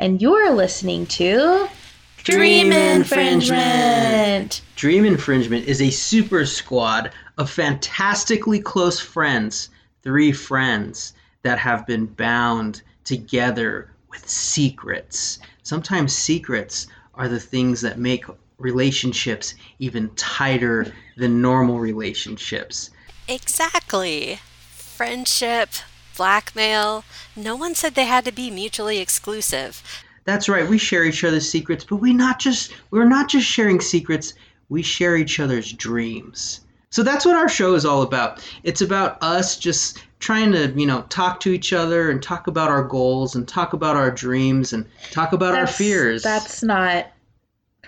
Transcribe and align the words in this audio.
and 0.00 0.20
you're 0.20 0.50
listening 0.50 1.06
to 1.06 1.68
Dream 2.16 2.72
Infringement. 2.72 4.62
Dream 4.74 5.04
Infringement 5.04 5.66
is 5.66 5.82
a 5.82 5.90
super 5.90 6.46
squad 6.46 7.12
of 7.36 7.50
fantastically 7.50 8.60
close 8.60 8.98
friends, 8.98 9.68
three 10.02 10.32
friends 10.32 11.12
that 11.42 11.58
have 11.58 11.86
been 11.86 12.06
bound 12.06 12.82
together 13.04 13.90
with 14.10 14.26
secrets. 14.28 15.38
Sometimes 15.62 16.16
secrets 16.16 16.86
are 17.14 17.28
the 17.28 17.38
things 17.38 17.82
that 17.82 17.98
make 17.98 18.24
relationships 18.56 19.54
even 19.78 20.08
tighter 20.16 20.92
than 21.18 21.42
normal 21.42 21.78
relationships. 21.78 22.90
Exactly. 23.28 24.40
Friendship, 24.70 25.68
blackmail. 26.16 27.04
No 27.36 27.56
one 27.56 27.74
said 27.74 27.94
they 27.94 28.06
had 28.06 28.24
to 28.24 28.32
be 28.32 28.50
mutually 28.50 28.98
exclusive. 28.98 29.82
That's 30.24 30.48
right. 30.48 30.68
We 30.68 30.78
share 30.78 31.04
each 31.04 31.24
other's 31.24 31.48
secrets, 31.48 31.84
but 31.84 31.96
we 31.96 32.12
not 32.12 32.38
just 32.38 32.72
we're 32.90 33.08
not 33.08 33.28
just 33.28 33.46
sharing 33.46 33.80
secrets. 33.80 34.34
We 34.68 34.82
share 34.82 35.16
each 35.16 35.40
other's 35.40 35.72
dreams. 35.72 36.60
So 36.90 37.02
that's 37.02 37.24
what 37.24 37.36
our 37.36 37.48
show 37.48 37.74
is 37.74 37.84
all 37.84 38.02
about. 38.02 38.44
It's 38.64 38.80
about 38.80 39.22
us 39.22 39.56
just 39.56 40.04
trying 40.18 40.52
to, 40.52 40.68
you 40.76 40.86
know, 40.86 41.02
talk 41.08 41.40
to 41.40 41.50
each 41.50 41.72
other 41.72 42.10
and 42.10 42.22
talk 42.22 42.46
about 42.46 42.68
our 42.68 42.84
goals 42.84 43.34
and 43.34 43.46
talk 43.46 43.72
about 43.72 43.96
our 43.96 44.10
dreams 44.10 44.72
and 44.72 44.84
talk 45.10 45.32
about 45.32 45.54
our 45.54 45.66
fears. 45.66 46.22
That's 46.22 46.62
not. 46.62 47.06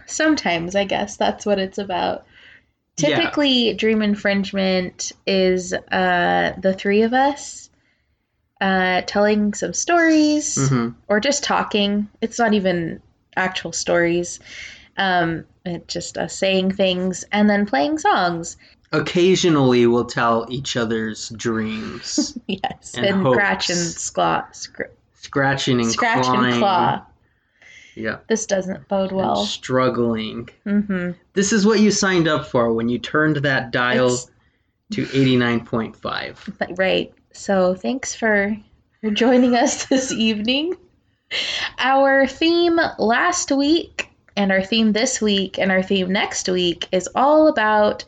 Sometimes, 0.06 0.74
I 0.74 0.84
guess, 0.84 1.16
that's 1.16 1.46
what 1.46 1.58
it's 1.58 1.78
about. 1.78 2.26
Yeah. 2.98 3.16
Typically, 3.16 3.74
dream 3.74 4.02
infringement 4.02 5.12
is 5.26 5.72
uh, 5.72 6.52
the 6.58 6.74
three 6.74 7.02
of 7.02 7.12
us 7.12 7.70
uh, 8.62 9.02
telling 9.02 9.52
some 9.54 9.74
stories 9.74 10.56
Mhm. 10.56 10.94
or 11.08 11.20
just 11.20 11.42
talking. 11.44 12.08
It's 12.22 12.38
not 12.38 12.54
even 12.54 13.02
actual 13.36 13.72
stories. 13.72 14.38
Um, 14.96 15.44
it's 15.66 15.92
just 15.92 16.16
us 16.16 16.34
saying 16.34 16.72
things 16.72 17.24
and 17.32 17.50
then 17.50 17.66
playing 17.66 17.98
songs. 17.98 18.56
Occasionally, 18.92 19.86
we'll 19.86 20.04
tell 20.04 20.46
each 20.48 20.76
other's 20.76 21.30
dreams, 21.30 22.38
Yes, 22.46 22.94
And 22.96 23.06
and, 23.06 23.26
scratch 23.26 23.68
and 23.70 23.96
claw, 24.14 24.44
scr- 24.52 24.82
scratching 25.20 25.80
and 25.80 25.90
scratch 25.90 26.24
clawing. 26.24 26.52
and 26.52 26.58
claw. 26.58 27.02
Yeah, 27.94 28.18
This 28.28 28.46
doesn't 28.46 28.86
bode 28.88 29.10
and 29.10 29.18
well. 29.18 29.44
struggling. 29.44 30.48
hmm 30.64 31.10
This 31.34 31.52
is 31.52 31.66
what 31.66 31.80
you 31.80 31.90
signed 31.90 32.28
up 32.28 32.46
for 32.46 32.72
when 32.72 32.88
you 32.88 32.98
turned 32.98 33.36
that 33.38 33.70
dial 33.72 34.06
It's- 34.06 34.30
to 34.92 35.02
eighty 35.18 35.36
nine 35.36 35.64
point 35.64 35.96
five. 35.96 36.48
Right. 36.76 37.12
So 37.32 37.74
thanks 37.74 38.14
for 38.14 38.56
for 39.00 39.10
joining 39.10 39.56
us 39.56 39.84
this 39.86 40.12
evening. 40.12 40.76
Our 41.78 42.26
theme 42.26 42.78
last 42.98 43.50
week 43.50 44.10
and 44.36 44.52
our 44.52 44.62
theme 44.62 44.92
this 44.92 45.20
week 45.20 45.58
and 45.58 45.70
our 45.70 45.82
theme 45.82 46.12
next 46.12 46.48
week 46.48 46.88
is 46.92 47.08
all 47.14 47.48
about 47.48 48.04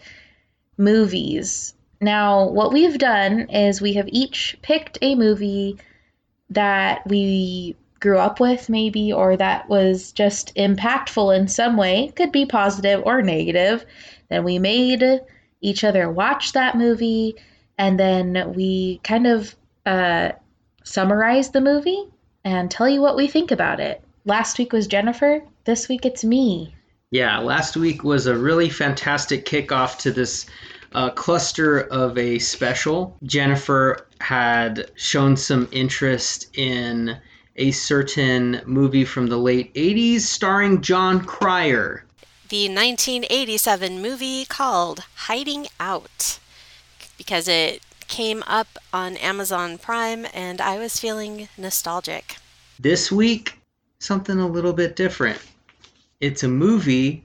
movies. 0.77 1.75
Now, 2.01 2.49
what 2.49 2.73
we've 2.73 2.99
done 2.99 3.49
is 3.51 3.81
we 3.81 3.95
have 3.95 4.09
each 4.09 4.57
picked 4.61 4.99
a 5.01 5.15
movie 5.15 5.79
that 6.51 7.07
we 7.07 7.77
grew 8.01 8.19
up 8.19 8.41
with, 8.41 8.69
maybe, 8.69 9.13
or 9.13 9.37
that 9.37 9.69
was 9.71 10.13
just 10.13 10.55
impactful 10.57 11.35
in 11.35 11.49
some 11.49 11.79
way, 11.79 12.13
could 12.15 12.31
be 12.31 12.45
positive 12.45 13.03
or 13.07 13.23
negative. 13.23 13.87
Then 14.29 14.45
we 14.45 14.59
made 14.59 15.23
each 15.63 15.83
other 15.83 16.11
watch 16.11 16.53
that 16.53 16.77
movie, 16.77 17.37
and 17.79 17.99
then 17.99 18.53
we 18.55 19.01
kind 19.05 19.27
of 19.27 19.55
uh, 19.87 20.31
summarize 20.85 21.51
the 21.51 21.61
movie 21.61 22.05
and 22.45 22.71
tell 22.71 22.89
you 22.89 23.01
what 23.01 23.17
we 23.17 23.27
think 23.27 23.51
about 23.51 23.81
it. 23.81 24.03
Last 24.25 24.59
week 24.59 24.73
was 24.73 24.87
Jennifer. 24.87 25.43
This 25.65 25.89
week 25.89 26.07
it's 26.07 26.25
me. 26.25 26.75
Yeah, 27.11 27.39
last 27.39 27.77
week 27.77 28.03
was 28.05 28.27
a 28.27 28.37
really 28.37 28.69
fantastic 28.69 29.45
kickoff 29.45 29.99
to 29.99 30.11
this 30.11 30.47
uh, 30.93 31.11
cluster 31.11 31.81
of 31.81 32.17
a 32.19 32.39
special. 32.39 33.17
Jennifer 33.25 34.07
had 34.21 34.91
shown 34.95 35.37
some 35.37 35.69
interest 35.73 36.49
in 36.57 37.17
a 37.57 37.71
certain 37.71 38.61
movie 38.67 39.05
from 39.05 39.29
the 39.29 39.37
late 39.37 39.73
80s 39.75 40.21
starring 40.21 40.81
Jon 40.81 41.25
Cryer. 41.25 42.05
The 42.49 42.69
1987 42.69 44.03
movie 44.03 44.45
called 44.45 45.05
Hiding 45.15 45.67
Out 45.81 46.39
because 47.17 47.49
it 47.49 47.83
came 48.07 48.43
up 48.47 48.69
on 48.93 49.17
Amazon 49.17 49.79
Prime 49.79 50.27
and 50.35 50.61
I 50.61 50.79
was 50.79 50.99
feeling 50.99 51.49
nostalgic. 51.57 52.37
This 52.79 53.11
week, 53.11 53.59
something 53.99 54.39
a 54.39 54.47
little 54.47 54.73
bit 54.73 54.97
different. 54.97 55.41
It's 56.21 56.43
a 56.43 56.49
movie 56.49 57.25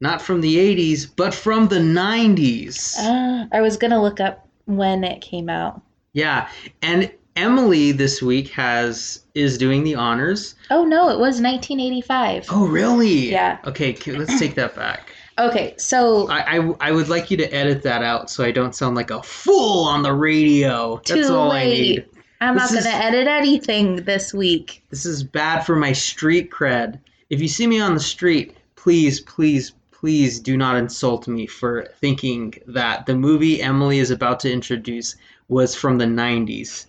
not 0.00 0.22
from 0.22 0.40
the 0.40 0.56
80s, 0.56 1.10
but 1.14 1.34
from 1.34 1.68
the 1.68 1.78
90s. 1.78 2.98
Uh, 2.98 3.46
I 3.52 3.60
was 3.60 3.76
gonna 3.76 4.00
look 4.00 4.20
up 4.20 4.46
when 4.64 5.04
it 5.04 5.20
came 5.20 5.48
out. 5.48 5.82
Yeah, 6.12 6.48
and 6.82 7.10
Emily 7.36 7.92
this 7.92 8.20
week 8.22 8.48
has 8.50 9.24
is 9.34 9.58
doing 9.58 9.84
the 9.84 9.94
honors. 9.94 10.54
Oh 10.70 10.84
no, 10.84 11.08
it 11.08 11.18
was 11.18 11.40
1985. 11.40 12.46
Oh, 12.50 12.66
really? 12.66 13.30
Yeah. 13.30 13.58
Okay, 13.64 13.94
let's 14.12 14.38
take 14.38 14.54
that 14.56 14.74
back. 14.74 15.12
Okay, 15.48 15.74
so 15.78 16.28
I, 16.28 16.58
I, 16.58 16.74
I 16.80 16.92
would 16.92 17.08
like 17.08 17.30
you 17.30 17.36
to 17.38 17.46
edit 17.54 17.82
that 17.84 18.02
out 18.02 18.30
so 18.30 18.44
I 18.44 18.50
don't 18.50 18.74
sound 18.74 18.94
like 18.94 19.10
a 19.10 19.22
fool 19.22 19.84
on 19.84 20.02
the 20.02 20.12
radio. 20.12 20.96
That's 20.96 21.28
Too 21.28 21.34
all 21.34 21.50
I 21.50 21.64
late. 21.64 21.80
need. 21.80 22.06
I'm 22.42 22.54
this 22.56 22.70
not 22.72 22.78
is- 22.78 22.84
gonna 22.84 22.96
edit 23.04 23.26
anything 23.26 23.96
this 23.96 24.34
week. 24.34 24.82
This 24.90 25.06
is 25.06 25.22
bad 25.22 25.60
for 25.60 25.76
my 25.76 25.92
street 25.92 26.50
cred. 26.50 26.98
If 27.30 27.40
you 27.40 27.48
see 27.48 27.66
me 27.66 27.80
on 27.80 27.94
the 27.94 28.00
street, 28.00 28.56
please, 28.76 29.20
please, 29.20 29.72
please 29.92 30.40
do 30.40 30.56
not 30.56 30.76
insult 30.76 31.26
me 31.28 31.46
for 31.46 31.86
thinking 32.00 32.54
that 32.66 33.06
the 33.06 33.14
movie 33.14 33.62
Emily 33.62 33.98
is 33.98 34.10
about 34.10 34.40
to 34.40 34.52
introduce 34.52 35.16
was 35.48 35.74
from 35.74 35.98
the 35.98 36.04
90s. 36.06 36.86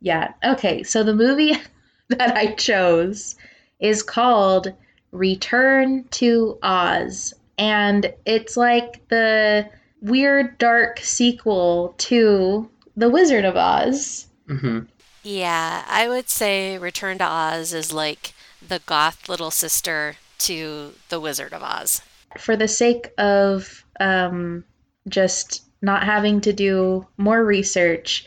Yeah. 0.00 0.32
Okay, 0.44 0.82
so 0.82 1.02
the 1.04 1.14
movie 1.14 1.54
that 2.08 2.36
I 2.36 2.54
chose 2.54 3.36
is 3.80 4.02
called 4.02 4.72
Return 5.12 6.04
to 6.12 6.58
Oz. 6.62 7.34
And 7.62 8.12
it's 8.26 8.56
like 8.56 9.06
the 9.06 9.68
weird, 10.00 10.58
dark 10.58 10.98
sequel 10.98 11.94
to 11.98 12.68
The 12.96 13.08
Wizard 13.08 13.44
of 13.44 13.56
Oz. 13.56 14.26
hmm 14.48 14.80
Yeah, 15.22 15.84
I 15.88 16.08
would 16.08 16.28
say 16.28 16.76
Return 16.76 17.18
to 17.18 17.24
Oz 17.24 17.72
is 17.72 17.92
like 17.92 18.34
the 18.66 18.80
goth 18.84 19.28
little 19.28 19.52
sister 19.52 20.16
to 20.38 20.94
The 21.08 21.20
Wizard 21.20 21.52
of 21.52 21.62
Oz. 21.62 22.02
For 22.36 22.56
the 22.56 22.66
sake 22.66 23.12
of 23.16 23.84
um, 24.00 24.64
just 25.06 25.62
not 25.82 26.02
having 26.02 26.40
to 26.40 26.52
do 26.52 27.06
more 27.16 27.44
research, 27.44 28.26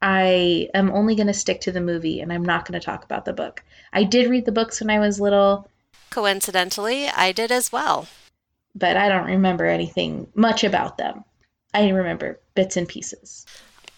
I 0.00 0.68
am 0.74 0.92
only 0.92 1.16
going 1.16 1.26
to 1.26 1.34
stick 1.34 1.60
to 1.62 1.72
the 1.72 1.80
movie 1.80 2.20
and 2.20 2.32
I'm 2.32 2.44
not 2.44 2.68
going 2.68 2.78
to 2.78 2.84
talk 2.84 3.02
about 3.02 3.24
the 3.24 3.32
book. 3.32 3.64
I 3.92 4.04
did 4.04 4.30
read 4.30 4.44
the 4.44 4.52
books 4.52 4.80
when 4.80 4.90
I 4.90 5.00
was 5.00 5.18
little. 5.20 5.68
Coincidentally, 6.10 7.08
I 7.08 7.32
did 7.32 7.50
as 7.50 7.72
well. 7.72 8.06
But 8.78 8.96
I 8.98 9.08
don't 9.08 9.26
remember 9.26 9.64
anything 9.64 10.28
much 10.34 10.62
about 10.62 10.98
them. 10.98 11.24
I 11.72 11.88
remember 11.88 12.38
bits 12.54 12.76
and 12.76 12.86
pieces. 12.86 13.46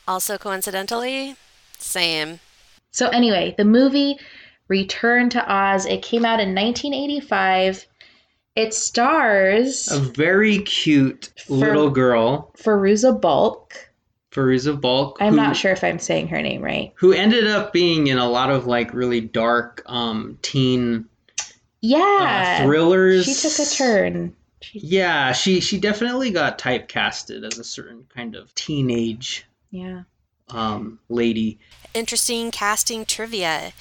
Also, 0.06 0.38
coincidentally, 0.38 1.34
same. 1.78 2.38
So, 2.92 3.08
anyway, 3.08 3.54
the 3.58 3.64
movie 3.64 4.18
Return 4.68 5.30
to 5.30 5.52
Oz, 5.52 5.84
it 5.86 6.02
came 6.02 6.24
out 6.24 6.40
in 6.40 6.54
1985. 6.54 7.86
It 8.54 8.74
stars 8.74 9.90
A 9.90 9.98
very 9.98 10.58
cute 10.60 11.30
For- 11.46 11.54
little 11.54 11.90
girl, 11.90 12.52
Fairuza 12.58 13.18
Balk. 13.20 13.72
Fairuza 14.32 14.78
Balk. 14.80 15.16
I'm 15.20 15.30
who- 15.32 15.36
not 15.36 15.56
sure 15.56 15.72
if 15.72 15.82
I'm 15.82 15.98
saying 15.98 16.28
her 16.28 16.42
name 16.42 16.62
right. 16.62 16.92
Who 16.96 17.12
ended 17.12 17.46
up 17.46 17.72
being 17.72 18.06
in 18.08 18.18
a 18.18 18.28
lot 18.28 18.50
of 18.50 18.66
like 18.66 18.92
really 18.94 19.20
dark 19.20 19.82
um, 19.86 20.38
teen 20.42 21.06
Yeah. 21.80 22.58
uh, 22.60 22.64
thrillers. 22.64 23.24
She 23.24 23.34
took 23.34 23.58
a 23.66 23.70
turn. 23.70 24.34
She, 24.60 24.80
Yeah, 24.80 25.32
she 25.32 25.60
she 25.60 25.78
definitely 25.78 26.30
got 26.30 26.58
typecasted 26.58 27.44
as 27.44 27.58
a 27.58 27.64
certain 27.64 28.06
kind 28.14 28.34
of 28.34 28.54
teenage 28.54 29.46
yeah. 29.70 30.02
um, 30.48 30.98
lady. 31.08 31.58
Interesting 31.94 32.50
casting 32.50 33.04
trivia. 33.04 33.72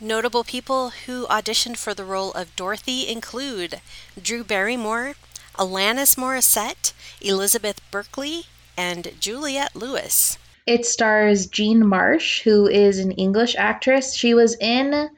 Notable 0.00 0.44
people 0.44 0.90
who 0.90 1.26
auditioned 1.28 1.78
for 1.78 1.94
the 1.94 2.04
role 2.04 2.32
of 2.32 2.54
Dorothy 2.54 3.08
include 3.08 3.80
Drew 4.20 4.44
Barrymore, 4.44 5.14
Alanis 5.58 6.16
Morissette, 6.16 6.92
Elizabeth 7.22 7.80
Berkley, 7.90 8.44
and 8.76 9.12
Juliette 9.18 9.74
Lewis. 9.74 10.36
It 10.66 10.84
stars 10.84 11.46
Jean 11.46 11.86
Marsh, 11.86 12.42
who 12.42 12.66
is 12.66 12.98
an 12.98 13.12
English 13.12 13.54
actress. 13.56 14.14
She 14.14 14.34
was 14.34 14.56
in 14.60 15.10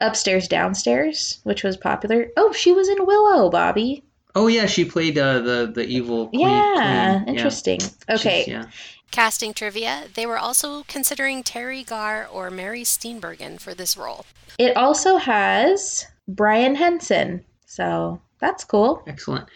Upstairs 0.00 0.48
Downstairs, 0.48 1.40
which 1.42 1.62
was 1.62 1.76
popular. 1.76 2.28
Oh, 2.36 2.52
she 2.52 2.72
was 2.72 2.88
in 2.88 3.04
Willow, 3.04 3.50
Bobby. 3.50 4.02
Oh 4.34 4.46
yeah, 4.46 4.66
she 4.66 4.84
played 4.84 5.18
uh, 5.18 5.40
the 5.40 5.70
the 5.74 5.84
evil 5.86 6.28
queen. 6.28 6.40
yeah, 6.48 7.20
queen. 7.22 7.34
interesting. 7.36 7.80
She's- 7.80 7.96
Okay, 8.08 8.44
yeah. 8.48 8.64
Casting 9.10 9.52
trivia, 9.52 10.04
they 10.14 10.24
were 10.24 10.38
also 10.38 10.84
considering 10.88 11.42
Teri 11.42 11.84
Garr 11.86 12.26
or 12.32 12.50
Mary 12.50 12.82
Steenburgen 12.82 13.60
for 13.60 13.74
this 13.74 13.94
role. 13.94 14.24
It 14.58 14.74
also 14.74 15.18
has 15.18 16.06
Brian 16.28 16.74
Henson. 16.74 17.44
So 17.66 18.22
that's 18.38 18.64
cool. 18.64 19.02
Excellent. 19.06 19.48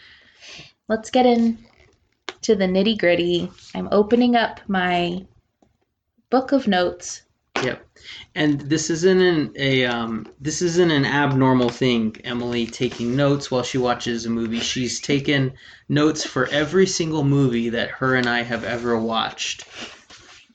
Let's 0.89 1.09
get 1.09 1.25
in 1.25 1.57
to 2.43 2.55
the 2.55 2.65
nitty 2.65 2.99
gritty. 2.99 3.49
I'm 3.73 3.89
opening 3.91 4.35
up 4.35 4.59
my 4.67 5.25
book 6.29 6.51
of 6.51 6.67
notes. 6.67 7.23
Yep. 7.63 7.83
And 8.35 8.61
this 8.61 8.89
isn't 8.89 9.19
an, 9.21 9.53
a 9.55 9.85
um, 9.85 10.27
this 10.39 10.61
isn't 10.61 10.91
an 10.91 11.05
abnormal 11.05 11.69
thing. 11.69 12.15
Emily 12.23 12.67
taking 12.67 13.15
notes 13.15 13.49
while 13.49 13.63
she 13.63 13.77
watches 13.77 14.25
a 14.25 14.29
movie. 14.29 14.59
She's 14.59 14.99
taken 15.01 15.53
notes 15.89 16.23
for 16.25 16.47
every 16.47 16.85
single 16.85 17.23
movie 17.23 17.69
that 17.69 17.89
her 17.89 18.15
and 18.15 18.27
I 18.27 18.43
have 18.43 18.63
ever 18.63 18.97
watched 18.99 19.65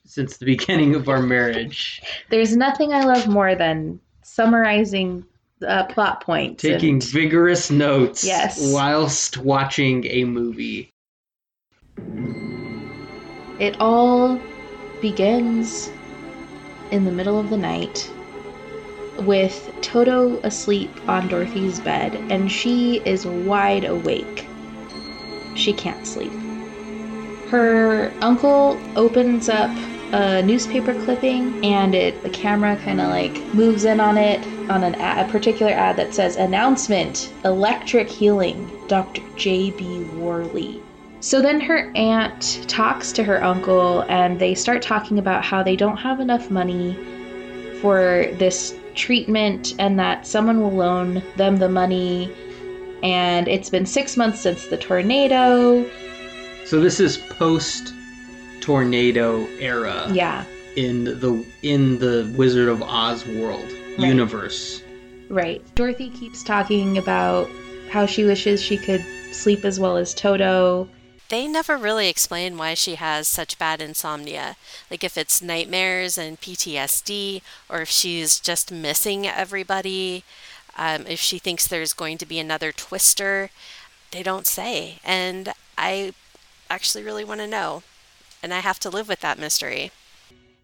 since 0.06 0.36
the 0.36 0.46
beginning 0.54 0.94
of 0.94 1.08
our 1.08 1.20
marriage. 1.22 2.00
There's 2.30 2.56
nothing 2.56 2.92
I 2.92 3.02
love 3.04 3.26
more 3.26 3.54
than 3.54 4.00
summarizing 4.22 5.24
uh, 5.66 5.84
plot 5.86 6.22
points. 6.24 6.62
Taking 6.62 6.94
and- 6.94 7.04
vigorous 7.04 7.70
notes 7.70 8.24
Yes. 8.24 8.72
whilst 8.72 9.38
watching 9.38 10.04
a 10.06 10.24
movie. 10.24 10.90
It 13.58 13.76
all 13.80 14.40
begins 15.00 15.90
in 16.92 17.04
the 17.04 17.10
middle 17.10 17.40
of 17.40 17.50
the 17.50 17.56
night 17.56 18.08
with 19.18 19.70
Toto 19.80 20.38
asleep 20.42 20.90
on 21.08 21.28
Dorothy's 21.28 21.80
bed, 21.80 22.14
and 22.30 22.50
she 22.50 23.02
is 23.04 23.26
wide 23.26 23.84
awake. 23.84 24.46
She 25.54 25.72
can't 25.72 26.06
sleep. 26.06 26.32
Her 27.50 28.12
uncle 28.20 28.78
opens 28.96 29.48
up 29.48 29.70
a 30.12 30.42
newspaper 30.42 30.94
clipping, 31.04 31.64
and 31.64 31.94
it 31.94 32.22
the 32.22 32.30
camera 32.30 32.76
kind 32.76 33.00
of 33.00 33.08
like 33.08 33.34
moves 33.54 33.84
in 33.84 34.00
on 34.00 34.16
it 34.16 34.46
on 34.70 34.84
an 34.84 34.94
ad, 34.96 35.28
a 35.28 35.32
particular 35.32 35.72
ad 35.72 35.96
that 35.96 36.14
says 36.14 36.36
announcement: 36.36 37.32
electric 37.44 38.08
healing, 38.08 38.70
Dr. 38.88 39.22
J.B. 39.36 40.04
Worley. 40.16 40.80
So 41.22 41.40
then 41.40 41.60
her 41.60 41.92
aunt 41.94 42.64
talks 42.66 43.12
to 43.12 43.22
her 43.22 43.42
uncle, 43.44 44.00
and 44.08 44.40
they 44.40 44.56
start 44.56 44.82
talking 44.82 45.20
about 45.20 45.44
how 45.44 45.62
they 45.62 45.76
don't 45.76 45.96
have 45.96 46.18
enough 46.18 46.50
money 46.50 46.98
for 47.80 48.26
this 48.38 48.74
treatment 48.96 49.74
and 49.78 50.00
that 50.00 50.26
someone 50.26 50.60
will 50.60 50.72
loan 50.72 51.22
them 51.36 51.58
the 51.58 51.68
money. 51.68 52.28
And 53.04 53.46
it's 53.46 53.70
been 53.70 53.86
six 53.86 54.16
months 54.16 54.40
since 54.40 54.66
the 54.66 54.76
tornado. 54.76 55.88
So 56.64 56.80
this 56.80 56.98
is 56.98 57.18
post 57.18 57.94
tornado 58.60 59.46
era 59.60 60.08
Yeah, 60.12 60.44
in 60.74 61.04
the 61.04 61.44
in 61.62 62.00
the 62.00 62.32
Wizard 62.36 62.68
of 62.68 62.82
Oz 62.82 63.24
world 63.28 63.70
Right. 63.96 64.08
universe. 64.08 64.82
right. 65.28 65.62
Dorothy 65.76 66.10
keeps 66.10 66.42
talking 66.42 66.98
about 66.98 67.48
how 67.90 68.06
she 68.06 68.24
wishes 68.24 68.60
she 68.60 68.76
could 68.76 69.04
sleep 69.30 69.64
as 69.64 69.78
well 69.78 69.96
as 69.96 70.14
Toto. 70.14 70.88
They 71.32 71.48
never 71.48 71.78
really 71.78 72.10
explain 72.10 72.58
why 72.58 72.74
she 72.74 72.96
has 72.96 73.26
such 73.26 73.58
bad 73.58 73.80
insomnia. 73.80 74.56
Like 74.90 75.02
if 75.02 75.16
it's 75.16 75.40
nightmares 75.40 76.18
and 76.18 76.38
PTSD, 76.38 77.40
or 77.70 77.80
if 77.80 77.88
she's 77.88 78.38
just 78.38 78.70
missing 78.70 79.26
everybody, 79.26 80.24
um, 80.76 81.06
if 81.06 81.20
she 81.20 81.38
thinks 81.38 81.66
there's 81.66 81.94
going 81.94 82.18
to 82.18 82.26
be 82.26 82.38
another 82.38 82.70
twister. 82.70 83.48
They 84.10 84.22
don't 84.22 84.46
say. 84.46 84.98
And 85.02 85.54
I 85.78 86.12
actually 86.68 87.02
really 87.02 87.24
want 87.24 87.40
to 87.40 87.46
know. 87.46 87.82
And 88.42 88.52
I 88.52 88.58
have 88.58 88.78
to 88.80 88.90
live 88.90 89.08
with 89.08 89.20
that 89.20 89.38
mystery. 89.38 89.90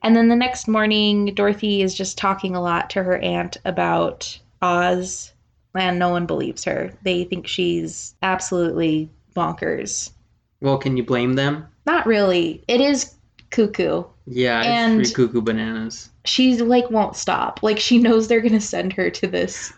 And 0.02 0.14
then 0.14 0.28
the 0.28 0.36
next 0.36 0.68
morning, 0.68 1.34
Dorothy 1.34 1.80
is 1.80 1.94
just 1.94 2.18
talking 2.18 2.54
a 2.54 2.60
lot 2.60 2.90
to 2.90 3.02
her 3.02 3.16
aunt 3.20 3.56
about 3.64 4.38
Oz, 4.60 5.32
and 5.74 5.98
no 5.98 6.10
one 6.10 6.26
believes 6.26 6.62
her. 6.64 6.92
They 7.04 7.24
think 7.24 7.46
she's 7.46 8.14
absolutely 8.20 9.08
bonkers. 9.34 10.10
Well, 10.60 10.78
can 10.78 10.96
you 10.96 11.04
blame 11.04 11.34
them? 11.34 11.66
Not 11.86 12.06
really. 12.06 12.62
It 12.68 12.80
is 12.80 13.14
cuckoo. 13.50 14.04
Yeah, 14.26 14.62
And- 14.62 15.00
it's 15.00 15.12
free 15.12 15.26
cuckoo 15.26 15.40
bananas. 15.40 16.10
She 16.24 16.58
like 16.58 16.90
won't 16.90 17.16
stop. 17.16 17.60
Like 17.62 17.78
she 17.78 17.98
knows 17.98 18.28
they're 18.28 18.42
gonna 18.42 18.60
send 18.60 18.92
her 18.94 19.08
to 19.10 19.26
this 19.26 19.72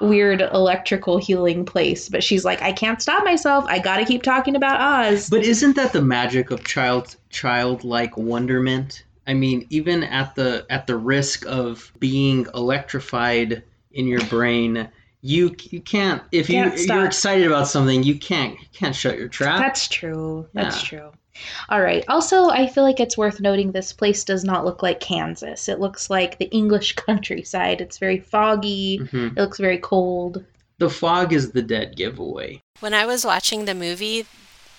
weird 0.00 0.40
electrical 0.40 1.18
healing 1.18 1.64
place, 1.64 2.08
but 2.08 2.24
she's 2.24 2.44
like, 2.44 2.60
I 2.60 2.72
can't 2.72 3.00
stop 3.00 3.24
myself. 3.24 3.64
I 3.68 3.78
gotta 3.78 4.04
keep 4.04 4.22
talking 4.22 4.56
about 4.56 4.80
Oz. 4.80 5.30
But 5.30 5.44
isn't 5.44 5.76
that 5.76 5.92
the 5.92 6.02
magic 6.02 6.50
of 6.50 6.64
child 6.64 7.14
childlike 7.30 8.16
wonderment? 8.16 9.04
I 9.28 9.34
mean, 9.34 9.66
even 9.70 10.02
at 10.02 10.34
the 10.34 10.66
at 10.68 10.88
the 10.88 10.96
risk 10.96 11.46
of 11.46 11.92
being 12.00 12.48
electrified 12.54 13.62
in 13.92 14.06
your 14.08 14.24
brain, 14.24 14.88
you 15.22 15.54
you 15.70 15.80
can't 15.80 16.22
if 16.32 16.50
you 16.50 16.56
Can't 16.64 16.78
you're 16.86 17.06
excited 17.06 17.46
about 17.46 17.68
something, 17.68 18.02
you 18.02 18.18
can't 18.18 18.58
you 18.60 18.66
can't 18.72 18.94
shut 18.94 19.18
your 19.18 19.28
trap. 19.28 19.58
That's 19.58 19.88
true. 19.88 20.46
That's 20.52 20.76
Yeah. 20.82 20.98
true. 20.98 21.12
All 21.70 21.80
right. 21.80 22.04
Also, 22.08 22.48
I 22.50 22.66
feel 22.66 22.84
like 22.84 23.00
it's 23.00 23.16
worth 23.16 23.40
noting 23.40 23.72
this 23.72 23.92
place 23.92 24.22
does 24.24 24.44
not 24.44 24.64
look 24.64 24.82
like 24.82 25.00
Kansas. 25.00 25.68
It 25.68 25.80
looks 25.80 26.10
like 26.10 26.38
the 26.38 26.50
English 26.50 26.94
countryside. 27.06 27.80
It's 27.80 27.98
very 27.98 28.18
foggy. 28.18 28.98
Mhm. 28.98 29.36
It 29.36 29.40
looks 29.40 29.58
very 29.58 29.78
cold. 29.78 30.44
The 30.78 30.90
fog 30.90 31.32
is 31.32 31.52
the 31.52 31.62
dead 31.62 31.96
giveaway. 31.96 32.60
When 32.80 32.92
I 32.92 33.06
was 33.06 33.24
watching 33.24 33.64
the 33.64 33.74
movie, 33.74 34.26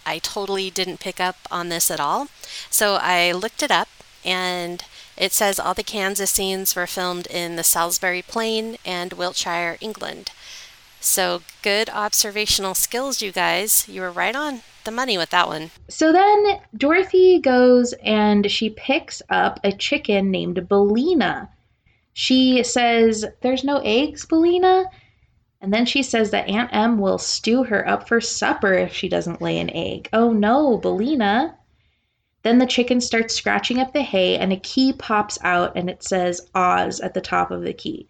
I 0.05 0.19
totally 0.19 0.69
didn't 0.69 0.99
pick 0.99 1.19
up 1.21 1.37
on 1.49 1.69
this 1.69 1.89
at 1.89 1.99
all. 2.01 2.27
So 2.69 2.95
I 2.95 3.31
looked 3.31 3.63
it 3.63 3.71
up 3.71 3.87
and 4.25 4.83
it 5.17 5.31
says 5.31 5.59
all 5.59 5.73
the 5.73 5.83
Kansas 5.83 6.31
scenes 6.31 6.75
were 6.75 6.87
filmed 6.87 7.27
in 7.27 7.55
the 7.55 7.63
Salisbury 7.63 8.21
Plain 8.21 8.77
and 8.85 9.13
Wiltshire, 9.13 9.77
England. 9.81 10.31
So 10.99 11.41
good 11.61 11.89
observational 11.89 12.75
skills, 12.75 13.21
you 13.21 13.31
guys. 13.31 13.87
You 13.89 14.01
were 14.01 14.11
right 14.11 14.35
on 14.35 14.61
the 14.85 14.91
money 14.91 15.17
with 15.17 15.31
that 15.31 15.47
one. 15.47 15.71
So 15.89 16.13
then 16.13 16.61
Dorothy 16.75 17.39
goes 17.39 17.93
and 18.03 18.49
she 18.49 18.69
picks 18.69 19.21
up 19.29 19.59
a 19.63 19.71
chicken 19.71 20.31
named 20.31 20.67
Billina. 20.67 21.49
She 22.13 22.63
says, 22.63 23.25
There's 23.41 23.63
no 23.63 23.81
eggs, 23.83 24.25
Billina. 24.25 24.85
And 25.61 25.73
then 25.73 25.85
she 25.85 26.03
says 26.03 26.31
that 26.31 26.49
Aunt 26.49 26.69
Em 26.73 26.99
will 26.99 27.17
stew 27.17 27.63
her 27.63 27.87
up 27.87 28.07
for 28.07 28.19
supper 28.19 28.73
if 28.73 28.93
she 28.93 29.07
doesn't 29.07 29.41
lay 29.41 29.59
an 29.59 29.69
egg. 29.69 30.09
Oh 30.11 30.31
no, 30.31 30.77
Billina. 30.77 31.57
Then 32.43 32.57
the 32.57 32.65
chicken 32.65 32.99
starts 32.99 33.33
scratching 33.33 33.79
up 33.79 33.93
the 33.93 34.01
hay 34.01 34.37
and 34.37 34.51
a 34.51 34.57
key 34.57 34.93
pops 34.93 35.39
out 35.43 35.73
and 35.75 35.89
it 35.89 36.03
says 36.03 36.49
Oz 36.53 36.99
at 36.99 37.13
the 37.13 37.21
top 37.21 37.51
of 37.51 37.63
the 37.63 37.73
key. 37.73 38.07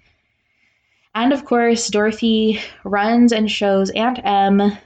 And 1.16 1.32
of 1.32 1.46
course, 1.46 1.88
Dorothy 1.90 2.60
runs 2.84 3.32
and 3.32 3.50
shows 3.50 3.92
Aunt 3.92 4.20
Em 4.24 4.78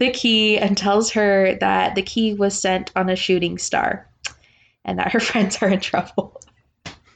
the 0.00 0.10
key 0.10 0.58
and 0.58 0.76
tells 0.76 1.10
her 1.12 1.54
that 1.60 1.94
the 1.94 2.02
key 2.02 2.34
was 2.34 2.58
sent 2.58 2.90
on 2.96 3.08
a 3.08 3.16
shooting 3.16 3.58
star 3.58 4.08
and 4.84 4.98
that 4.98 5.12
her 5.12 5.20
friends 5.30 5.62
are 5.62 5.68
in 5.68 5.80
trouble. 5.80 6.40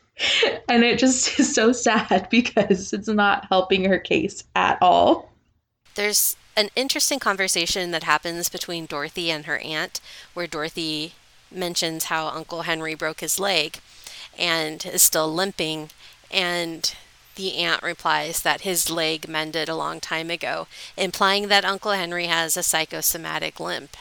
and 0.69 0.85
it 0.85 0.99
just 0.99 1.41
is 1.41 1.53
so 1.53 1.73
sad 1.73 2.29
because 2.31 2.93
it's 2.93 3.09
not 3.09 3.47
helping 3.49 3.85
her 3.85 3.99
case 3.99 4.45
at 4.55 4.79
all. 4.81 5.33
There's 5.97 6.37
an 6.57 6.71
interesting 6.77 7.19
conversation 7.19 7.91
that 7.91 8.05
happens 8.05 8.49
between 8.49 8.87
Dorothy 8.87 9.31
and 9.31 9.47
her 9.47 9.59
aunt, 9.59 10.01
where 10.35 10.47
Dorothy 10.47 11.15
mentions 11.55 12.05
how 12.05 12.29
Uncle 12.29 12.63
Henry 12.63 12.95
broke 12.95 13.21
his 13.21 13.39
leg 13.39 13.79
and 14.39 14.85
is 14.87 15.03
still 15.03 15.33
limping, 15.33 15.91
and 16.31 16.95
the 17.37 17.55
aunt 17.57 17.83
replies 17.83 18.43
that 18.43 18.63
his 18.63 18.91
leg 18.91 19.29
mended 19.29 19.69
a 19.69 19.77
long 19.77 20.01
time 20.01 20.31
ago, 20.31 20.67
implying 20.97 21.49
that 21.49 21.65
Uncle 21.65 21.93
Henry 21.93 22.27
has 22.27 22.57
a 22.57 22.63
psychosomatic 22.63 23.59
limp. 23.59 23.97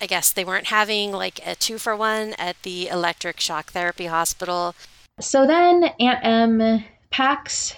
I 0.00 0.06
guess 0.06 0.32
they 0.32 0.44
weren't 0.44 0.66
having 0.66 1.12
like 1.12 1.40
a 1.46 1.54
two 1.54 1.78
for 1.78 1.94
one 1.96 2.34
at 2.38 2.60
the 2.62 2.88
electric 2.88 3.38
shock 3.38 3.70
therapy 3.70 4.06
hospital. 4.06 4.74
So 5.20 5.46
then 5.46 5.84
Aunt 6.00 6.24
Em 6.24 6.84
packs 7.10 7.76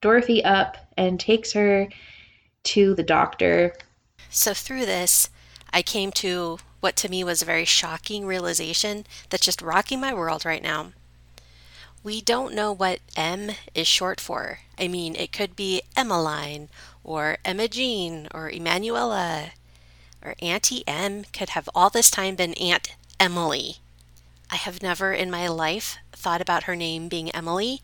Dorothy 0.00 0.44
up 0.44 0.76
and 0.96 1.18
takes 1.18 1.52
her 1.54 1.88
to 2.64 2.94
the 2.94 3.02
doctor. 3.02 3.74
So 4.30 4.54
through 4.54 4.86
this, 4.86 5.30
I 5.72 5.82
came 5.82 6.12
to 6.12 6.58
what 6.86 6.94
to 6.94 7.08
me 7.08 7.24
was 7.24 7.42
a 7.42 7.44
very 7.44 7.64
shocking 7.64 8.24
realization 8.24 9.04
that's 9.28 9.44
just 9.44 9.60
rocking 9.60 9.98
my 9.98 10.14
world 10.14 10.44
right 10.44 10.62
now. 10.62 10.92
We 12.04 12.20
don't 12.20 12.54
know 12.54 12.72
what 12.72 13.00
M 13.16 13.50
is 13.74 13.88
short 13.88 14.20
for. 14.20 14.60
I 14.78 14.86
mean, 14.86 15.16
it 15.16 15.32
could 15.32 15.56
be 15.56 15.82
Emmeline 15.96 16.68
or 17.02 17.38
Emma 17.44 17.66
Jean 17.66 18.28
or 18.32 18.48
Emanuela 18.48 19.50
or 20.24 20.36
Auntie 20.40 20.84
M 20.86 21.24
could 21.32 21.48
have 21.50 21.68
all 21.74 21.90
this 21.90 22.08
time 22.08 22.36
been 22.36 22.54
Aunt 22.54 22.94
Emily. 23.18 23.78
I 24.48 24.54
have 24.54 24.80
never 24.80 25.12
in 25.12 25.28
my 25.28 25.48
life 25.48 25.96
thought 26.12 26.40
about 26.40 26.64
her 26.64 26.76
name 26.76 27.08
being 27.08 27.34
Emily. 27.34 27.82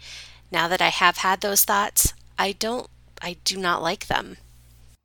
Now 0.52 0.68
that 0.68 0.80
I 0.80 0.90
have 0.90 1.16
had 1.16 1.40
those 1.40 1.64
thoughts, 1.64 2.14
I 2.38 2.52
don't 2.52 2.86
I 3.20 3.34
do 3.42 3.56
not 3.56 3.82
like 3.82 4.06
them. 4.06 4.36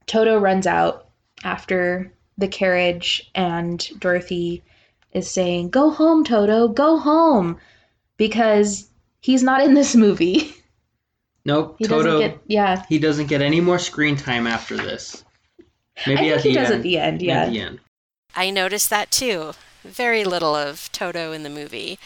Toto 0.05 0.37
runs 0.37 0.67
out 0.67 1.07
after 1.43 2.13
the 2.38 2.48
carriage, 2.48 3.29
and 3.36 3.88
Dorothy 4.00 4.63
is 5.12 5.29
saying, 5.29 5.70
Go 5.70 5.89
home, 5.89 6.24
Toto, 6.24 6.67
go 6.67 6.98
home. 6.98 7.58
Because 8.17 8.89
he's 9.22 9.44
not 9.44 9.62
in 9.62 9.74
this 9.74 9.96
movie. 9.96 10.53
Nope. 11.46 11.77
He 11.79 11.86
Toto. 11.86 12.03
doesn't 12.03 12.20
get, 12.20 12.41
yeah. 12.48 12.84
He 12.89 13.00
doesn't 13.00 13.27
get 13.27 13.41
any 13.41 13.62
more 13.62 13.79
screen 13.79 14.17
time 14.17 14.46
after 14.48 14.75
this. 14.75 15.24
Maybe 16.06 16.34
I 16.34 16.38
think 16.39 16.39
at 16.39 16.41
he 16.44 16.50
the 16.50 16.56
does 16.56 16.72
end. 16.72 16.74
at 16.75 16.84
the 16.84 16.98
end, 16.98 17.22
yeah. 17.22 17.41
At 17.44 17.50
the 17.51 17.62
end. 17.62 17.79
I 18.36 18.50
noticed 18.50 18.89
that 18.89 19.12
too. 19.12 19.53
Very 19.82 20.25
little 20.25 20.56
of 20.56 20.91
Toto 20.91 21.32
in 21.32 21.44
the 21.44 21.50
movie. 21.50 22.00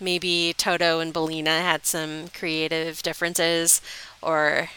Maybe 0.00 0.54
Toto 0.56 1.00
and 1.00 1.12
Billina 1.12 1.60
had 1.60 1.84
some 1.84 2.28
creative 2.28 3.02
differences, 3.02 3.82
or 4.22 4.70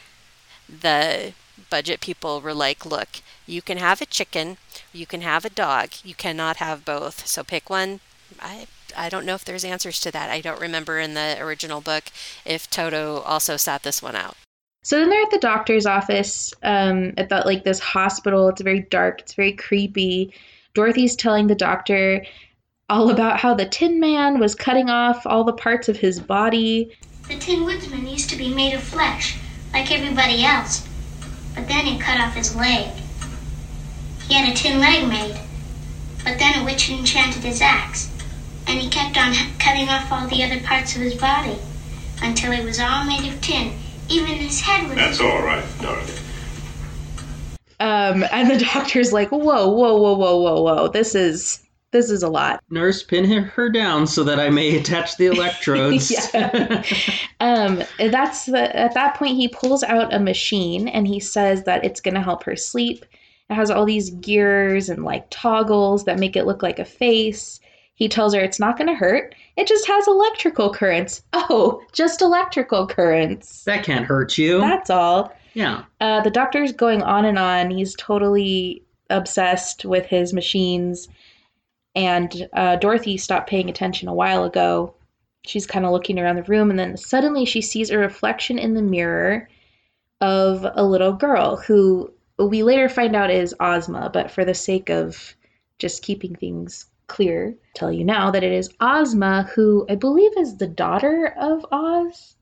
the 0.67 1.31
budget 1.69 2.01
people 2.01 2.41
were 2.41 2.53
like, 2.53 2.85
look, 2.85 3.21
you 3.45 3.61
can 3.61 3.77
have 3.77 4.01
a 4.01 4.05
chicken, 4.05 4.57
you 4.93 5.05
can 5.05 5.21
have 5.21 5.45
a 5.45 5.49
dog, 5.49 5.89
you 6.03 6.15
cannot 6.15 6.57
have 6.57 6.85
both. 6.85 7.25
So 7.25 7.43
pick 7.43 7.69
one. 7.69 7.99
I 8.39 8.67
I 8.97 9.09
don't 9.09 9.25
know 9.25 9.35
if 9.35 9.45
there's 9.45 9.65
answers 9.65 9.99
to 10.01 10.11
that. 10.11 10.29
I 10.29 10.41
don't 10.41 10.59
remember 10.59 10.99
in 10.99 11.13
the 11.13 11.37
original 11.39 11.81
book 11.81 12.05
if 12.45 12.69
Toto 12.69 13.19
also 13.21 13.57
sat 13.57 13.83
this 13.83 14.01
one 14.01 14.15
out. 14.15 14.35
So 14.83 14.99
then 14.99 15.09
they're 15.09 15.21
at 15.21 15.31
the 15.31 15.39
doctor's 15.39 15.85
office 15.85 16.53
um, 16.63 17.13
at 17.17 17.29
that 17.29 17.45
like 17.45 17.63
this 17.63 17.79
hospital. 17.79 18.49
It's 18.49 18.61
very 18.61 18.81
dark. 18.89 19.21
It's 19.21 19.33
very 19.33 19.53
creepy. 19.53 20.33
Dorothy's 20.73 21.15
telling 21.15 21.47
the 21.47 21.55
doctor 21.55 22.25
all 22.89 23.11
about 23.11 23.39
how 23.39 23.53
the 23.53 23.67
Tin 23.67 23.99
Man 23.99 24.39
was 24.39 24.55
cutting 24.55 24.89
off 24.89 25.27
all 25.27 25.43
the 25.43 25.53
parts 25.53 25.89
of 25.89 25.97
his 25.97 26.19
body. 26.19 26.91
The 27.27 27.37
Tin 27.37 27.65
Woodsman 27.65 28.07
used 28.07 28.29
to 28.31 28.35
be 28.35 28.53
made 28.53 28.73
of 28.73 28.81
flesh, 28.81 29.37
like 29.73 29.91
everybody 29.91 30.43
else. 30.43 30.88
But 31.59 31.67
then 31.67 31.85
he 31.85 31.99
cut 31.99 32.21
off 32.21 32.35
his 32.35 32.55
leg. 32.55 32.87
He 34.29 34.33
had 34.33 34.49
a 34.49 34.55
tin 34.55 34.79
leg 34.79 35.09
made. 35.09 35.37
But 36.23 36.39
then 36.39 36.57
a 36.57 36.63
witch 36.63 36.89
enchanted 36.89 37.43
his 37.43 37.61
axe. 37.61 38.09
And 38.65 38.79
he 38.79 38.87
kept 38.87 39.17
on 39.17 39.33
cutting 39.59 39.89
off 39.89 40.09
all 40.09 40.25
the 40.25 40.41
other 40.41 40.61
parts 40.61 40.95
of 40.95 41.01
his 41.01 41.15
body 41.15 41.57
until 42.21 42.53
it 42.53 42.63
was 42.63 42.79
all 42.79 43.03
made 43.03 43.27
of 43.27 43.41
tin. 43.41 43.73
Even 44.07 44.35
his 44.35 44.61
head 44.61 44.87
was. 44.87 44.95
That's 44.95 45.19
all 45.19 45.41
right, 45.41 45.65
Dorothy. 45.81 46.23
Um, 47.81 48.23
and 48.31 48.49
the 48.49 48.63
doctor's 48.63 49.11
like, 49.11 49.29
"Whoa, 49.29 49.39
whoa, 49.41 49.67
whoa, 49.67 50.13
whoa, 50.13 50.37
whoa, 50.37 50.61
whoa! 50.61 50.87
This 50.87 51.13
is 51.13 51.59
this 51.91 52.09
is 52.09 52.23
a 52.23 52.29
lot." 52.29 52.61
Nurse, 52.69 53.03
pin 53.03 53.25
her 53.25 53.69
down 53.69 54.07
so 54.07 54.23
that 54.23 54.39
I 54.39 54.49
may 54.49 54.77
attach 54.77 55.17
the 55.17 55.27
electrodes. 55.33 56.11
Um, 57.39 57.83
that's 57.97 58.45
the 58.45 58.75
at 58.75 58.93
that 58.93 59.15
point 59.15 59.35
he 59.37 59.47
pulls 59.47 59.83
out 59.83 60.13
a 60.13 60.19
machine 60.19 60.87
and 60.87 61.07
he 61.07 61.19
says 61.19 61.63
that 61.63 61.83
it's 61.85 62.01
going 62.01 62.15
to 62.15 62.21
help 62.21 62.43
her 62.43 62.55
sleep. 62.55 63.05
It 63.49 63.55
has 63.55 63.71
all 63.71 63.85
these 63.85 64.11
gears 64.11 64.89
and 64.89 65.03
like 65.03 65.25
toggles 65.29 66.03
that 66.05 66.19
make 66.19 66.35
it 66.35 66.45
look 66.45 66.61
like 66.61 66.79
a 66.79 66.85
face. 66.85 67.59
He 67.95 68.07
tells 68.07 68.33
her 68.33 68.41
it's 68.41 68.59
not 68.59 68.77
going 68.77 68.87
to 68.87 68.93
hurt. 68.93 69.35
It 69.57 69.67
just 69.67 69.87
has 69.87 70.07
electrical 70.07 70.71
currents. 70.71 71.23
Oh, 71.33 71.81
just 71.91 72.21
electrical 72.21 72.87
currents. 72.87 73.63
that 73.65 73.83
can't 73.83 74.05
hurt 74.05 74.37
you. 74.37 74.59
That's 74.59 74.89
all. 74.89 75.33
yeah. 75.53 75.83
Uh, 75.99 76.21
the 76.21 76.29
doctor's 76.29 76.71
going 76.71 77.01
on 77.01 77.25
and 77.25 77.37
on. 77.39 77.71
He's 77.71 77.95
totally 77.95 78.83
obsessed 79.09 79.83
with 79.83 80.05
his 80.05 80.31
machines. 80.33 81.07
And 81.95 82.47
uh, 82.53 82.75
Dorothy 82.77 83.17
stopped 83.17 83.49
paying 83.49 83.69
attention 83.69 84.07
a 84.07 84.13
while 84.13 84.43
ago. 84.43 84.95
She's 85.45 85.65
kind 85.65 85.85
of 85.85 85.91
looking 85.91 86.19
around 86.19 86.35
the 86.35 86.43
room, 86.43 86.69
and 86.69 86.77
then 86.77 86.97
suddenly 86.97 87.45
she 87.45 87.61
sees 87.61 87.89
a 87.89 87.97
reflection 87.97 88.59
in 88.59 88.73
the 88.73 88.81
mirror 88.81 89.49
of 90.21 90.65
a 90.75 90.83
little 90.83 91.13
girl 91.13 91.55
who 91.55 92.11
we 92.37 92.63
later 92.63 92.89
find 92.89 93.15
out 93.15 93.31
is 93.31 93.55
Ozma, 93.59 94.09
but 94.13 94.31
for 94.31 94.45
the 94.45 94.53
sake 94.53 94.89
of 94.89 95.35
just 95.77 96.03
keeping 96.03 96.35
things 96.35 96.85
clear, 97.07 97.55
tell 97.73 97.91
you 97.91 98.03
now 98.03 98.31
that 98.31 98.43
it 98.43 98.51
is 98.51 98.69
Ozma, 98.79 99.49
who 99.55 99.85
I 99.89 99.95
believe 99.95 100.31
is 100.37 100.57
the 100.57 100.67
daughter 100.67 101.33
of 101.37 101.65
Oz. 101.71 102.35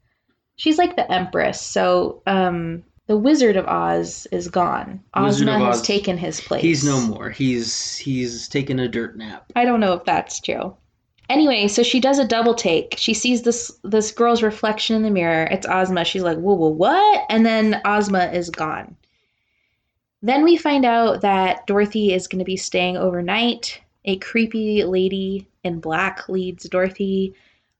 She's 0.55 0.77
like 0.77 0.95
the 0.95 1.11
Empress, 1.11 1.61
so 1.61 2.21
um, 2.25 2.83
the 3.07 3.17
Wizard 3.17 3.55
of 3.55 3.65
Oz 3.67 4.27
is 4.31 4.49
gone. 4.49 5.01
Wizard 5.15 5.47
Ozma 5.47 5.65
of 5.65 5.73
has 5.73 5.81
taken 5.81 6.17
his 6.17 6.41
place. 6.41 6.61
He's 6.61 6.83
no 6.83 7.01
more. 7.01 7.29
He's 7.29 7.97
he's 7.97 8.47
taken 8.49 8.79
a 8.79 8.87
dirt 8.87 9.17
nap. 9.17 9.51
I 9.55 9.65
don't 9.65 9.79
know 9.79 9.93
if 9.93 10.03
that's 10.03 10.39
true. 10.41 10.75
Anyway, 11.29 11.67
so 11.67 11.83
she 11.83 11.99
does 11.99 12.19
a 12.19 12.27
double 12.27 12.53
take. 12.53 12.95
She 12.97 13.13
sees 13.13 13.41
this 13.41 13.71
this 13.83 14.11
girl's 14.11 14.43
reflection 14.43 14.95
in 14.95 15.03
the 15.03 15.09
mirror. 15.09 15.47
It's 15.49 15.65
Ozma. 15.67 16.03
She's 16.03 16.23
like, 16.23 16.37
"Whoa, 16.37 16.55
whoa, 16.55 16.69
what?" 16.69 17.25
And 17.29 17.45
then 17.45 17.81
Ozma 17.85 18.25
is 18.33 18.49
gone. 18.49 18.95
Then 20.21 20.43
we 20.43 20.57
find 20.57 20.83
out 20.83 21.21
that 21.21 21.65
Dorothy 21.65 22.13
is 22.13 22.27
going 22.27 22.39
to 22.39 22.45
be 22.45 22.57
staying 22.57 22.97
overnight. 22.97 23.81
A 24.03 24.17
creepy 24.17 24.83
lady 24.83 25.47
in 25.63 25.79
black 25.79 26.27
leads 26.27 26.67
Dorothy 26.67 27.33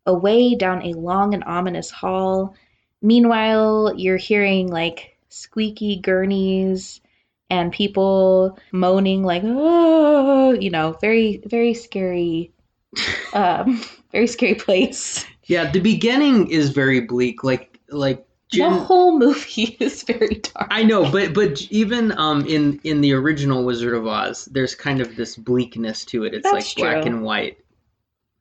away 0.05 0.55
down 0.55 0.83
a 0.83 0.93
long 0.93 1.33
and 1.33 1.43
ominous 1.45 1.91
hall. 1.91 2.55
Meanwhile, 3.01 3.93
you're 3.97 4.17
hearing 4.17 4.67
like 4.67 5.16
squeaky 5.29 5.97
gurneys 5.97 7.01
and 7.49 7.71
people 7.71 8.57
moaning 8.71 9.23
like 9.23 9.41
oh 9.45 10.51
you 10.51 10.69
know 10.69 10.93
very 11.01 11.41
very 11.45 11.73
scary 11.73 12.51
um 13.33 13.81
very 14.11 14.27
scary 14.27 14.55
place 14.55 15.25
Yeah, 15.47 15.71
the 15.71 15.79
beginning 15.79 16.49
is 16.49 16.69
very 16.69 17.01
bleak. 17.01 17.43
Like 17.43 17.79
like 17.89 18.25
the 18.51 18.69
whole 18.69 19.17
movie 19.17 19.77
is 19.79 20.03
very 20.03 20.41
dark 20.43 20.67
I 20.71 20.83
know, 20.83 21.09
but 21.09 21.33
but 21.33 21.61
even 21.71 22.11
um 22.17 22.45
in 22.45 22.79
in 22.83 23.01
the 23.01 23.13
original 23.13 23.63
Wizard 23.63 23.93
of 23.93 24.05
Oz, 24.07 24.45
there's 24.51 24.75
kind 24.75 25.01
of 25.01 25.15
this 25.15 25.35
bleakness 25.35 26.03
to 26.05 26.25
it. 26.25 26.33
It's 26.33 26.43
That's 26.43 26.75
like 26.75 26.75
black 26.75 27.05
and 27.05 27.21
white. 27.23 27.57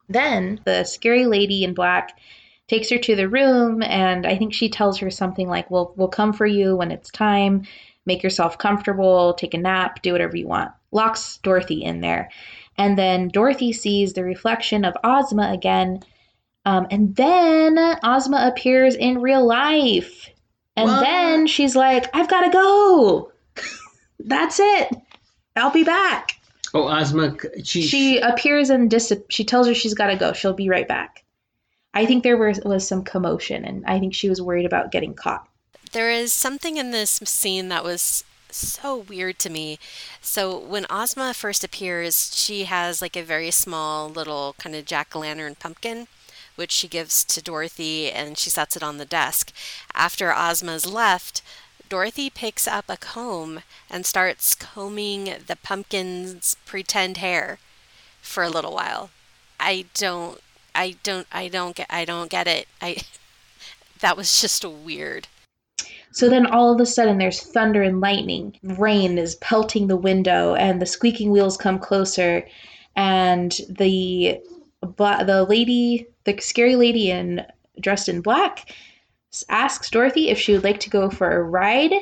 then 0.09 0.61
the 0.65 0.85
scary 0.85 1.27
lady 1.27 1.65
in 1.65 1.75
black 1.75 2.19
takes 2.69 2.91
her 2.91 2.99
to 2.99 3.15
the 3.15 3.29
room 3.29 3.83
and 3.83 4.27
i 4.27 4.37
think 4.37 4.53
she 4.53 4.69
tells 4.69 4.99
her 4.99 5.11
something 5.11 5.49
like 5.49 5.71
we'll 5.71 5.93
we'll 5.97 6.09
come 6.09 6.33
for 6.33 6.47
you 6.47 6.77
when 6.77 6.91
it's 6.91 7.11
time. 7.11 7.63
Make 8.05 8.23
yourself 8.23 8.59
comfortable 8.59 9.35
take 9.35 9.55
a 9.55 9.59
nap 9.59 10.01
do 10.03 10.13
whatever 10.13 10.37
you 10.37 10.47
want. 10.47 10.71
Locks 10.93 11.39
dorothy 11.39 11.83
in 11.83 12.01
there. 12.01 12.31
And 12.79 12.97
then 12.97 13.29
dorothy 13.29 13.73
sees 13.73 14.13
the 14.13 14.23
reflection 14.25 14.85
of 14.85 14.97
ozma 15.03 15.51
again 15.53 16.03
um, 16.65 16.87
and 16.91 17.15
then 17.17 17.79
ozma 18.05 18.49
appears 18.53 18.95
in 18.95 19.21
real 19.21 19.47
life. 19.47 20.29
And 20.77 20.89
What? 20.89 21.01
then 21.01 21.47
she's 21.47 21.75
like 21.75 22.15
i've 22.15 22.29
got 22.29 22.43
to 22.43 22.51
go. 22.51 23.33
That's 24.21 24.59
it. 24.61 24.89
I'll 25.57 25.71
be 25.71 25.85
back. 25.85 26.33
Oh, 26.75 26.89
Ozma, 26.89 27.37
she, 27.65 27.83
she 27.83 28.19
appears 28.19 28.69
and 28.71 28.91
dis- 28.91 29.13
she 29.31 29.45
tells 29.45 29.67
her 29.67 29.73
she's 29.75 29.95
got 29.95 30.09
to 30.09 30.17
go. 30.17 30.33
She'll 30.35 30.53
be 30.53 30.69
right 30.69 30.87
back 30.87 31.25
i 31.97 32.07
think 32.07 32.23
there 32.23 32.37
was, 32.37 32.61
was 32.65 32.87
some 32.87 33.03
commotion 33.03 33.65
and 33.65 33.85
i 33.87 33.99
think 33.99 34.15
she 34.15 34.29
was 34.29 34.41
worried 34.41 34.67
about 34.67 34.93
getting 34.93 35.15
caught 35.15 35.49
There 35.93 36.11
is 36.11 36.33
something 36.33 36.77
in 36.77 36.91
this 36.91 37.21
scene 37.25 37.69
that 37.69 37.85
was 37.85 38.25
so 38.51 38.97
weird 38.97 39.39
to 39.41 39.51
me. 39.51 39.79
So 40.21 40.59
when 40.59 40.87
Ozma 40.91 41.35
first 41.35 41.65
appears, 41.65 42.35
she 42.35 42.65
has 42.65 43.03
like 43.03 43.17
a 43.17 43.23
very 43.23 43.51
small 43.51 44.09
little 44.09 44.55
kind 44.59 44.75
of 44.75 44.85
jack 44.85 45.15
o' 45.15 45.21
lantern 45.21 45.55
pumpkin, 45.57 46.09
which 46.57 46.73
she 46.73 46.89
gives 46.89 47.25
to 47.25 47.43
Dorothy 47.43 48.11
and 48.11 48.39
she 48.39 48.51
sets 48.51 48.77
it 48.77 48.83
on 48.83 48.99
the 48.99 49.05
desk. 49.05 49.53
After 49.95 50.35
Ozma's 50.35 50.87
left, 50.87 51.43
Dorothy 51.89 52.31
picks 52.31 52.67
up 52.67 52.87
a 52.89 52.97
comb 52.97 53.61
and 53.89 54.05
starts 54.05 54.55
combing 54.55 55.25
the 55.47 55.57
pumpkin's 55.57 56.57
pretend 56.65 57.19
hair 57.19 57.59
for 58.21 58.43
a 58.43 58.51
little 58.51 58.75
while. 58.75 59.11
I 59.61 59.87
don't 59.95 60.41
I 60.77 60.95
don't 61.03 61.27
I 61.33 61.49
don't 61.49 61.75
get 61.75 61.87
I 61.91 62.05
don't 62.05 62.31
get 62.31 62.47
it. 62.47 62.69
I 62.81 62.99
that 64.01 64.17
was 64.17 64.41
just 64.41 64.65
weird. 64.65 65.27
so 66.13 66.29
then 66.29 66.47
all 66.47 66.73
of 66.73 66.81
a 66.81 66.87
sudden 66.87 67.19
there's 67.19 67.43
thunder 67.43 67.83
and 67.83 68.01
lightning 68.01 68.59
rain 68.63 69.19
is 69.19 69.37
pelting 69.37 69.87
the 69.87 69.97
window 69.97 70.55
and 70.55 70.81
the 70.81 70.87
squeaking 70.87 71.31
wheels 71.31 71.57
come 71.57 71.79
closer 71.79 72.47
and 72.95 73.61
the 73.69 74.41
the 74.99 75.47
lady 75.49 76.07
the 76.25 76.39
scary 76.41 76.77
lady 76.77 77.11
in 77.11 77.45
dressed 77.81 78.09
in 78.09 78.21
black 78.21 78.75
asks 79.49 79.91
dorothy 79.91 80.29
if 80.31 80.39
she 80.39 80.53
would 80.53 80.65
like 80.65 80.81
to 80.81 80.91
go 80.91 81.11
for 81.11 81.33
a 81.33 81.43
ride 81.43 81.93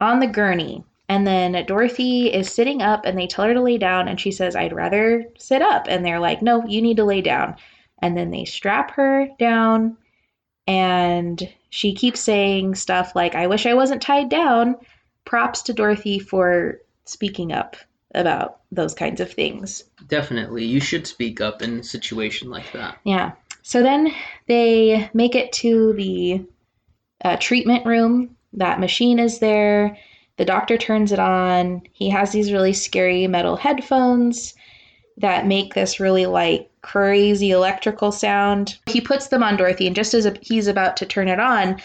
on 0.00 0.20
the 0.20 0.26
gurney 0.26 0.84
and 1.08 1.26
then 1.26 1.64
dorothy 1.66 2.32
is 2.32 2.50
sitting 2.52 2.82
up 2.82 3.04
and 3.04 3.16
they 3.18 3.26
tell 3.26 3.44
her 3.44 3.54
to 3.54 3.62
lay 3.62 3.78
down 3.78 4.08
and 4.08 4.20
she 4.20 4.30
says 4.30 4.54
i'd 4.56 4.72
rather 4.72 5.24
sit 5.38 5.62
up 5.62 5.86
and 5.88 6.04
they're 6.04 6.20
like 6.20 6.42
no 6.42 6.64
you 6.66 6.82
need 6.82 6.96
to 6.96 7.04
lay 7.04 7.20
down 7.20 7.56
and 8.00 8.16
then 8.16 8.30
they 8.30 8.44
strap 8.44 8.92
her 8.92 9.28
down 9.38 9.96
and 10.66 11.52
she 11.70 11.94
keeps 11.94 12.20
saying 12.20 12.74
stuff 12.74 13.14
like 13.14 13.34
i 13.34 13.46
wish 13.46 13.66
i 13.66 13.74
wasn't 13.74 14.02
tied 14.02 14.28
down 14.28 14.76
props 15.24 15.62
to 15.62 15.72
dorothy 15.72 16.18
for 16.18 16.80
speaking 17.04 17.52
up 17.52 17.76
about 18.14 18.60
those 18.72 18.94
kinds 18.94 19.20
of 19.20 19.32
things 19.32 19.84
definitely 20.08 20.64
you 20.64 20.80
should 20.80 21.06
speak 21.06 21.40
up 21.40 21.62
in 21.62 21.80
a 21.80 21.82
situation 21.82 22.50
like 22.50 22.72
that. 22.72 22.98
yeah. 23.04 23.32
So 23.62 23.82
then 23.82 24.12
they 24.46 25.10
make 25.12 25.34
it 25.34 25.52
to 25.54 25.92
the 25.94 26.44
uh, 27.24 27.36
treatment 27.40 27.84
room. 27.84 28.36
That 28.52 28.78
machine 28.78 29.18
is 29.18 29.40
there. 29.40 29.98
The 30.36 30.44
doctor 30.44 30.78
turns 30.78 31.10
it 31.10 31.18
on. 31.18 31.82
He 31.92 32.08
has 32.10 32.30
these 32.30 32.52
really 32.52 32.72
scary 32.72 33.26
metal 33.26 33.56
headphones. 33.56 34.54
that 35.16 35.46
make 35.46 35.74
this 35.74 35.98
really 35.98 36.26
like 36.26 36.70
crazy 36.86 37.50
electrical 37.50 38.12
sound. 38.12 38.78
He 38.86 39.00
puts 39.00 39.26
them 39.28 39.42
on 39.42 39.56
Dorothy, 39.56 39.86
and 39.88 39.96
just 39.96 40.14
as 40.14 40.28
he's 40.40 40.68
about 40.68 40.96
to 40.98 41.06
turn 41.06 41.26
it 41.28 41.40
on, 41.40 41.80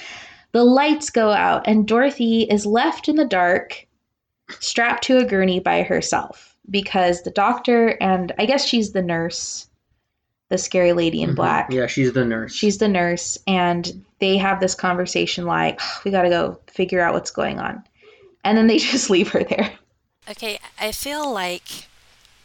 the 0.51 0.63
lights 0.63 1.09
go 1.09 1.31
out, 1.31 1.67
and 1.67 1.87
Dorothy 1.87 2.43
is 2.43 2.65
left 2.67 3.09
in 3.09 3.15
the 3.15 3.25
dark, 3.25 3.87
strapped 4.59 5.03
to 5.05 5.17
a 5.17 5.25
gurney 5.25 5.59
by 5.59 5.81
herself 5.81 6.55
because 6.69 7.23
the 7.23 7.31
doctor 7.31 7.97
and 7.99 8.31
I 8.37 8.45
guess 8.45 8.65
she's 8.65 8.91
the 8.91 9.01
nurse, 9.01 9.67
the 10.49 10.57
scary 10.57 10.93
lady 10.93 11.23
in 11.23 11.31
Mhm. 11.31 11.35
black. 11.35 11.69
Yeah, 11.71 11.87
she's 11.87 12.13
the 12.13 12.23
nurse. 12.25 12.53
She's 12.53 12.77
the 12.77 12.87
nurse, 12.87 13.39
and 13.47 14.05
they 14.19 14.37
have 14.37 14.59
this 14.59 14.75
conversation 14.75 15.45
like, 15.45 15.79
we 16.05 16.11
gotta 16.11 16.29
go 16.29 16.59
figure 16.67 17.01
out 17.01 17.13
what's 17.13 17.31
going 17.31 17.59
on. 17.59 17.83
And 18.43 18.55
then 18.57 18.67
they 18.67 18.77
just 18.93 19.09
leave 19.09 19.29
her 19.29 19.43
there. 19.43 19.71
Okay, 20.29 20.59
I 20.79 20.91
feel 20.91 21.33
like 21.33 21.87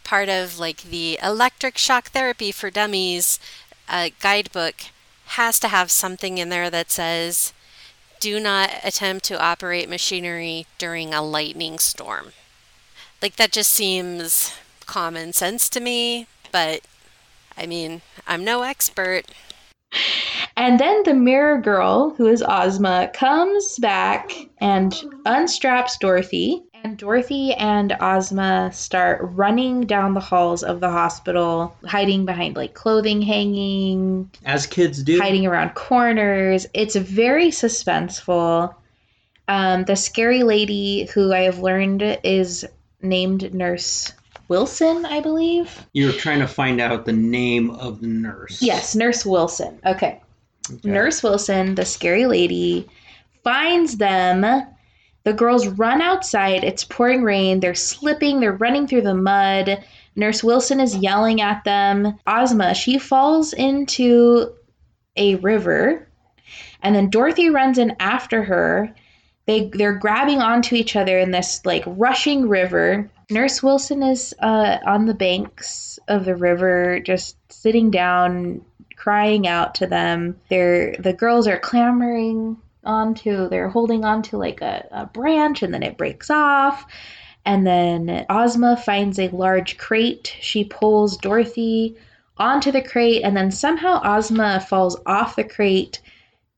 part 0.06 0.28
of 0.28 0.56
like 0.58 0.82
the 0.82 1.18
electric 1.20 1.76
shock 1.76 2.10
therapy 2.10 2.52
for 2.52 2.70
dummies 2.70 3.40
uh, 3.88 4.08
guidebook 4.20 4.76
has 5.30 5.58
to 5.58 5.66
have 5.66 5.90
something 5.90 6.38
in 6.38 6.48
there 6.48 6.70
that 6.70 6.92
says 6.92 7.52
do 8.20 8.38
not 8.38 8.70
attempt 8.84 9.24
to 9.24 9.42
operate 9.42 9.88
machinery 9.88 10.66
during 10.78 11.12
a 11.12 11.22
lightning 11.22 11.78
storm. 11.78 12.32
Like 13.20 13.34
that 13.36 13.50
just 13.50 13.72
seems 13.72 14.54
common 14.86 15.32
sense 15.32 15.68
to 15.70 15.80
me, 15.80 16.28
but 16.52 16.82
I 17.58 17.66
mean, 17.66 18.02
I'm 18.28 18.44
no 18.44 18.62
expert. 18.62 19.24
And 20.56 20.78
then 20.78 21.02
the 21.04 21.14
mirror 21.14 21.60
girl, 21.60 22.14
who 22.16 22.26
is 22.26 22.44
Ozma, 22.46 23.10
comes 23.12 23.76
back 23.78 24.32
and 24.60 24.92
unstraps 25.26 25.98
Dorothy. 25.98 26.62
And 26.86 26.96
Dorothy 26.96 27.52
and 27.52 27.96
Ozma 28.00 28.70
start 28.72 29.18
running 29.20 29.86
down 29.86 30.14
the 30.14 30.20
halls 30.20 30.62
of 30.62 30.78
the 30.78 30.88
hospital, 30.88 31.76
hiding 31.84 32.24
behind 32.26 32.54
like 32.54 32.74
clothing 32.74 33.20
hanging, 33.22 34.30
As 34.44 34.68
kids 34.68 35.02
do. 35.02 35.18
hiding 35.20 35.46
around 35.48 35.74
corners. 35.74 36.64
It's 36.74 36.94
very 36.94 37.48
suspenseful. 37.48 38.72
Um, 39.48 39.82
the 39.82 39.96
scary 39.96 40.44
lady, 40.44 41.06
who 41.12 41.32
I 41.32 41.40
have 41.40 41.58
learned 41.58 42.04
is 42.22 42.64
named 43.02 43.52
Nurse 43.52 44.12
Wilson, 44.46 45.06
I 45.06 45.18
believe. 45.18 45.84
You're 45.92 46.12
trying 46.12 46.38
to 46.38 46.46
find 46.46 46.80
out 46.80 47.04
the 47.04 47.12
name 47.12 47.70
of 47.70 48.00
the 48.00 48.06
nurse. 48.06 48.62
Yes, 48.62 48.94
Nurse 48.94 49.26
Wilson. 49.26 49.80
Okay. 49.84 50.22
Okay. 50.72 50.88
Nurse 50.88 51.20
Wilson, 51.20 51.74
the 51.74 51.84
scary 51.84 52.26
lady, 52.26 52.88
finds 53.42 53.96
them. 53.96 54.44
The 55.26 55.32
girls 55.32 55.66
run 55.66 56.00
outside. 56.00 56.62
It's 56.62 56.84
pouring 56.84 57.24
rain. 57.24 57.58
They're 57.58 57.74
slipping. 57.74 58.38
They're 58.38 58.52
running 58.52 58.86
through 58.86 59.02
the 59.02 59.16
mud. 59.16 59.82
Nurse 60.14 60.44
Wilson 60.44 60.78
is 60.78 60.96
yelling 60.96 61.40
at 61.40 61.64
them. 61.64 62.16
Ozma, 62.28 62.74
she 62.74 63.00
falls 63.00 63.52
into 63.52 64.54
a 65.16 65.34
river. 65.34 66.06
And 66.80 66.94
then 66.94 67.10
Dorothy 67.10 67.50
runs 67.50 67.76
in 67.76 67.96
after 67.98 68.44
her. 68.44 68.94
They, 69.46 69.68
they're 69.74 69.98
grabbing 69.98 70.42
onto 70.42 70.76
each 70.76 70.94
other 70.94 71.18
in 71.18 71.32
this 71.32 71.66
like 71.66 71.82
rushing 71.88 72.48
river. 72.48 73.10
Nurse 73.28 73.64
Wilson 73.64 74.04
is 74.04 74.32
uh, 74.38 74.78
on 74.86 75.06
the 75.06 75.14
banks 75.14 75.98
of 76.06 76.24
the 76.24 76.36
river, 76.36 77.00
just 77.00 77.36
sitting 77.52 77.90
down, 77.90 78.64
crying 78.94 79.48
out 79.48 79.74
to 79.76 79.88
them. 79.88 80.38
They're 80.50 80.94
the 81.00 81.12
girls 81.12 81.48
are 81.48 81.58
clamoring 81.58 82.58
onto 82.86 83.48
they're 83.48 83.68
holding 83.68 84.04
onto 84.04 84.36
like 84.36 84.60
a, 84.60 84.86
a 84.90 85.06
branch 85.06 85.62
and 85.62 85.74
then 85.74 85.82
it 85.82 85.98
breaks 85.98 86.30
off. 86.30 86.86
And 87.44 87.66
then 87.66 88.26
Ozma 88.28 88.76
finds 88.76 89.18
a 89.18 89.28
large 89.28 89.78
crate. 89.78 90.36
She 90.40 90.64
pulls 90.64 91.16
Dorothy 91.16 91.96
onto 92.38 92.72
the 92.72 92.82
crate 92.82 93.22
and 93.22 93.36
then 93.36 93.50
somehow 93.50 94.00
Ozma 94.04 94.60
falls 94.60 94.96
off 95.06 95.36
the 95.36 95.44
crate 95.44 96.00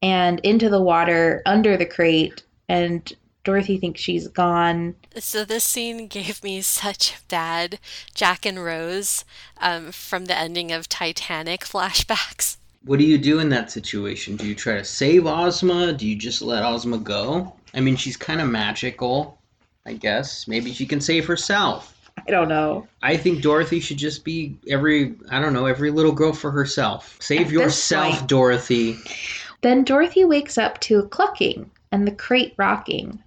and 0.01 0.41
into 0.41 0.69
the 0.69 0.81
water 0.81 1.43
under 1.45 1.77
the 1.77 1.87
crate 1.87 2.43
and 2.69 3.13
Dorothy 3.45 3.79
thinks 3.79 4.01
she's 4.01 4.29
gone. 4.29 4.95
So 5.17 5.45
this 5.45 5.65
scene 5.65 6.07
gave 6.07 6.45
me 6.45 6.61
such 6.61 7.17
bad 7.29 7.79
Jack 8.15 8.45
and 8.45 8.63
Rose 8.63 9.25
um, 9.59 9.91
from 9.91 10.27
the 10.27 10.37
ending 10.37 10.71
of 10.71 10.89
Titanic 10.89 11.61
flashbacks. 11.65 12.59
What 12.85 12.99
do 12.99 13.05
you 13.05 13.19
do 13.19 13.41
in 13.41 13.49
that 13.51 13.71
situation? 13.71 14.37
Do 14.37 14.47
you 14.47 14.55
try 14.55 14.75
to 14.77 14.85
save 14.85 15.27
Ozma? 15.27 15.93
Do 15.93 16.07
you 16.07 16.17
just 16.17 16.43
let 16.43 16.63
Ozma 16.65 16.99
go? 16.99 17.55
I 17.75 17.81
mean, 17.81 17.97
she's 17.97 18.17
kind 18.17 18.41
of 18.41 18.49
magical, 18.49 19.39
I 19.85 19.95
guess. 19.95 20.49
Maybe 20.49 20.73
she 20.73 20.87
can 20.87 21.01
save 21.01 21.27
herself. 21.27 21.95
I 22.27 22.31
don't 22.31 22.49
know. 22.49 22.89
I 23.03 23.17
think 23.17 23.43
Dorothy 23.43 23.81
should 23.81 23.99
just 23.99 24.25
be 24.25 24.57
every, 24.69 25.15
I 25.31 25.41
don't 25.41 25.53
know, 25.53 25.67
every 25.67 25.91
little 25.91 26.13
girl 26.13 26.33
for 26.33 26.51
herself. 26.51 27.17
Save 27.21 27.53
yourself, 27.53 28.17
point- 28.19 28.29
Dorothy. 28.29 28.97
Then 29.61 29.85
Dorothy 29.85 30.25
wakes 30.25 30.57
up 30.57 30.81
to 30.83 30.99
a 30.99 31.07
clucking 31.09 31.71
and 31.93 32.07
the 32.07 32.13
crate 32.13 32.55
rocking. 32.57 33.23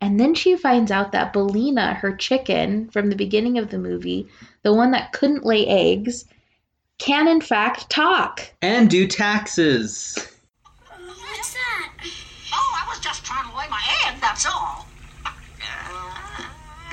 And 0.00 0.18
then 0.18 0.34
she 0.34 0.56
finds 0.56 0.90
out 0.90 1.12
that 1.12 1.32
Billina, 1.32 1.94
her 1.94 2.14
chicken 2.14 2.88
from 2.88 3.10
the 3.10 3.16
beginning 3.16 3.58
of 3.58 3.70
the 3.70 3.78
movie, 3.78 4.28
the 4.62 4.72
one 4.72 4.92
that 4.92 5.12
couldn't 5.12 5.44
lay 5.44 5.66
eggs, 5.66 6.24
can 7.00 7.26
in 7.26 7.40
fact 7.40 7.90
talk. 7.90 8.52
And 8.62 8.88
do 8.88 9.06
taxes. 9.08 10.16
What's 10.86 11.54
that? 11.54 11.92
Oh, 12.52 12.76
I 12.76 12.86
was 12.88 13.00
just 13.00 13.24
trying 13.24 13.50
to 13.50 13.56
lay 13.56 13.66
my 13.68 13.82
egg, 14.06 14.20
that's 14.20 14.46
all. 14.46 14.86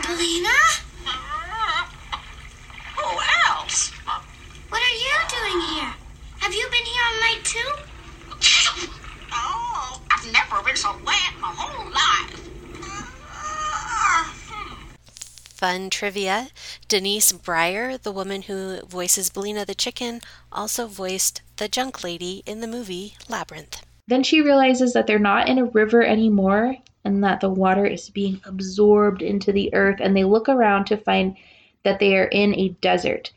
Billina? 0.01 0.49
Who 2.95 3.19
else? 3.49 3.91
What 4.69 4.81
are 4.81 4.95
you 4.95 5.13
doing 5.29 5.61
here? 5.75 5.93
Have 6.39 6.53
you 6.53 6.67
been 6.71 6.85
here 6.85 7.03
all 7.05 7.19
night 7.19 7.43
too? 7.43 7.71
Oh, 9.33 10.01
I've 10.09 10.31
never 10.31 10.63
been 10.63 10.77
so 10.77 10.95
wet 11.05 11.33
in 11.35 11.41
my 11.41 11.53
whole 11.53 11.91
life. 11.91 12.46
Fun 15.57 15.89
trivia 15.89 16.49
Denise 16.87 17.31
Bryer, 17.31 17.97
the 17.97 18.11
woman 18.11 18.43
who 18.43 18.79
voices 18.85 19.31
Billina 19.31 19.65
the 19.65 19.73
chicken, 19.73 20.21
also 20.51 20.85
voiced 20.85 21.41
the 21.55 21.67
junk 21.67 22.03
lady 22.03 22.43
in 22.45 22.61
the 22.61 22.67
movie 22.67 23.15
Labyrinth. 23.27 23.81
Then 24.05 24.21
she 24.21 24.39
realizes 24.41 24.93
that 24.93 25.07
they're 25.07 25.17
not 25.17 25.47
in 25.49 25.57
a 25.57 25.65
river 25.65 26.03
anymore 26.03 26.77
and 27.03 27.23
that 27.23 27.39
the 27.41 27.49
water 27.49 27.87
is 27.87 28.11
being 28.11 28.39
absorbed 28.45 29.23
into 29.23 29.51
the 29.51 29.73
earth. 29.73 29.97
And 29.99 30.15
they 30.15 30.25
look 30.25 30.47
around 30.47 30.85
to 30.85 30.97
find 30.97 31.35
that 31.83 31.97
they 31.97 32.15
are 32.17 32.25
in 32.27 32.53
a 32.53 32.69
desert, 32.79 33.31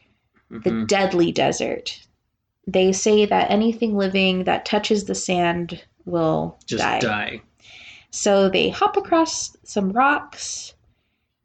the 0.50 0.70
Mhm. 0.72 0.88
deadly 0.88 1.32
desert. 1.32 2.06
They 2.66 2.92
say 2.92 3.24
that 3.24 3.50
anything 3.50 3.96
living 3.96 4.44
that 4.44 4.66
touches 4.66 5.06
the 5.06 5.14
sand 5.14 5.82
will 6.04 6.58
Just 6.66 6.82
die. 6.82 7.00
die. 7.00 7.42
So 8.10 8.50
they 8.50 8.68
hop 8.68 8.98
across 8.98 9.56
some 9.64 9.90
rocks, 9.92 10.74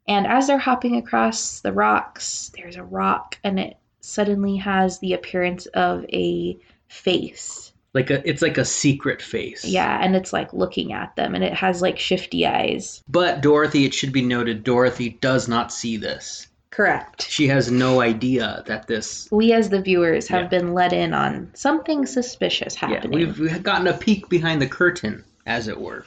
and 0.08 0.26
as 0.26 0.46
they're 0.46 0.58
hopping 0.58 0.96
across 0.96 1.60
the 1.60 1.72
rocks, 1.72 2.50
there's 2.56 2.76
a 2.76 2.82
rock, 2.84 3.38
and 3.44 3.58
it 3.58 3.76
suddenly 4.00 4.56
has 4.56 4.98
the 4.98 5.12
appearance 5.14 5.66
of 5.66 6.04
a 6.12 6.58
face. 6.88 7.72
Like 7.94 8.10
a, 8.10 8.28
it's 8.28 8.42
like 8.42 8.58
a 8.58 8.64
secret 8.64 9.22
face. 9.22 9.64
Yeah, 9.64 9.98
and 10.02 10.14
it's 10.14 10.32
like 10.32 10.52
looking 10.52 10.92
at 10.92 11.16
them, 11.16 11.34
and 11.34 11.42
it 11.42 11.54
has 11.54 11.80
like 11.82 11.98
shifty 11.98 12.46
eyes. 12.46 13.02
But 13.08 13.40
Dorothy, 13.40 13.84
it 13.84 13.94
should 13.94 14.12
be 14.12 14.22
noted, 14.22 14.64
Dorothy 14.64 15.10
does 15.20 15.48
not 15.48 15.72
see 15.72 15.96
this. 15.96 16.46
Correct. 16.70 17.26
She 17.30 17.48
has 17.48 17.70
no 17.70 18.02
idea 18.02 18.62
that 18.66 18.86
this. 18.86 19.28
We, 19.32 19.54
as 19.54 19.70
the 19.70 19.80
viewers, 19.80 20.28
have 20.28 20.42
Yeah. 20.42 20.48
been 20.58 20.74
let 20.74 20.92
in 20.92 21.14
on 21.14 21.50
something 21.54 22.04
suspicious 22.04 22.74
Yeah, 22.82 22.88
happening. 22.88 23.18
we've, 23.18 23.38
we've 23.38 23.62
gotten 23.62 23.86
a 23.86 23.94
peek 23.94 24.28
behind 24.28 24.60
the 24.60 24.66
curtain, 24.66 25.24
as 25.46 25.68
it 25.68 25.80
were. 25.80 26.04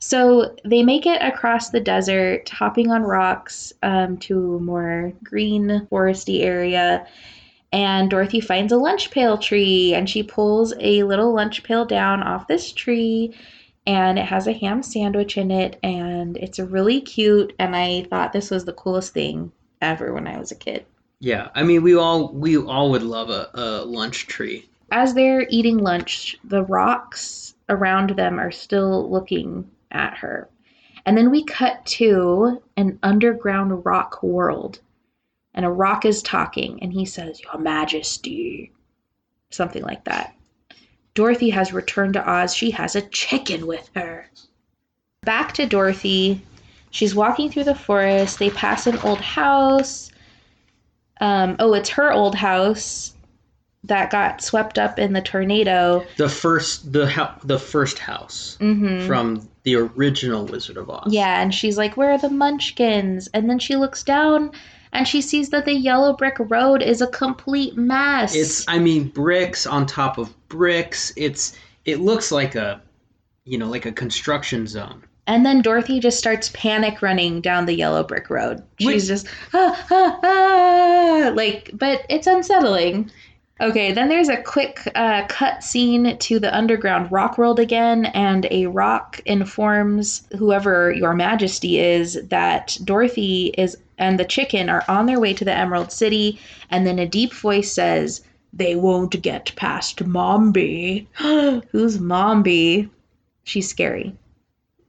So 0.00 0.54
they 0.64 0.84
make 0.84 1.06
it 1.06 1.20
across 1.20 1.70
the 1.70 1.80
desert, 1.80 2.48
hopping 2.48 2.90
on 2.90 3.02
rocks 3.02 3.72
um, 3.82 4.16
to 4.18 4.56
a 4.56 4.60
more 4.60 5.12
green, 5.24 5.88
foresty 5.90 6.42
area. 6.42 7.06
And 7.72 8.08
Dorothy 8.08 8.40
finds 8.40 8.72
a 8.72 8.76
lunch 8.76 9.10
pail 9.10 9.36
tree 9.36 9.94
and 9.94 10.08
she 10.08 10.22
pulls 10.22 10.72
a 10.78 11.02
little 11.02 11.34
lunch 11.34 11.64
pail 11.64 11.84
down 11.84 12.22
off 12.22 12.46
this 12.46 12.72
tree. 12.72 13.34
And 13.86 14.18
it 14.18 14.26
has 14.26 14.46
a 14.46 14.52
ham 14.52 14.82
sandwich 14.82 15.36
in 15.36 15.50
it. 15.50 15.78
And 15.82 16.36
it's 16.36 16.60
really 16.60 17.00
cute. 17.00 17.54
And 17.58 17.74
I 17.74 18.04
thought 18.04 18.32
this 18.32 18.50
was 18.50 18.64
the 18.64 18.72
coolest 18.72 19.12
thing 19.12 19.50
ever 19.82 20.12
when 20.12 20.28
I 20.28 20.38
was 20.38 20.52
a 20.52 20.56
kid. 20.56 20.86
Yeah, 21.20 21.48
I 21.54 21.64
mean, 21.64 21.82
we 21.82 21.96
all 21.96 22.32
we 22.32 22.56
all 22.56 22.90
would 22.92 23.02
love 23.02 23.30
a, 23.30 23.50
a 23.54 23.84
lunch 23.84 24.28
tree. 24.28 24.68
As 24.92 25.14
they're 25.14 25.46
eating 25.50 25.78
lunch, 25.78 26.36
the 26.44 26.62
rocks 26.62 27.54
around 27.68 28.10
them 28.10 28.38
are 28.38 28.52
still 28.52 29.10
looking 29.10 29.68
at 29.90 30.18
her. 30.18 30.48
And 31.06 31.16
then 31.16 31.30
we 31.30 31.44
cut 31.44 31.84
to 31.86 32.62
an 32.76 32.98
underground 33.02 33.84
rock 33.84 34.22
world. 34.22 34.80
And 35.54 35.64
a 35.64 35.70
rock 35.70 36.04
is 36.04 36.22
talking, 36.22 36.82
and 36.82 36.92
he 36.92 37.04
says, 37.04 37.40
Your 37.40 37.58
Majesty. 37.58 38.72
Something 39.50 39.82
like 39.82 40.04
that. 40.04 40.34
Dorothy 41.14 41.50
has 41.50 41.72
returned 41.72 42.14
to 42.14 42.30
Oz. 42.30 42.54
She 42.54 42.70
has 42.72 42.94
a 42.94 43.02
chicken 43.02 43.66
with 43.66 43.90
her. 43.94 44.30
Back 45.22 45.54
to 45.54 45.66
Dorothy. 45.66 46.42
She's 46.90 47.14
walking 47.14 47.50
through 47.50 47.64
the 47.64 47.74
forest. 47.74 48.38
They 48.38 48.50
pass 48.50 48.86
an 48.86 48.98
old 48.98 49.20
house. 49.20 50.12
Um, 51.20 51.56
oh, 51.58 51.74
it's 51.74 51.88
her 51.90 52.12
old 52.12 52.34
house 52.34 53.14
that 53.84 54.10
got 54.10 54.42
swept 54.42 54.78
up 54.78 54.98
in 54.98 55.12
the 55.12 55.20
tornado. 55.22 56.04
The 56.16 56.28
first 56.28 56.92
the 56.92 57.30
the 57.44 57.58
first 57.58 57.98
house 57.98 58.56
hmm 58.60 59.06
from 59.06 59.48
the 59.62 59.76
original 59.76 60.44
Wizard 60.46 60.76
of 60.76 60.88
Oz. 60.90 61.12
Yeah, 61.12 61.40
and 61.42 61.54
she's 61.54 61.76
like, 61.78 61.96
Where 61.96 62.12
are 62.12 62.18
the 62.18 62.30
munchkins? 62.30 63.28
And 63.34 63.48
then 63.48 63.58
she 63.58 63.76
looks 63.76 64.02
down 64.02 64.52
and 64.92 65.06
she 65.06 65.20
sees 65.20 65.50
that 65.50 65.64
the 65.66 65.74
yellow 65.74 66.14
brick 66.14 66.36
road 66.38 66.82
is 66.82 67.02
a 67.02 67.06
complete 67.06 67.76
mess. 67.76 68.34
It's 68.34 68.66
I 68.68 68.78
mean 68.78 69.08
bricks 69.08 69.66
on 69.66 69.86
top 69.86 70.18
of 70.18 70.34
bricks. 70.48 71.12
It's 71.16 71.54
it 71.84 72.00
looks 72.00 72.32
like 72.32 72.54
a 72.54 72.80
you 73.44 73.58
know 73.58 73.68
like 73.68 73.86
a 73.86 73.92
construction 73.92 74.66
zone. 74.66 75.04
and 75.26 75.44
then 75.44 75.60
Dorothy 75.62 76.00
just 76.00 76.18
starts 76.18 76.50
panic 76.54 77.02
running 77.02 77.40
down 77.42 77.66
the 77.66 77.74
yellow 77.74 78.02
brick 78.02 78.30
road. 78.30 78.62
She's 78.80 79.06
just, 79.06 79.26
ah, 79.52 79.86
ah, 79.90 80.20
ah, 80.22 81.32
like, 81.34 81.70
but 81.74 82.04
it's 82.08 82.26
unsettling. 82.26 83.10
Okay, 83.60 83.90
then 83.90 84.08
there's 84.08 84.28
a 84.28 84.40
quick 84.40 84.80
uh, 84.94 85.26
cut 85.28 85.64
scene 85.64 86.16
to 86.18 86.38
the 86.38 86.54
underground 86.56 87.10
rock 87.10 87.38
world 87.38 87.58
again, 87.58 88.06
and 88.06 88.46
a 88.52 88.66
rock 88.66 89.20
informs 89.26 90.22
whoever 90.38 90.92
your 90.92 91.12
majesty 91.12 91.80
is 91.80 92.20
that 92.28 92.78
Dorothy 92.84 93.52
is 93.58 93.76
and 93.98 94.18
the 94.18 94.24
chicken 94.24 94.68
are 94.68 94.84
on 94.88 95.06
their 95.06 95.18
way 95.18 95.34
to 95.34 95.44
the 95.44 95.52
Emerald 95.52 95.90
City, 95.90 96.38
and 96.70 96.86
then 96.86 97.00
a 97.00 97.06
deep 97.06 97.34
voice 97.34 97.72
says, 97.72 98.22
They 98.52 98.76
won't 98.76 99.20
get 99.22 99.52
past 99.56 100.04
Mombi. 100.04 101.06
Who's 101.72 101.98
Mombi? 101.98 102.88
She's 103.42 103.68
scary. 103.68 104.14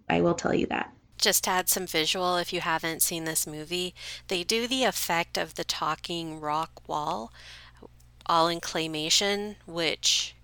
I 0.10 0.22
will 0.22 0.36
tell 0.36 0.54
you 0.54 0.68
that. 0.68 0.92
Just 1.18 1.44
to 1.46 1.50
add 1.50 1.70
some 1.70 1.88
visual, 1.88 2.38
if 2.38 2.54
you 2.54 2.62
haven't 2.62 3.02
seen 3.02 3.26
this 3.26 3.46
movie, 3.46 3.94
they 4.28 4.44
do 4.44 4.68
the 4.68 4.86
effect 4.86 5.38
of 5.38 5.56
the 5.56 5.66
talking 5.66 6.40
rock 6.40 6.88
wall, 6.88 7.34
all 8.30 8.48
in 8.48 8.62
claymation, 8.62 9.56
which 9.66 10.36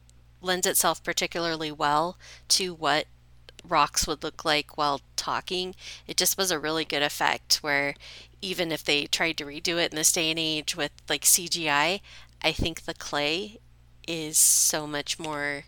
lends 0.41 0.65
itself 0.67 1.03
particularly 1.03 1.71
well 1.71 2.17
to 2.47 2.73
what 2.73 3.05
rocks 3.67 4.07
would 4.07 4.23
look 4.23 4.43
like 4.43 4.77
while 4.77 5.01
talking. 5.15 5.75
It 6.07 6.17
just 6.17 6.37
was 6.37 6.51
a 6.51 6.59
really 6.59 6.83
good 6.85 7.03
effect 7.03 7.57
where 7.57 7.95
even 8.41 8.71
if 8.71 8.83
they 8.83 9.05
tried 9.05 9.37
to 9.37 9.45
redo 9.45 9.77
it 9.77 9.91
in 9.91 9.95
this 9.95 10.11
day 10.11 10.29
and 10.29 10.39
age 10.39 10.75
with 10.75 10.91
like 11.07 11.23
CGI, 11.23 12.01
I 12.41 12.51
think 12.51 12.83
the 12.83 12.93
clay 12.93 13.59
is 14.07 14.37
so 14.37 14.85
much 14.85 15.17
more 15.17 15.65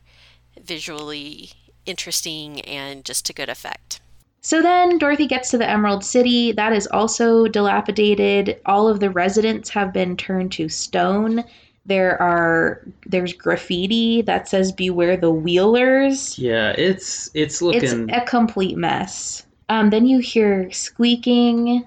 visually 0.61 1.51
interesting 1.85 2.61
and 2.61 3.05
just 3.05 3.29
a 3.29 3.33
good 3.33 3.49
effect. 3.49 3.99
So 4.41 4.61
then 4.61 4.97
Dorothy 4.97 5.27
gets 5.27 5.49
to 5.51 5.57
the 5.57 5.69
Emerald 5.69 6.05
City. 6.05 6.51
That 6.51 6.71
is 6.71 6.87
also 6.87 7.47
dilapidated. 7.47 8.61
All 8.65 8.87
of 8.87 8.99
the 8.99 9.09
residents 9.09 9.69
have 9.71 9.91
been 9.91 10.15
turned 10.15 10.51
to 10.53 10.69
stone. 10.69 11.43
There 11.87 12.21
are 12.21 12.81
there's 13.05 13.33
graffiti 13.33 14.21
that 14.23 14.47
says 14.47 14.71
beware 14.71 15.17
the 15.17 15.31
wheelers. 15.31 16.37
Yeah, 16.37 16.71
it's 16.77 17.31
it's 17.33 17.61
looking 17.61 18.09
It's 18.09 18.17
a 18.17 18.25
complete 18.25 18.77
mess. 18.77 19.45
Um, 19.69 19.89
then 19.89 20.05
you 20.05 20.19
hear 20.19 20.71
squeaking 20.71 21.85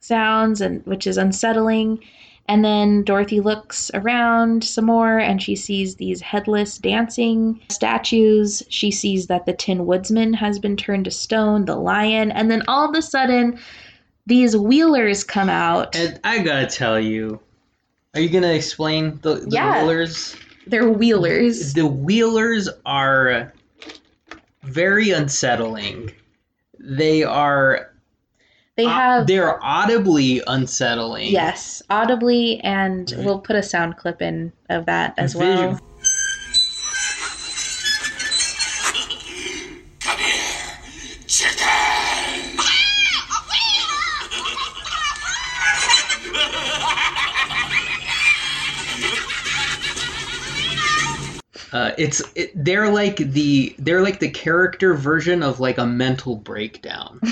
sounds 0.00 0.60
and 0.60 0.84
which 0.86 1.06
is 1.06 1.16
unsettling. 1.16 2.00
And 2.48 2.64
then 2.64 3.04
Dorothy 3.04 3.40
looks 3.40 3.90
around 3.94 4.64
some 4.64 4.86
more 4.86 5.18
and 5.18 5.40
she 5.40 5.54
sees 5.54 5.94
these 5.94 6.20
headless 6.20 6.78
dancing 6.78 7.60
statues. 7.68 8.62
She 8.68 8.90
sees 8.90 9.28
that 9.28 9.46
the 9.46 9.52
Tin 9.52 9.86
Woodsman 9.86 10.34
has 10.34 10.58
been 10.58 10.76
turned 10.76 11.04
to 11.04 11.10
stone, 11.10 11.64
the 11.64 11.76
lion, 11.76 12.32
and 12.32 12.50
then 12.50 12.62
all 12.66 12.88
of 12.88 12.96
a 12.96 13.02
sudden 13.02 13.58
these 14.26 14.56
wheelers 14.56 15.24
come 15.24 15.48
out. 15.48 15.96
and 15.96 16.20
I 16.24 16.38
gotta 16.40 16.66
tell 16.66 16.98
you, 16.98 17.40
are 18.14 18.20
you 18.20 18.28
gonna 18.28 18.52
explain 18.52 19.18
the, 19.22 19.36
the 19.36 19.48
Yeah. 19.50 19.82
wheelers? 19.82 20.36
They're 20.66 20.88
wheelers. 20.88 21.74
The 21.74 21.86
wheelers 21.86 22.68
are 22.86 23.52
very 24.62 25.10
unsettling. 25.10 26.12
They 26.78 27.22
are 27.24 27.90
They 28.76 28.84
uh, 28.84 28.90
have 28.90 29.26
they're 29.26 29.62
audibly 29.64 30.42
unsettling. 30.46 31.32
yes, 31.32 31.82
audibly 31.90 32.60
and 32.60 33.12
we'll 33.18 33.40
put 33.40 33.56
a 33.56 33.62
sound 33.62 33.96
clip 33.96 34.20
in 34.22 34.52
of 34.68 34.86
that 34.86 35.14
as 35.16 35.34
well. 35.34 35.78
Uh, 51.72 51.92
it's 51.96 52.22
it, 52.34 52.52
they're 52.54 52.90
like 52.90 53.16
the 53.16 53.74
they're 53.78 54.02
like 54.02 54.20
the 54.20 54.30
character 54.30 54.94
version 54.94 55.42
of 55.42 55.60
like 55.60 55.78
a 55.78 55.86
mental 55.86 56.36
breakdown. 56.36 57.20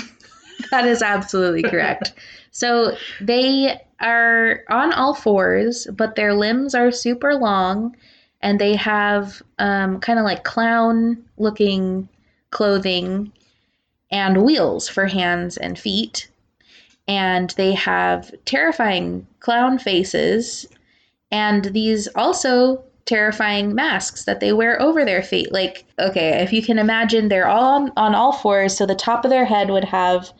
That 0.69 0.85
is 0.85 1.01
absolutely 1.01 1.63
correct. 1.63 2.13
so 2.51 2.95
they 3.19 3.81
are 3.99 4.63
on 4.69 4.93
all 4.93 5.15
fours, 5.15 5.87
but 5.91 6.15
their 6.15 6.35
limbs 6.35 6.75
are 6.75 6.91
super 6.91 7.33
long 7.33 7.95
and 8.41 8.59
they 8.59 8.75
have 8.75 9.41
um, 9.57 9.99
kind 9.99 10.19
of 10.19 10.23
like 10.23 10.43
clown 10.43 11.23
looking 11.37 12.07
clothing 12.51 13.31
and 14.11 14.43
wheels 14.43 14.87
for 14.87 15.07
hands 15.07 15.57
and 15.57 15.79
feet. 15.79 16.29
And 17.07 17.49
they 17.57 17.73
have 17.73 18.31
terrifying 18.45 19.25
clown 19.39 19.79
faces 19.79 20.67
and 21.31 21.65
these 21.65 22.07
also 22.09 22.83
terrifying 23.05 23.73
masks 23.75 24.25
that 24.25 24.39
they 24.39 24.53
wear 24.53 24.81
over 24.81 25.03
their 25.05 25.23
feet. 25.23 25.51
Like, 25.51 25.85
okay, 25.99 26.41
if 26.41 26.53
you 26.53 26.61
can 26.61 26.79
imagine, 26.79 27.27
they're 27.29 27.47
all 27.47 27.63
on, 27.63 27.91
on 27.97 28.15
all 28.15 28.31
fours, 28.33 28.77
so 28.77 28.85
the 28.85 28.95
top 28.95 29.25
of 29.25 29.31
their 29.31 29.45
head 29.45 29.69
would 29.69 29.85
have 29.85 30.31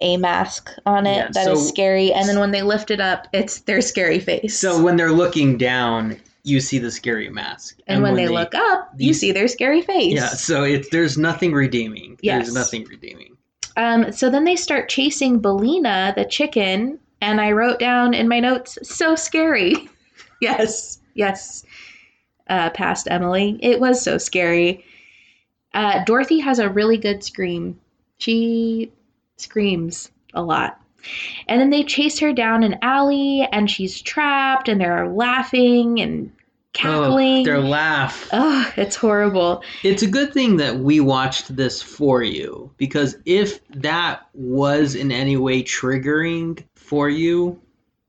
a 0.00 0.16
mask 0.16 0.70
on 0.86 1.06
it 1.06 1.16
Yeah, 1.16 1.28
that 1.32 1.52
is 1.52 1.60
so- 1.60 1.66
scary, 1.66 2.12
and 2.12 2.28
then 2.28 2.38
when 2.38 2.50
they 2.50 2.62
lift 2.62 2.90
it 2.90 3.00
up, 3.00 3.28
it's 3.32 3.60
their 3.60 3.80
scary 3.80 4.18
face. 4.20 4.58
So 4.58 4.82
when 4.82 4.96
they're 4.96 5.12
looking 5.12 5.56
down, 5.56 6.20
you 6.42 6.60
see 6.60 6.78
the 6.78 6.90
scary 6.90 7.30
mask, 7.30 7.78
and, 7.86 8.02
when, 8.02 8.16
they, 8.16 8.28
look 8.28 8.54
up, 8.54 8.92
you 8.98 9.14
see 9.14 9.32
their 9.32 9.48
scary 9.48 9.80
face. 9.80 10.14
yeah. 10.14 10.28
So 10.28 10.62
it's 10.64 10.90
there's 10.90 11.16
nothing 11.16 11.52
redeeming. 11.52 12.18
Yes. 12.20 12.44
There's 12.44 12.54
nothing 12.54 12.84
redeeming. 12.84 13.36
Um, 13.76 14.12
so 14.12 14.28
then 14.28 14.44
they 14.44 14.56
start 14.56 14.88
chasing 14.88 15.38
Billina, 15.38 16.12
the 16.16 16.24
chicken, 16.24 16.98
and 17.22 17.40
I 17.40 17.52
wrote 17.52 17.78
down 17.78 18.12
in 18.14 18.28
my 18.28 18.40
notes, 18.40 18.78
so 18.82 19.16
scary. 19.16 19.88
yes, 20.42 21.00
yes. 21.14 21.64
Uh, 22.46 22.70
past 22.70 23.08
Emily. 23.10 23.58
It 23.62 23.80
was 23.80 24.02
so 24.02 24.18
scary. 24.18 24.84
Uh, 25.72 26.04
Dorothy 26.04 26.40
has 26.40 26.58
a 26.58 26.68
really 26.68 26.98
good 26.98 27.24
scream. 27.24 27.80
She 28.18 28.92
screams 29.38 30.10
a 30.34 30.42
lot. 30.42 30.80
And 31.48 31.60
then 31.60 31.70
they 31.70 31.84
chase 31.84 32.18
her 32.20 32.32
down 32.32 32.62
an 32.62 32.76
alley, 32.82 33.46
and 33.50 33.70
she's 33.70 34.00
trapped, 34.00 34.68
and 34.68 34.80
they're 34.80 35.08
laughing 35.08 36.00
and 36.00 36.32
cackling. 36.74 37.40
Oh, 37.40 37.44
their 37.44 37.60
laugh. 37.60 38.28
Oh, 38.32 38.72
it's 38.76 38.96
horrible. 38.96 39.62
It's 39.82 40.02
a 40.02 40.06
good 40.06 40.32
thing 40.32 40.56
that 40.58 40.78
we 40.78 41.00
watched 41.00 41.54
this 41.54 41.80
for 41.82 42.22
you 42.22 42.70
because 42.76 43.16
if 43.24 43.66
that 43.68 44.26
was 44.34 44.94
in 44.94 45.10
any 45.12 45.36
way 45.36 45.62
triggering 45.62 46.62
for 46.74 47.08
you, 47.08 47.60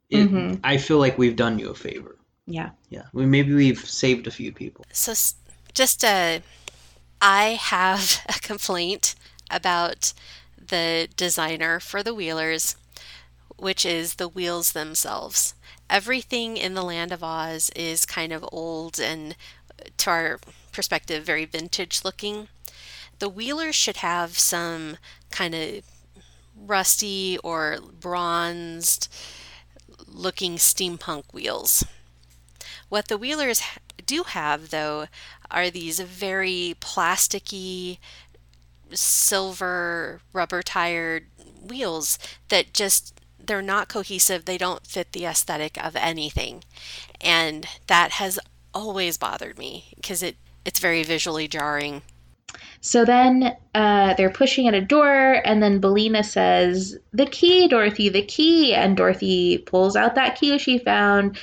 it, 0.09 0.29
Mhm. 0.29 0.59
I 0.63 0.77
feel 0.77 0.97
like 0.99 1.17
we've 1.17 1.35
done 1.35 1.59
you 1.59 1.69
a 1.69 1.75
favor. 1.75 2.15
Yeah. 2.47 2.71
Yeah, 2.89 3.03
we 3.13 3.25
maybe 3.25 3.53
we've 3.53 3.79
saved 3.87 4.27
a 4.27 4.31
few 4.31 4.51
people. 4.51 4.85
So, 4.91 5.11
s- 5.11 5.35
just 5.73 6.03
a, 6.03 6.41
I 7.21 7.43
have 7.61 8.21
a 8.29 8.39
complaint 8.39 9.15
about 9.51 10.13
the 10.57 11.07
designer 11.15 11.79
for 11.79 12.03
the 12.03 12.13
wheelers, 12.13 12.75
which 13.57 13.85
is 13.85 14.15
the 14.15 14.27
wheels 14.27 14.71
themselves. 14.73 15.53
Everything 15.89 16.57
in 16.57 16.73
the 16.73 16.83
Land 16.83 17.11
of 17.11 17.23
Oz 17.23 17.69
is 17.75 18.05
kind 18.05 18.33
of 18.33 18.45
old 18.51 18.99
and, 18.99 19.35
uh, 19.79 19.89
to 19.97 20.09
our 20.09 20.39
perspective, 20.71 21.23
very 21.23 21.45
vintage 21.45 22.03
looking. 22.03 22.47
The 23.19 23.29
wheelers 23.29 23.75
should 23.75 23.97
have 23.97 24.37
some 24.37 24.97
kind 25.31 25.55
of 25.55 25.81
rusty 26.55 27.37
or 27.43 27.79
bronzed 27.99 29.07
looking 30.07 30.55
steampunk 30.55 31.25
wheels. 31.33 31.85
What 32.89 33.07
the 33.07 33.17
wheelers 33.17 33.61
do 34.05 34.23
have, 34.23 34.69
though, 34.69 35.07
are 35.49 35.69
these 35.69 35.99
very 35.99 36.75
plasticky, 36.79 37.97
silver, 38.91 40.21
rubber 40.33 40.61
tired 40.61 41.25
wheels 41.61 42.19
that 42.49 42.73
just 42.73 43.19
they're 43.43 43.61
not 43.61 43.89
cohesive. 43.89 44.45
They 44.45 44.57
don't 44.57 44.85
fit 44.85 45.11
the 45.11 45.25
aesthetic 45.25 45.83
of 45.83 45.95
anything. 45.95 46.63
And 47.21 47.67
that 47.87 48.11
has 48.11 48.39
always 48.73 49.17
bothered 49.17 49.57
me 49.57 49.85
because 49.95 50.23
it, 50.23 50.35
it's 50.65 50.79
very 50.79 51.03
visually 51.03 51.47
jarring. 51.47 52.01
So 52.81 53.03
then 53.03 53.55
uh, 53.73 54.13
they're 54.13 54.29
pushing 54.29 54.67
at 54.67 54.73
a 54.73 54.81
door, 54.81 55.41
and 55.43 55.61
then 55.61 55.79
Billina 55.79 56.23
says, 56.23 56.97
The 57.13 57.25
key, 57.25 57.67
Dorothy, 57.67 58.09
the 58.09 58.21
key. 58.21 58.73
And 58.73 58.95
Dorothy 58.95 59.57
pulls 59.57 59.95
out 59.95 60.15
that 60.15 60.39
key 60.39 60.57
she 60.57 60.77
found 60.77 61.37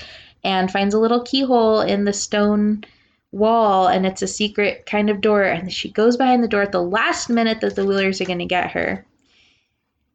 and 0.44 0.70
finds 0.70 0.94
a 0.94 0.98
little 0.98 1.22
keyhole 1.22 1.81
in 1.81 2.05
the 2.05 2.12
stone 2.12 2.85
wall, 3.31 3.88
and 3.88 4.05
it's 4.07 4.22
a 4.22 4.26
secret 4.26 4.87
kind 4.87 5.11
of 5.11 5.20
door. 5.20 5.42
And 5.42 5.72
she 5.72 5.90
goes 5.90 6.16
behind 6.16 6.42
the 6.42 6.48
door 6.48 6.62
at 6.62 6.72
the 6.72 6.83
last 6.83 7.28
minute 7.28 7.61
that 7.61 7.76
the 7.76 7.87
Wheelers 7.87 8.20
are 8.20 8.26
going 8.26 8.38
to 8.38 8.44
get 8.44 8.72
her. 8.72 9.05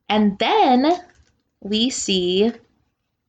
And 0.10 0.38
then 0.40 1.00
we 1.62 1.90
see 1.90 2.52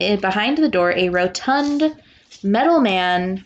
eh, 0.00 0.16
behind 0.16 0.58
the 0.58 0.68
door 0.68 0.92
a 0.92 1.08
rotund 1.08 1.96
metal 2.42 2.80
man 2.80 3.44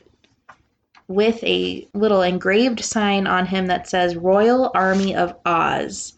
with 1.08 1.42
a 1.44 1.86
little 1.94 2.22
engraved 2.22 2.80
sign 2.84 3.26
on 3.26 3.46
him 3.46 3.66
that 3.66 3.88
says 3.88 4.16
Royal 4.16 4.70
Army 4.74 5.14
of 5.14 5.34
Oz. 5.44 6.14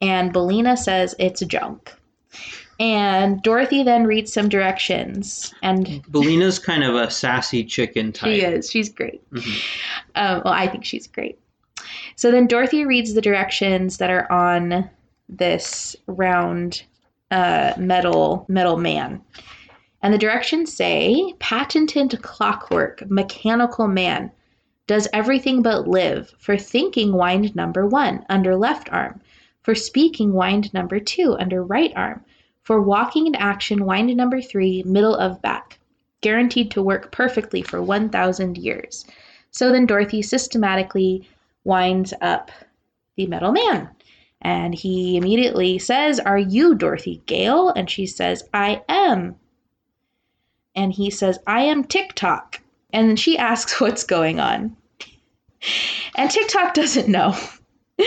And 0.00 0.32
Billina 0.32 0.76
says 0.76 1.14
it's 1.18 1.40
junk. 1.40 1.92
And 2.80 3.42
Dorothy 3.42 3.82
then 3.82 4.04
reads 4.04 4.32
some 4.32 4.48
directions. 4.48 5.54
And 5.62 6.02
Billina's 6.10 6.58
kind 6.58 6.82
of 6.82 6.94
a 6.94 7.10
sassy 7.10 7.64
chicken 7.64 8.12
type. 8.12 8.34
she 8.34 8.40
is. 8.42 8.70
She's 8.70 8.88
great. 8.88 9.28
Mhm. 9.30 9.62
Um, 10.16 10.42
well, 10.44 10.54
I 10.54 10.66
think 10.66 10.84
she's 10.84 11.06
great. 11.06 11.38
So 12.16 12.30
then 12.30 12.46
Dorothy 12.46 12.84
reads 12.84 13.14
the 13.14 13.20
directions 13.20 13.98
that 13.98 14.10
are 14.10 14.30
on 14.30 14.88
this 15.28 15.96
round 16.06 16.82
uh, 17.30 17.72
metal 17.78 18.44
metal 18.48 18.76
man. 18.76 19.20
And 20.02 20.12
the 20.12 20.18
directions 20.18 20.72
say 20.72 21.32
patented 21.38 22.20
clockwork, 22.22 23.08
mechanical 23.10 23.88
man, 23.88 24.30
does 24.86 25.08
everything 25.12 25.62
but 25.62 25.88
live. 25.88 26.32
For 26.38 26.58
thinking, 26.58 27.12
wind 27.12 27.56
number 27.56 27.86
one, 27.86 28.24
under 28.28 28.54
left 28.54 28.92
arm. 28.92 29.20
For 29.62 29.74
speaking, 29.74 30.32
wind 30.34 30.72
number 30.74 31.00
two, 31.00 31.36
under 31.40 31.62
right 31.64 31.92
arm. 31.96 32.22
For 32.64 32.80
walking 32.80 33.26
and 33.26 33.36
action, 33.36 33.84
wind 33.84 34.14
number 34.16 34.40
three, 34.40 34.82
middle 34.84 35.14
of 35.14 35.42
back. 35.42 35.78
Guaranteed 36.22 36.70
to 36.70 36.82
work 36.82 37.12
perfectly 37.12 37.60
for 37.60 37.82
1,000 37.82 38.56
years. 38.56 39.04
So 39.50 39.70
then 39.70 39.84
Dorothy 39.84 40.22
systematically 40.22 41.28
winds 41.64 42.14
up 42.22 42.50
the 43.16 43.26
metal 43.26 43.52
man. 43.52 43.90
And 44.40 44.74
he 44.74 45.16
immediately 45.16 45.78
says, 45.78 46.18
Are 46.18 46.38
you 46.38 46.74
Dorothy 46.74 47.22
Gale? 47.26 47.68
And 47.68 47.90
she 47.90 48.06
says, 48.06 48.42
I 48.54 48.82
am. 48.88 49.36
And 50.74 50.92
he 50.92 51.10
says, 51.10 51.38
I 51.46 51.62
am 51.62 51.84
TikTok. 51.84 52.60
And 52.92 53.10
then 53.10 53.16
she 53.16 53.36
asks 53.36 53.78
what's 53.80 54.04
going 54.04 54.40
on. 54.40 54.74
And 56.14 56.30
TikTok 56.30 56.74
doesn't 56.74 57.08
know. 57.08 57.36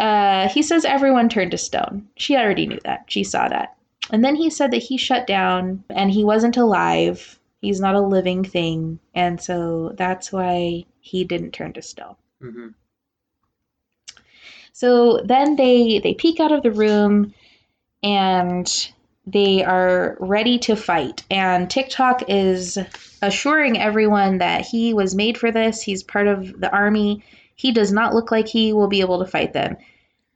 Uh, 0.00 0.48
he 0.48 0.62
says 0.62 0.86
everyone 0.86 1.28
turned 1.28 1.50
to 1.50 1.58
stone. 1.58 2.08
She 2.16 2.34
already 2.34 2.66
knew 2.66 2.80
that. 2.84 3.04
She 3.06 3.22
saw 3.22 3.48
that. 3.48 3.76
And 4.10 4.24
then 4.24 4.36
he 4.36 4.50
said 4.50 4.70
that 4.70 4.82
he 4.82 4.96
shut 4.96 5.26
down 5.26 5.84
and 5.90 6.10
he 6.10 6.24
wasn't 6.24 6.56
alive. 6.56 7.38
He's 7.60 7.80
not 7.80 7.94
a 7.94 8.00
living 8.00 8.44
thing. 8.44 8.98
And 9.14 9.40
so 9.40 9.92
that's 9.96 10.32
why 10.32 10.84
he 11.00 11.24
didn't 11.24 11.52
turn 11.52 11.74
to 11.74 11.82
stone. 11.82 12.16
Mhm. 12.42 12.74
So 14.72 15.20
then 15.24 15.56
they 15.56 15.98
they 15.98 16.14
peek 16.14 16.40
out 16.40 16.52
of 16.52 16.62
the 16.62 16.70
room 16.70 17.34
and 18.02 18.90
they 19.26 19.62
are 19.62 20.16
ready 20.18 20.58
to 20.60 20.74
fight. 20.74 21.22
And 21.30 21.70
TikTok 21.70 22.24
is 22.28 22.78
assuring 23.22 23.78
everyone 23.78 24.38
that 24.38 24.62
he 24.62 24.94
was 24.94 25.14
made 25.14 25.36
for 25.36 25.50
this. 25.52 25.82
He's 25.82 26.02
part 26.02 26.26
of 26.26 26.58
the 26.58 26.72
army. 26.72 27.22
He 27.54 27.72
does 27.72 27.92
not 27.92 28.14
look 28.14 28.30
like 28.30 28.48
he 28.48 28.72
will 28.72 28.88
be 28.88 29.02
able 29.02 29.18
to 29.18 29.30
fight 29.30 29.52
them. 29.52 29.76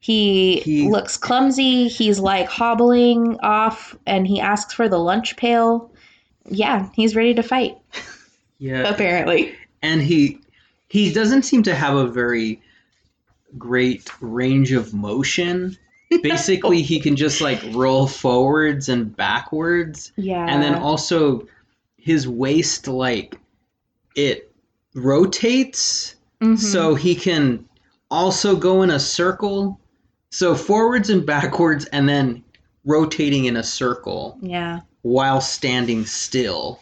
He, 0.05 0.61
He- 0.61 0.87
looks 0.91 1.17
clumsy. 1.17 1.89
He's 1.89 2.19
like 2.19 2.47
hobbling 2.47 3.39
off 3.43 3.97
and 4.07 4.27
he 4.27 4.39
asks 4.39 4.75
for 4.75 4.87
the 4.87 4.99
lunch 4.99 5.35
pail. 5.39 5.91
Yeah, 6.47 6.91
he's 6.95 7.17
ready 7.17 7.33
to 7.33 7.43
fight, 7.43 7.79
Yeah. 8.59 8.83
apparently. 8.87 9.55
and 9.81 10.03
he 10.03 10.41
he 10.89 11.11
doesn't 11.11 11.45
seem 11.45 11.63
to 11.63 11.75
have 11.75 11.97
a 11.97 12.07
very 12.07 12.61
great 13.57 14.11
range 14.21 14.73
of 14.73 14.93
motion. 14.93 15.75
Basically, 16.23 16.83
he 16.83 17.01
can 17.01 17.17
just 17.17 17.41
like 17.41 17.63
roll 17.73 18.07
forwards 18.07 18.91
and 18.91 19.17
backwards, 19.17 20.13
Yeah. 20.17 20.45
and 20.47 20.63
then 20.63 20.75
also 20.75 21.49
his 21.97 22.29
waist 22.29 22.89
like 22.89 23.39
it 24.17 24.53
rotates, 24.95 26.15
Mhm. 26.43 26.59
so 26.59 26.95
he 26.95 27.15
can 27.15 27.65
also 28.11 28.55
go 28.55 28.83
in 28.83 28.91
a 28.91 29.01
circle. 29.01 29.81
So 30.35 30.57
forwards 30.57 31.11
and 31.11 31.25
backwards, 31.25 31.85
and 31.93 32.09
then 32.09 32.43
rotating 32.85 33.45
in 33.45 33.57
a 33.57 33.63
circle 33.63 34.37
yeah. 34.43 34.81
while 35.03 35.41
standing 35.41 36.05
still. 36.07 36.81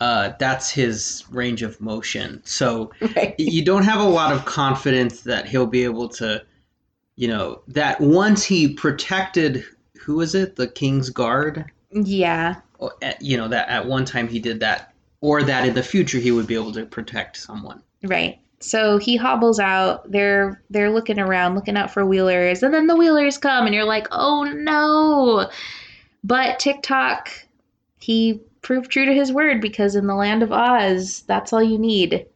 Uh, 0.00 0.32
that's 0.40 0.68
his 0.68 1.24
range 1.30 1.62
of 1.62 1.80
motion. 1.80 2.42
So 2.44 2.90
Right. 3.14 3.36
you 3.38 3.64
don't 3.64 3.84
have 3.84 4.00
a 4.00 4.08
lot 4.08 4.32
of 4.32 4.44
confidence 4.46 5.20
that 5.20 5.46
he'll 5.46 5.68
be 5.68 5.84
able 5.84 6.08
to, 6.08 6.44
you 7.14 7.28
know, 7.28 7.62
that 7.68 8.00
once 8.00 8.42
he 8.42 8.74
protected, 8.74 9.64
who 10.00 10.16
was 10.16 10.34
it, 10.34 10.56
the 10.56 10.66
King's 10.66 11.10
Guard? 11.10 11.70
Yeah. 11.92 12.56
At- 13.00 13.22
You 13.22 13.36
know, 13.36 13.46
that 13.46 13.68
at 13.68 13.86
one 13.86 14.04
time 14.04 14.26
he 14.26 14.40
did 14.40 14.58
that, 14.58 14.92
or 15.20 15.44
that 15.44 15.68
in 15.68 15.74
the 15.74 15.84
future 15.84 16.18
he 16.18 16.32
would 16.32 16.48
be 16.48 16.56
able 16.56 16.72
to 16.72 16.84
protect 16.84 17.36
someone. 17.36 17.80
Right. 18.02 18.40
So 18.60 18.98
he 18.98 19.16
hobbles 19.16 19.60
out. 19.60 20.10
They're 20.10 20.62
they're 20.70 20.90
looking 20.90 21.18
around, 21.18 21.54
looking 21.54 21.76
out 21.76 21.92
for 21.92 22.04
wheelers, 22.04 22.62
and 22.62 22.74
then 22.74 22.86
the 22.88 22.96
wheelers 22.96 23.38
come, 23.38 23.66
and 23.66 23.74
you're 23.74 23.84
like, 23.84 24.08
oh 24.10 24.44
no! 24.44 25.48
But 26.24 26.58
TikTok, 26.58 27.30
he 28.00 28.40
proved 28.62 28.90
true 28.90 29.06
to 29.06 29.14
his 29.14 29.32
word 29.32 29.60
because 29.60 29.94
in 29.94 30.06
the 30.08 30.14
land 30.16 30.42
of 30.42 30.50
Oz, 30.52 31.22
that's 31.26 31.52
all 31.52 31.62
you 31.62 31.78
need 31.78 32.26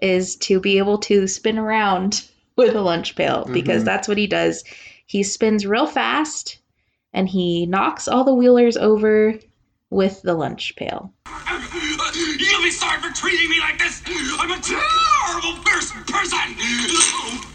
is 0.00 0.36
to 0.36 0.60
be 0.60 0.78
able 0.78 0.98
to 0.98 1.26
spin 1.26 1.58
around 1.58 2.24
with 2.56 2.74
a 2.76 2.80
lunch 2.80 3.16
pail 3.16 3.44
because 3.52 3.82
Mhm. 3.82 3.86
that's 3.86 4.06
what 4.06 4.18
he 4.18 4.28
does. 4.28 4.62
He 5.06 5.22
spins 5.24 5.66
real 5.66 5.86
fast, 5.88 6.58
and 7.12 7.28
he 7.28 7.66
knocks 7.66 8.06
all 8.06 8.22
the 8.22 8.34
wheelers 8.34 8.76
over 8.76 9.38
with 9.90 10.22
the 10.22 10.34
lunch 10.34 10.76
pail. 10.76 11.12
You'll 12.64 12.70
be 12.70 12.76
sorry 12.78 12.98
for 13.02 13.12
treating 13.14 13.50
me 13.50 13.60
like 13.60 13.78
this. 13.78 14.00
I'm 14.06 14.50
a 14.50 14.58
terrible 14.58 15.62
person. 15.64 16.02
person. 16.04 16.38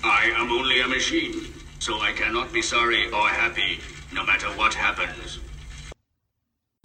I 0.04 0.32
am 0.36 0.52
only 0.52 0.82
a 0.82 0.88
machine, 0.88 1.52
so 1.80 2.00
I 2.00 2.12
cannot 2.12 2.54
be 2.54 2.62
sorry 2.62 3.10
or 3.10 3.28
happy, 3.28 3.80
no 4.14 4.24
matter 4.24 4.46
what 4.50 4.76
happens. 4.76 5.40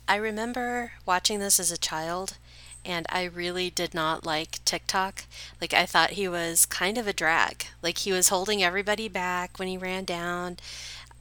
I 0.09 0.17
remember 0.17 0.93
watching 1.05 1.39
this 1.39 1.61
as 1.61 1.71
a 1.71 1.77
child, 1.77 2.39
and 2.83 3.05
I 3.11 3.25
really 3.25 3.69
did 3.69 3.93
not 3.93 4.25
like 4.25 4.65
TikTok. 4.65 5.27
Like, 5.61 5.75
I 5.75 5.85
thought 5.85 6.13
he 6.13 6.27
was 6.27 6.65
kind 6.65 6.97
of 6.97 7.07
a 7.07 7.13
drag. 7.13 7.67
Like, 7.83 7.99
he 7.99 8.13
was 8.13 8.31
holding 8.31 8.63
everybody 8.63 9.07
back 9.07 9.59
when 9.59 9.69
he 9.69 9.77
ran 9.77 10.05
down. 10.05 10.57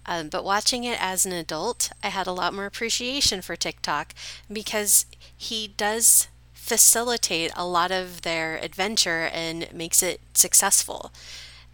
Um, 0.05 0.29
but 0.29 0.45
watching 0.45 0.85
it 0.85 1.03
as 1.03 1.25
an 1.25 1.33
adult, 1.33 1.91
I 2.01 2.07
had 2.07 2.27
a 2.27 2.31
lot 2.31 2.53
more 2.53 2.65
appreciation 2.65 3.41
for 3.41 3.57
TikTok 3.57 4.13
because 4.49 5.05
he 5.35 5.67
does 5.67 6.29
facilitate 6.63 7.51
a 7.57 7.67
lot 7.67 7.91
of 7.91 8.21
their 8.21 8.55
adventure 8.55 9.29
and 9.33 9.67
makes 9.73 10.01
it 10.01 10.21
successful. 10.33 11.11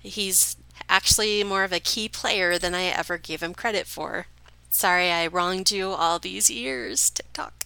He's 0.02 0.58
actually 0.89 1.43
more 1.43 1.63
of 1.63 1.71
a 1.71 1.80
key 1.80 2.10
player 2.10 2.58
than 2.58 2.73
I 2.73 2.86
ever 2.86 3.19
gave 3.19 3.43
him 3.43 3.54
credit 3.54 3.86
for. 3.86 4.25
Sorry 4.71 5.12
I 5.12 5.28
wronged 5.28 5.69
you 5.69 5.89
all 5.89 6.17
these 6.17 6.49
years, 6.49 7.12
TikTok. 7.12 7.65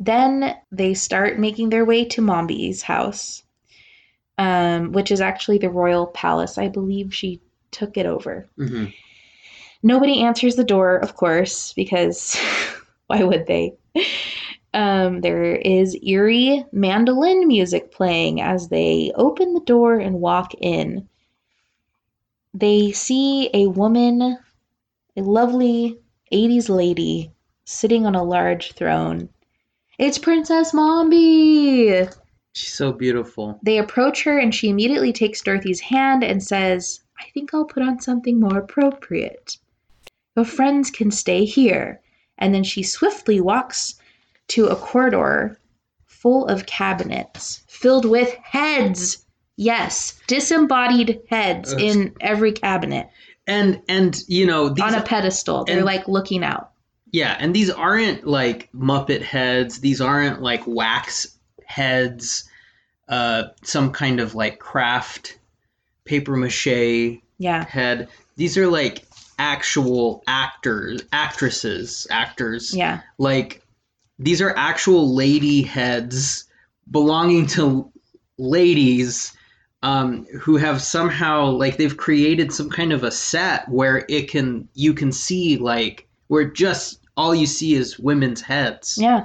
Then 0.00 0.56
they 0.72 0.94
start 0.94 1.38
making 1.38 1.70
their 1.70 1.84
way 1.84 2.04
to 2.06 2.20
Mombi's 2.20 2.82
house, 2.82 3.44
um, 4.38 4.90
which 4.90 5.12
is 5.12 5.20
actually 5.20 5.58
the 5.58 5.70
royal 5.70 6.06
palace. 6.08 6.58
I 6.58 6.66
believe 6.66 7.14
she 7.14 7.40
took 7.70 7.96
it 7.96 8.06
over. 8.06 8.48
hmm 8.56 8.86
Nobody 9.84 10.22
answers 10.22 10.56
the 10.56 10.64
door, 10.64 10.96
of 10.96 11.14
course, 11.14 11.72
because 11.74 12.36
why 13.06 13.22
would 13.22 13.46
they? 13.46 13.74
Um, 14.78 15.22
there 15.22 15.56
is 15.56 15.98
eerie 16.04 16.64
mandolin 16.70 17.48
music 17.48 17.90
playing 17.90 18.40
as 18.40 18.68
they 18.68 19.10
open 19.16 19.52
the 19.52 19.60
door 19.66 19.94
and 19.94 20.20
walk 20.20 20.54
in. 20.60 21.08
They 22.54 22.92
see 22.92 23.50
a 23.52 23.66
woman, 23.66 24.38
a 25.16 25.20
lovely 25.20 25.98
80s 26.32 26.68
lady, 26.68 27.32
sitting 27.64 28.06
on 28.06 28.14
a 28.14 28.22
large 28.22 28.74
throne. 28.74 29.30
It's 29.98 30.16
Princess 30.16 30.70
Mombi! 30.70 32.08
She's 32.52 32.72
so 32.72 32.92
beautiful. 32.92 33.58
They 33.64 33.78
approach 33.78 34.22
her 34.22 34.38
and 34.38 34.54
she 34.54 34.68
immediately 34.68 35.12
takes 35.12 35.42
Dorothy's 35.42 35.80
hand 35.80 36.22
and 36.22 36.40
says, 36.40 37.00
I 37.18 37.24
think 37.34 37.52
I'll 37.52 37.64
put 37.64 37.82
on 37.82 37.98
something 37.98 38.38
more 38.38 38.58
appropriate. 38.58 39.56
Your 40.36 40.44
friends 40.44 40.92
can 40.92 41.10
stay 41.10 41.44
here. 41.44 42.00
And 42.38 42.54
then 42.54 42.62
she 42.62 42.84
swiftly 42.84 43.40
walks 43.40 43.97
to 44.48 44.66
a 44.66 44.76
corridor 44.76 45.58
full 46.06 46.46
of 46.46 46.66
cabinets 46.66 47.62
filled 47.68 48.04
with 48.04 48.32
heads. 48.42 49.24
Yes, 49.56 50.18
disembodied 50.26 51.20
heads 51.28 51.72
Ugh. 51.74 51.80
in 51.80 52.14
every 52.20 52.52
cabinet 52.52 53.08
And 53.46 53.80
and 53.88 54.22
you 54.28 54.46
know 54.46 54.68
these 54.68 54.84
on 54.84 54.94
a 54.94 55.02
pedestal. 55.02 55.64
They're 55.64 55.78
and- 55.78 55.86
like 55.86 56.06
looking 56.08 56.44
out. 56.44 56.70
Yeah, 57.10 57.36
and 57.40 57.54
these 57.54 57.70
aren't 57.70 58.26
like 58.26 58.68
Muppet 58.74 59.22
heads. 59.22 59.80
These 59.80 60.00
aren't 60.02 60.42
like 60.42 60.62
wax 60.66 61.38
heads. 61.64 62.44
Uh, 63.08 63.44
some 63.62 63.90
kind 63.92 64.20
of 64.20 64.34
like 64.34 64.58
craft 64.58 65.38
paper 66.04 66.36
mache 66.36 67.18
Yeah. 67.38 67.64
head. 67.64 68.08
These 68.36 68.58
are 68.58 68.66
like 68.68 69.04
actual 69.38 70.22
actors, 70.26 71.00
actresses, 71.10 72.06
actors. 72.10 72.74
Yeah. 72.74 73.00
Like 73.16 73.62
these 74.18 74.40
are 74.42 74.52
actual 74.56 75.14
lady 75.14 75.62
heads 75.62 76.44
belonging 76.90 77.46
to 77.46 77.90
ladies 78.38 79.32
um, 79.82 80.24
who 80.40 80.56
have 80.56 80.82
somehow 80.82 81.46
like 81.50 81.76
they've 81.76 81.96
created 81.96 82.52
some 82.52 82.68
kind 82.70 82.92
of 82.92 83.04
a 83.04 83.10
set 83.10 83.68
where 83.68 84.04
it 84.08 84.28
can 84.30 84.68
you 84.74 84.92
can 84.94 85.12
see 85.12 85.56
like 85.56 86.08
where 86.26 86.44
just 86.44 87.00
all 87.16 87.34
you 87.34 87.46
see 87.46 87.74
is 87.74 87.98
women's 87.98 88.40
heads. 88.40 88.98
Yeah. 89.00 89.24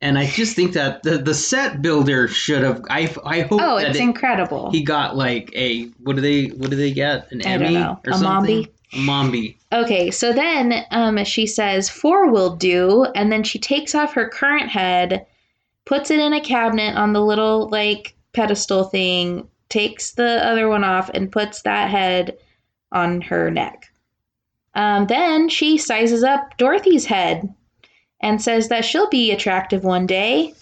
And 0.00 0.16
I 0.16 0.26
just 0.26 0.54
think 0.54 0.74
that 0.74 1.02
the 1.02 1.18
the 1.18 1.34
set 1.34 1.82
builder 1.82 2.28
should 2.28 2.62
have. 2.62 2.82
I 2.88 3.12
I 3.24 3.40
hope 3.40 3.60
Oh, 3.60 3.78
that 3.80 3.88
it's 3.90 3.98
it- 3.98 4.02
incredible. 4.02 4.70
he 4.70 4.82
got 4.82 5.16
like 5.16 5.50
a 5.56 5.86
what 6.04 6.14
do 6.14 6.22
they 6.22 6.46
what 6.46 6.70
do 6.70 6.76
they 6.76 6.92
get 6.92 7.32
an 7.32 7.42
I 7.44 7.48
Emmy 7.50 7.76
or 7.76 7.98
A 8.06 8.16
something? 8.16 8.64
Mombi? 8.64 8.68
A 8.92 8.96
Mombi. 8.96 9.56
Okay, 9.70 10.10
so 10.10 10.32
then 10.32 10.86
um, 10.90 11.22
she 11.24 11.46
says 11.46 11.90
four 11.90 12.30
will 12.30 12.56
do, 12.56 13.04
and 13.14 13.30
then 13.30 13.42
she 13.42 13.58
takes 13.58 13.94
off 13.94 14.14
her 14.14 14.28
current 14.28 14.70
head, 14.70 15.26
puts 15.84 16.10
it 16.10 16.20
in 16.20 16.32
a 16.32 16.40
cabinet 16.40 16.96
on 16.96 17.12
the 17.12 17.20
little 17.20 17.68
like 17.68 18.16
pedestal 18.32 18.84
thing, 18.84 19.46
takes 19.68 20.12
the 20.12 20.46
other 20.46 20.68
one 20.68 20.84
off, 20.84 21.10
and 21.10 21.30
puts 21.30 21.62
that 21.62 21.90
head 21.90 22.38
on 22.92 23.20
her 23.20 23.50
neck. 23.50 23.90
Um, 24.74 25.06
then 25.06 25.50
she 25.50 25.76
sizes 25.76 26.22
up 26.22 26.56
Dorothy's 26.56 27.04
head 27.04 27.52
and 28.20 28.40
says 28.40 28.68
that 28.68 28.84
she'll 28.84 29.08
be 29.08 29.32
attractive 29.32 29.84
one 29.84 30.06
day. 30.06 30.54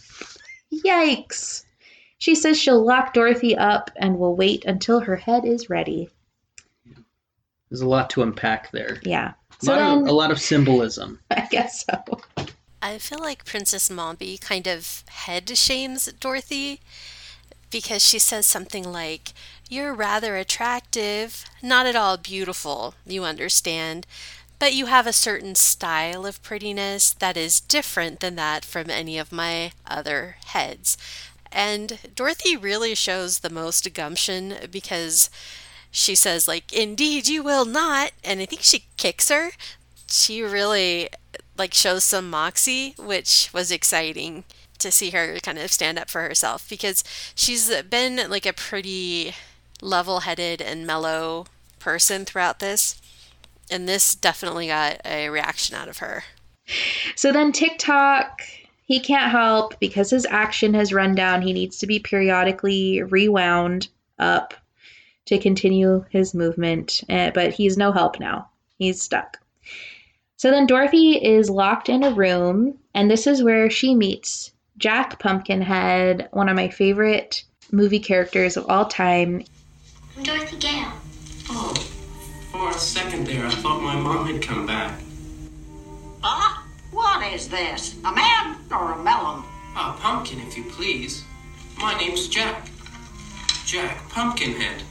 Yikes! 0.84 1.64
She 2.18 2.34
says 2.34 2.58
she'll 2.58 2.84
lock 2.84 3.14
Dorothy 3.14 3.56
up 3.56 3.90
and 3.96 4.18
will 4.18 4.34
wait 4.34 4.64
until 4.64 5.00
her 5.00 5.16
head 5.16 5.44
is 5.44 5.70
ready. 5.70 6.08
There's 7.70 7.80
a 7.80 7.88
lot 7.88 8.10
to 8.10 8.22
unpack 8.22 8.70
there. 8.70 8.98
Yeah. 9.02 9.32
A, 9.62 9.66
lot, 9.66 9.76
then, 9.76 10.02
of, 10.02 10.08
a 10.08 10.12
lot 10.12 10.30
of 10.30 10.40
symbolism. 10.40 11.20
I 11.30 11.46
guess 11.50 11.84
so. 11.84 12.20
I 12.82 12.98
feel 12.98 13.18
like 13.18 13.44
Princess 13.44 13.88
Mombi 13.88 14.40
kind 14.40 14.66
of 14.66 15.02
head 15.08 15.56
shames 15.56 16.12
Dorothy 16.20 16.80
because 17.70 18.04
she 18.04 18.18
says 18.18 18.46
something 18.46 18.84
like, 18.84 19.32
You're 19.68 19.94
rather 19.94 20.36
attractive, 20.36 21.44
not 21.62 21.86
at 21.86 21.96
all 21.96 22.16
beautiful, 22.16 22.94
you 23.04 23.24
understand, 23.24 24.06
but 24.58 24.74
you 24.74 24.86
have 24.86 25.06
a 25.06 25.12
certain 25.12 25.54
style 25.54 26.24
of 26.24 26.42
prettiness 26.42 27.12
that 27.14 27.36
is 27.36 27.60
different 27.60 28.20
than 28.20 28.36
that 28.36 28.64
from 28.64 28.88
any 28.88 29.18
of 29.18 29.32
my 29.32 29.72
other 29.86 30.36
heads. 30.46 30.96
And 31.52 31.98
Dorothy 32.14 32.56
really 32.56 32.94
shows 32.94 33.40
the 33.40 33.50
most 33.50 33.92
gumption 33.94 34.54
because 34.70 35.30
she 35.96 36.14
says, 36.14 36.46
like, 36.46 36.74
Indeed, 36.74 37.26
you 37.26 37.42
will 37.42 37.64
not. 37.64 38.12
And 38.22 38.40
I 38.40 38.44
think 38.44 38.60
she 38.62 38.84
kicks 38.98 39.30
her. 39.30 39.52
She 40.08 40.42
really 40.42 41.08
like 41.56 41.72
shows 41.72 42.04
some 42.04 42.28
moxie, 42.28 42.94
which 42.98 43.48
was 43.54 43.70
exciting 43.70 44.44
to 44.78 44.92
see 44.92 45.08
her 45.10 45.38
kind 45.42 45.58
of 45.58 45.72
stand 45.72 45.98
up 45.98 46.10
for 46.10 46.20
herself 46.20 46.68
because 46.68 47.02
she's 47.34 47.74
been 47.84 48.28
like 48.28 48.44
a 48.44 48.52
pretty 48.52 49.34
level-headed 49.80 50.60
and 50.60 50.86
mellow 50.86 51.46
person 51.78 52.26
throughout 52.26 52.58
this. 52.58 53.00
And 53.70 53.88
this 53.88 54.14
definitely 54.14 54.66
got 54.66 55.00
a 55.02 55.30
reaction 55.30 55.76
out 55.76 55.88
of 55.88 55.98
her. 55.98 56.24
So 57.14 57.32
then 57.32 57.52
Tik-Tok, 57.52 58.42
he 58.84 59.00
can't 59.00 59.32
help 59.32 59.80
because 59.80 60.10
his 60.10 60.26
action 60.26 60.74
has 60.74 60.92
run 60.92 61.14
down. 61.14 61.40
He 61.40 61.54
needs 61.54 61.78
to 61.78 61.86
be 61.86 61.98
periodically 61.98 63.02
rewound 63.02 63.88
up 64.18 64.52
to 65.26 65.38
continue 65.38 66.04
his 66.10 66.34
movement, 66.34 67.02
eh, 67.08 67.30
but 67.34 67.52
he's 67.52 67.76
no 67.76 67.92
help 67.92 68.18
now. 68.18 68.48
He's 68.78 69.02
stuck. 69.02 69.38
So 70.36 70.50
then 70.50 70.66
Dorothy 70.66 71.12
is 71.12 71.48
locked 71.48 71.88
in 71.88 72.02
a 72.02 72.10
room, 72.10 72.78
and 72.94 73.10
this 73.10 73.26
is 73.26 73.42
where 73.42 73.70
she 73.70 73.94
meets 73.94 74.52
Jack 74.78 75.18
Pumpkinhead, 75.18 76.28
one 76.32 76.48
of 76.48 76.56
my 76.56 76.68
favorite 76.68 77.42
movie 77.72 78.00
characters 78.00 78.56
of 78.56 78.66
all 78.68 78.84
time. 78.84 79.42
I'm 80.16 80.22
Dorothy 80.22 80.56
Gale. 80.58 80.92
Oh, 81.48 81.74
for 82.52 82.70
a 82.70 82.74
second 82.74 83.26
there, 83.26 83.46
I 83.46 83.50
thought 83.50 83.82
my 83.82 83.96
mom 83.96 84.26
had 84.26 84.42
come 84.42 84.66
back. 84.66 85.00
Ah, 86.22 86.64
what 86.90 87.32
is 87.32 87.48
this? 87.48 87.96
A 88.04 88.12
man 88.12 88.56
or 88.70 88.92
a 88.92 89.02
melon? 89.02 89.42
A 89.76 89.92
pumpkin, 89.92 90.40
if 90.40 90.56
you 90.56 90.64
please. 90.64 91.24
My 91.78 91.96
name's 91.98 92.28
Jack. 92.28 92.68
Jack 93.64 94.08
Pumpkinhead. 94.10 94.82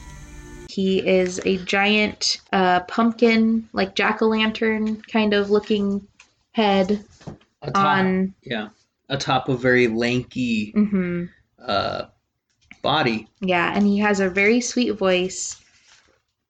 He 0.76 0.98
is 0.98 1.40
a 1.46 1.56
giant 1.56 2.36
uh, 2.52 2.80
pumpkin, 2.80 3.66
like 3.72 3.94
jack 3.94 4.20
o' 4.20 4.26
lantern 4.26 5.00
kind 5.00 5.32
of 5.32 5.48
looking 5.48 6.06
head 6.52 7.02
Atop, 7.62 7.86
on. 7.98 8.34
yeah, 8.42 8.68
atop 9.08 9.48
a 9.48 9.56
very 9.56 9.88
lanky 9.88 10.72
hmm 10.72 11.24
uh, 11.58 12.08
body. 12.82 13.26
Yeah, 13.40 13.72
and 13.74 13.86
he 13.86 13.96
has 14.00 14.20
a 14.20 14.28
very 14.28 14.60
sweet 14.60 14.90
voice 14.90 15.58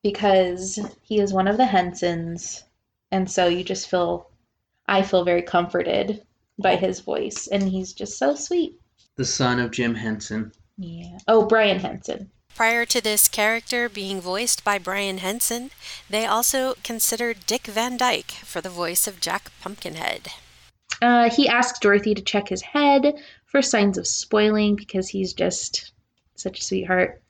because 0.02 0.80
he 1.02 1.20
is 1.20 1.32
one 1.32 1.46
of 1.46 1.56
the 1.56 1.66
Hensons. 1.66 2.64
And 3.12 3.30
so 3.30 3.46
you 3.46 3.62
just 3.62 3.88
feel, 3.88 4.28
I 4.88 5.02
feel 5.02 5.22
very 5.22 5.42
comforted 5.42 6.26
by 6.58 6.74
his 6.74 6.98
voice. 6.98 7.46
And 7.46 7.62
he's 7.62 7.92
just 7.92 8.18
so 8.18 8.34
sweet. 8.34 8.74
The 9.14 9.24
son 9.24 9.60
of 9.60 9.70
Jim 9.70 9.94
Henson. 9.94 10.50
Yeah. 10.78 11.18
Oh, 11.28 11.46
Brian 11.46 11.78
Henson. 11.78 12.32
Prior 12.56 12.86
to 12.86 13.02
this 13.02 13.28
character 13.28 13.86
being 13.86 14.18
voiced 14.18 14.64
by 14.64 14.78
Brian 14.78 15.18
Henson, 15.18 15.72
they 16.08 16.24
also 16.24 16.74
considered 16.82 17.44
Dick 17.46 17.66
Van 17.66 17.98
Dyke 17.98 18.30
for 18.30 18.62
the 18.62 18.70
voice 18.70 19.06
of 19.06 19.20
Jack 19.20 19.50
Pumpkinhead. 19.60 20.28
Uh, 21.02 21.28
he 21.28 21.46
asks 21.46 21.78
Dorothy 21.78 22.14
to 22.14 22.22
check 22.22 22.48
his 22.48 22.62
head 22.62 23.12
for 23.44 23.60
signs 23.60 23.98
of 23.98 24.06
spoiling 24.06 24.74
because 24.74 25.06
he's 25.06 25.34
just 25.34 25.92
such 26.34 26.60
a 26.60 26.64
sweetheart. 26.64 27.20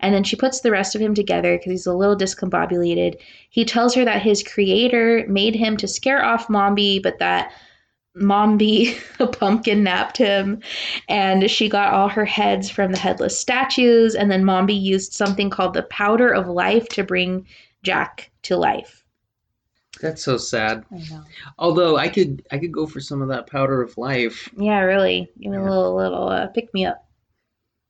And 0.00 0.14
then 0.14 0.24
she 0.24 0.36
puts 0.36 0.60
the 0.60 0.70
rest 0.70 0.94
of 0.94 1.00
him 1.00 1.14
together 1.14 1.56
because 1.56 1.70
he's 1.70 1.86
a 1.86 1.94
little 1.94 2.14
discombobulated. 2.14 3.16
He 3.48 3.64
tells 3.64 3.94
her 3.94 4.04
that 4.04 4.20
his 4.20 4.42
creator 4.42 5.24
made 5.26 5.54
him 5.54 5.78
to 5.78 5.88
scare 5.88 6.22
off 6.22 6.48
Mombi, 6.48 7.02
but 7.02 7.18
that 7.18 7.50
Mombi, 8.16 8.98
a 9.20 9.26
pumpkin, 9.26 9.82
napped 9.82 10.16
him. 10.16 10.60
And 11.08 11.50
she 11.50 11.68
got 11.68 11.92
all 11.92 12.08
her 12.08 12.24
heads 12.24 12.70
from 12.70 12.92
the 12.92 12.98
headless 12.98 13.38
statues. 13.38 14.14
And 14.14 14.30
then 14.30 14.44
Mombi 14.44 14.80
used 14.80 15.12
something 15.12 15.50
called 15.50 15.74
the 15.74 15.84
powder 15.84 16.32
of 16.32 16.48
life 16.48 16.88
to 16.90 17.04
bring 17.04 17.46
Jack 17.82 18.30
to 18.42 18.56
life. 18.56 19.04
That's 20.00 20.22
so 20.22 20.36
sad. 20.36 20.84
I 20.92 20.98
know. 21.10 21.22
Although 21.58 21.96
I 21.96 22.08
could 22.08 22.44
I 22.50 22.58
could 22.58 22.72
go 22.72 22.86
for 22.86 23.00
some 23.00 23.22
of 23.22 23.28
that 23.28 23.46
powder 23.46 23.80
of 23.80 23.96
life. 23.96 24.48
Yeah, 24.56 24.80
really. 24.80 25.30
Give 25.40 25.52
me 25.52 25.58
a 25.58 25.62
little 25.62 25.96
little 25.96 26.28
uh, 26.28 26.48
pick 26.48 26.72
me 26.74 26.84
up. 26.84 27.06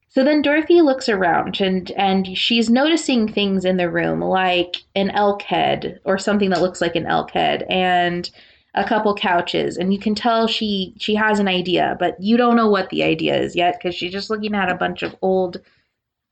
So 0.09 0.25
then 0.25 0.41
Dorothy 0.41 0.81
looks 0.81 1.09
around 1.09 1.61
and 1.61 1.91
and 1.93 2.39
she's 2.39 2.71
noticing 2.71 3.29
things 3.29 3.65
in 3.65 3.77
the 3.77 3.91
room 3.91 4.21
like 4.21 4.77
an 4.95 5.11
elk 5.11 5.43
head 5.43 6.01
or 6.05 6.17
something 6.17 6.51
that 6.51 6.63
looks 6.63 6.81
like 6.81 6.97
an 6.97 7.07
elk 7.07 7.33
head 7.33 7.65
and 7.69 8.31
a 8.77 8.85
couple 8.85 9.15
couches 9.15 9.77
and 9.79 9.93
you 9.93 9.99
can 9.99 10.15
tell 10.15 10.47
she 10.47 10.93
she 10.99 11.15
has 11.15 11.39
an 11.39 11.49
idea 11.49 11.97
but 11.99 12.15
you 12.23 12.37
don't 12.37 12.57
know 12.57 12.69
what 12.69 12.89
the 12.91 13.03
idea 13.03 13.35
is 13.37 13.57
yet 13.57 13.75
because 13.79 13.95
she's 13.95 14.13
just 14.13 14.29
looking 14.31 14.55
at 14.55 14.71
a 14.71 14.75
bunch 14.75 15.03
of 15.03 15.17
old 15.23 15.57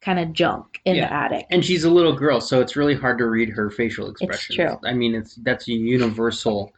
kind 0.03 0.19
of 0.19 0.33
junk 0.35 0.79
in 0.85 0.97
Yeah. 0.97 1.09
the 1.09 1.15
attic. 1.15 1.47
And 1.51 1.65
she's 1.65 1.85
a 1.85 1.91
little 1.91 2.13
girl, 2.13 2.43
so 2.43 2.61
it's 2.61 2.77
really 2.77 2.95
hard 2.95 3.17
to 3.19 3.27
read 3.27 3.49
her 3.49 3.71
facial 3.71 4.11
expressions. 4.11 4.47
it's 4.51 4.55
true. 4.57 4.79
I 4.85 4.93
mean, 4.93 5.15
it's 5.15 5.37
that's 5.37 5.67
a 5.69 5.73
universal 5.73 6.75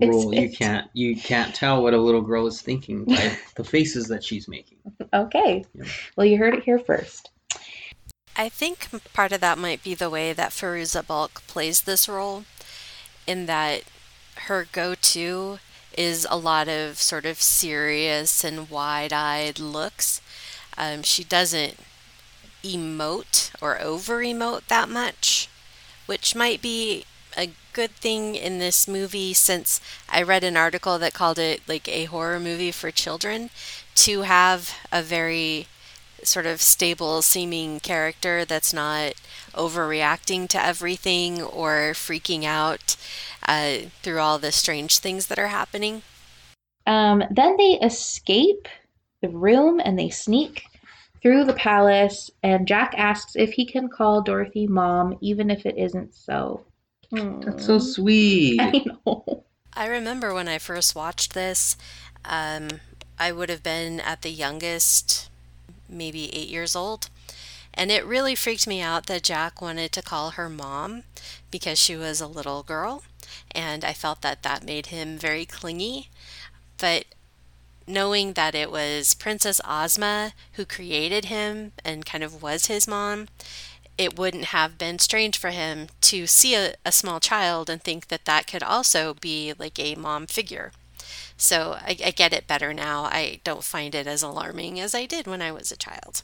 It's- 0.00 0.08
rule. 0.14 0.34
you 0.34 0.40
it's- 0.44 0.56
can't 0.56 0.88
you 0.94 1.14
can't 1.14 1.54
tell 1.54 1.82
what 1.82 1.92
a 1.92 1.98
little 2.00 2.22
girl 2.22 2.46
is 2.46 2.62
thinking 2.62 3.04
by 3.04 3.36
the 3.56 3.64
faces 3.64 4.08
that 4.08 4.24
she's 4.24 4.48
making. 4.48 4.78
Okay. 5.12 5.64
Yeah. 5.74 5.84
Well, 6.16 6.24
you 6.26 6.38
heard 6.38 6.54
it 6.54 6.64
here 6.64 6.78
first. 6.78 7.28
I 8.34 8.48
think 8.48 8.88
part 9.12 9.32
of 9.32 9.42
that 9.42 9.58
might 9.58 9.84
be 9.84 9.92
the 9.94 10.08
way 10.08 10.32
that 10.32 10.52
Fairuza 10.52 11.06
Balk 11.06 11.42
plays 11.46 11.82
this 11.82 12.08
role, 12.08 12.44
in 13.26 13.44
that 13.44 13.82
her 14.48 14.66
go 14.72 14.94
to 14.94 15.58
is 15.96 16.26
a 16.30 16.36
lot 16.36 16.68
of 16.68 16.98
sort 17.00 17.26
of 17.26 17.40
serious 17.40 18.44
and 18.44 18.70
wide 18.70 19.12
eyed 19.12 19.58
looks. 19.58 20.20
Um, 20.78 21.02
she 21.02 21.24
doesn't 21.24 21.76
emote 22.64 23.50
or 23.60 23.80
over 23.80 24.20
emote 24.22 24.66
that 24.68 24.88
much, 24.88 25.48
which 26.06 26.34
might 26.34 26.62
be 26.62 27.04
a 27.36 27.50
good 27.72 27.90
thing 27.92 28.34
in 28.34 28.58
this 28.58 28.86
movie 28.86 29.32
since 29.32 29.80
I 30.08 30.22
read 30.22 30.44
an 30.44 30.56
article 30.56 30.98
that 30.98 31.14
called 31.14 31.38
it 31.38 31.62
like 31.66 31.88
a 31.88 32.04
horror 32.04 32.38
movie 32.38 32.72
for 32.72 32.90
children 32.90 33.50
to 33.96 34.22
have 34.22 34.74
a 34.90 35.02
very 35.02 35.66
sort 36.22 36.46
of 36.46 36.60
stable 36.60 37.22
seeming 37.22 37.80
character 37.80 38.44
that's 38.44 38.72
not 38.72 39.14
overreacting 39.54 40.48
to 40.48 40.64
everything 40.64 41.42
or 41.42 41.92
freaking 41.92 42.44
out 42.44 42.96
uh, 43.46 43.78
through 44.02 44.18
all 44.18 44.38
the 44.38 44.52
strange 44.52 44.98
things 44.98 45.26
that 45.26 45.38
are 45.38 45.48
happening. 45.48 46.02
Um, 46.86 47.22
then 47.30 47.56
they 47.56 47.78
escape 47.82 48.68
the 49.20 49.28
room 49.28 49.80
and 49.80 49.98
they 49.98 50.10
sneak 50.10 50.64
through 51.22 51.44
the 51.44 51.54
palace. 51.54 52.30
And 52.42 52.66
Jack 52.66 52.94
asks 52.96 53.36
if 53.36 53.52
he 53.52 53.64
can 53.64 53.88
call 53.88 54.22
Dorothy 54.22 54.66
mom, 54.66 55.16
even 55.20 55.50
if 55.50 55.64
it 55.64 55.78
isn't 55.78 56.14
so. 56.14 56.64
That's 57.10 57.66
so 57.66 57.78
sweet. 57.78 58.60
I 58.60 58.84
know. 59.06 59.44
I 59.74 59.86
remember 59.86 60.34
when 60.34 60.48
I 60.48 60.58
first 60.58 60.94
watched 60.94 61.34
this, 61.34 61.76
um, 62.24 62.68
I 63.18 63.32
would 63.32 63.48
have 63.48 63.62
been 63.62 64.00
at 64.00 64.22
the 64.22 64.30
youngest, 64.30 65.30
maybe 65.88 66.34
eight 66.34 66.48
years 66.48 66.74
old. 66.74 67.08
And 67.74 67.90
it 67.90 68.04
really 68.04 68.34
freaked 68.34 68.66
me 68.66 68.80
out 68.80 69.06
that 69.06 69.22
Jack 69.22 69.62
wanted 69.62 69.92
to 69.92 70.02
call 70.02 70.30
her 70.30 70.48
mom 70.48 71.04
because 71.50 71.78
she 71.78 71.96
was 71.96 72.20
a 72.20 72.26
little 72.26 72.62
girl. 72.62 73.02
And 73.52 73.84
I 73.84 73.92
felt 73.92 74.22
that 74.22 74.42
that 74.42 74.64
made 74.64 74.86
him 74.86 75.18
very 75.18 75.44
clingy. 75.44 76.10
But 76.78 77.06
knowing 77.86 78.34
that 78.34 78.54
it 78.54 78.70
was 78.70 79.14
Princess 79.14 79.60
Ozma 79.66 80.32
who 80.52 80.64
created 80.64 81.26
him 81.26 81.72
and 81.84 82.06
kind 82.06 82.22
of 82.22 82.42
was 82.42 82.66
his 82.66 82.86
mom, 82.86 83.28
it 83.98 84.18
wouldn't 84.18 84.46
have 84.46 84.78
been 84.78 84.98
strange 84.98 85.38
for 85.38 85.50
him 85.50 85.88
to 86.00 86.26
see 86.26 86.54
a, 86.54 86.74
a 86.84 86.92
small 86.92 87.20
child 87.20 87.68
and 87.68 87.82
think 87.82 88.08
that 88.08 88.24
that 88.24 88.46
could 88.46 88.62
also 88.62 89.14
be 89.14 89.52
like 89.58 89.78
a 89.78 89.94
mom 89.94 90.26
figure. 90.26 90.72
So 91.36 91.76
I, 91.80 91.96
I 92.04 92.10
get 92.10 92.32
it 92.32 92.46
better 92.46 92.72
now. 92.72 93.04
I 93.04 93.40
don't 93.44 93.64
find 93.64 93.94
it 93.94 94.06
as 94.06 94.22
alarming 94.22 94.80
as 94.80 94.94
I 94.94 95.06
did 95.06 95.26
when 95.26 95.42
I 95.42 95.52
was 95.52 95.70
a 95.70 95.76
child. 95.76 96.22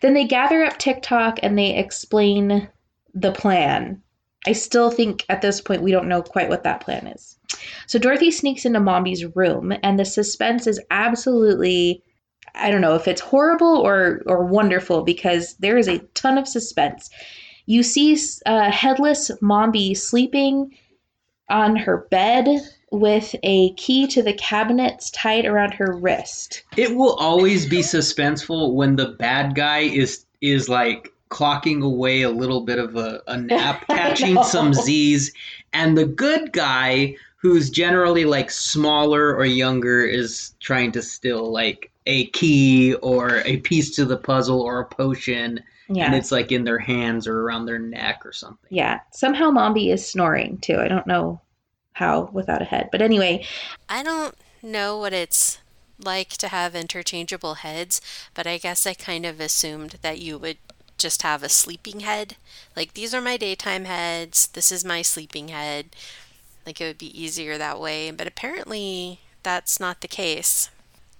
Then 0.00 0.14
they 0.14 0.24
gather 0.24 0.64
up 0.64 0.78
Tik-Tok 0.78 1.38
and 1.42 1.58
they 1.58 1.76
explain 1.76 2.68
the 3.14 3.32
plan. 3.32 4.02
I 4.46 4.52
still 4.52 4.90
think 4.90 5.24
at 5.28 5.40
this 5.40 5.60
point 5.60 5.82
we 5.82 5.92
don't 5.92 6.08
know 6.08 6.22
quite 6.22 6.48
what 6.48 6.64
that 6.64 6.80
plan 6.80 7.06
is. 7.06 7.38
So 7.86 7.98
Dorothy 7.98 8.30
sneaks 8.30 8.64
into 8.64 8.80
Mombi's 8.80 9.24
room, 9.36 9.72
and 9.82 9.98
the 9.98 10.04
suspense 10.04 10.66
is 10.66 10.80
absolutely 10.90 12.02
I 12.54 12.70
don't 12.70 12.80
know 12.80 12.94
if 12.94 13.08
it's 13.08 13.20
horrible 13.20 13.78
or 13.78 14.22
or 14.26 14.44
wonderful 14.44 15.02
because 15.02 15.54
there 15.56 15.76
is 15.76 15.88
a 15.88 15.98
ton 16.14 16.38
of 16.38 16.46
suspense. 16.46 17.10
You 17.66 17.82
see 17.82 18.18
uh, 18.46 18.70
headless 18.70 19.30
Mombi 19.42 19.96
sleeping 19.96 20.76
on 21.48 21.76
her 21.76 22.06
bed 22.10 22.46
with 22.98 23.34
a 23.42 23.72
key 23.74 24.06
to 24.08 24.22
the 24.22 24.32
cabinets 24.32 25.10
tied 25.10 25.44
around 25.46 25.74
her 25.74 25.92
wrist. 25.96 26.62
It 26.76 26.94
will 26.96 27.14
always 27.14 27.66
be 27.66 27.78
suspenseful 27.78 28.74
when 28.74 28.96
the 28.96 29.08
bad 29.08 29.54
guy 29.54 29.80
is 29.80 30.24
is 30.40 30.68
like 30.68 31.12
clocking 31.30 31.82
away 31.82 32.22
a 32.22 32.30
little 32.30 32.60
bit 32.60 32.78
of 32.78 32.96
a, 32.96 33.22
a 33.26 33.36
nap, 33.36 33.84
catching 33.88 34.42
some 34.44 34.72
Z's, 34.74 35.32
and 35.72 35.96
the 35.98 36.04
good 36.06 36.52
guy 36.52 37.16
who's 37.36 37.70
generally 37.70 38.24
like 38.24 38.50
smaller 38.50 39.34
or 39.34 39.44
younger 39.44 40.02
is 40.04 40.52
trying 40.60 40.92
to 40.92 41.02
steal 41.02 41.50
like 41.52 41.90
a 42.06 42.26
key 42.28 42.94
or 42.96 43.38
a 43.44 43.56
piece 43.58 43.94
to 43.96 44.04
the 44.04 44.16
puzzle 44.16 44.60
or 44.60 44.80
a 44.80 44.84
potion 44.86 45.62
Yeah. 45.88 46.06
and 46.06 46.14
it's 46.14 46.30
like 46.32 46.52
in 46.52 46.64
their 46.64 46.78
hands 46.78 47.26
or 47.26 47.40
around 47.42 47.66
their 47.66 47.78
neck 47.78 48.22
or 48.24 48.32
something 48.32 48.68
yeah. 48.70 49.00
Somehow 49.12 49.50
Mombi 49.50 49.92
is 49.92 50.06
snoring 50.06 50.58
too. 50.58 50.76
I 50.76 50.88
don't 50.88 51.06
know 51.06 51.40
how 51.94 52.28
without 52.32 52.62
a 52.62 52.66
head. 52.66 52.90
But 52.92 53.02
anyway, 53.02 53.44
I 53.88 54.02
don't 54.02 54.36
know 54.62 54.98
what 54.98 55.12
it's 55.12 55.58
like 55.98 56.30
to 56.30 56.48
have 56.48 56.74
interchangeable 56.74 57.54
heads, 57.54 58.00
but 58.34 58.46
I 58.46 58.58
guess 58.58 58.86
I 58.86 58.94
kind 58.94 59.24
of 59.24 59.40
assumed 59.40 59.96
that 60.02 60.20
you 60.20 60.38
would 60.38 60.58
just 60.98 61.22
have 61.22 61.42
a 61.42 61.48
sleeping 61.48 62.00
head. 62.00 62.36
Like, 62.76 62.94
these 62.94 63.14
are 63.14 63.20
my 63.20 63.36
daytime 63.36 63.84
heads, 63.84 64.48
this 64.48 64.70
is 64.70 64.84
my 64.84 65.02
sleeping 65.02 65.48
head. 65.48 65.96
Like, 66.66 66.80
it 66.80 66.86
would 66.86 66.98
be 66.98 67.20
easier 67.20 67.58
that 67.58 67.80
way, 67.80 68.10
but 68.10 68.26
apparently 68.26 69.20
that's 69.42 69.78
not 69.78 70.00
the 70.00 70.08
case. 70.08 70.70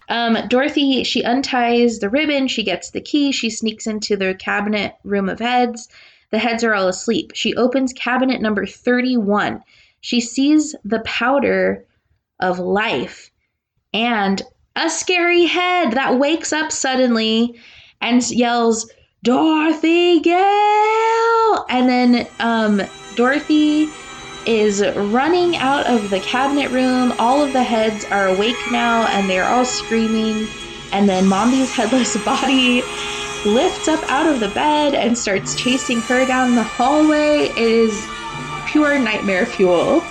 Um, 0.08 0.36
Dorothy, 0.48 1.04
she 1.04 1.24
unties 1.24 1.98
the 1.98 2.10
ribbon, 2.10 2.48
she 2.48 2.62
gets 2.62 2.90
the 2.90 3.00
key, 3.00 3.32
she 3.32 3.50
sneaks 3.50 3.86
into 3.86 4.16
the 4.16 4.34
cabinet 4.34 4.96
room 5.04 5.28
of 5.28 5.38
heads. 5.38 5.88
The 6.30 6.38
heads 6.38 6.64
are 6.64 6.74
all 6.74 6.88
asleep. 6.88 7.32
She 7.34 7.54
opens 7.54 7.92
cabinet 7.92 8.40
number 8.40 8.66
31. 8.66 9.62
She 10.04 10.20
sees 10.20 10.76
the 10.84 11.00
powder 11.00 11.86
of 12.38 12.58
life 12.58 13.30
and 13.94 14.42
a 14.76 14.90
scary 14.90 15.46
head 15.46 15.92
that 15.92 16.18
wakes 16.18 16.52
up 16.52 16.72
suddenly 16.72 17.58
and 18.02 18.22
yells, 18.30 18.92
Dorothy 19.22 20.20
Gale! 20.20 21.64
And 21.70 21.88
then 21.88 22.28
um, 22.38 22.82
Dorothy 23.16 23.88
is 24.44 24.84
running 24.94 25.56
out 25.56 25.86
of 25.86 26.10
the 26.10 26.20
cabinet 26.20 26.70
room. 26.70 27.14
All 27.18 27.42
of 27.42 27.54
the 27.54 27.62
heads 27.62 28.04
are 28.04 28.26
awake 28.26 28.60
now 28.70 29.06
and 29.06 29.30
they're 29.30 29.48
all 29.48 29.64
screaming. 29.64 30.46
And 30.92 31.08
then 31.08 31.24
Mombi's 31.24 31.74
headless 31.74 32.14
body 32.26 32.82
lifts 33.46 33.88
up 33.88 34.04
out 34.10 34.26
of 34.26 34.40
the 34.40 34.48
bed 34.48 34.92
and 34.92 35.16
starts 35.16 35.54
chasing 35.54 36.00
her 36.02 36.26
down 36.26 36.56
the 36.56 36.62
hallway. 36.62 37.48
It 37.48 37.56
is 37.56 38.06
pure 38.74 38.98
nightmare 38.98 39.46
fuel. 39.46 40.02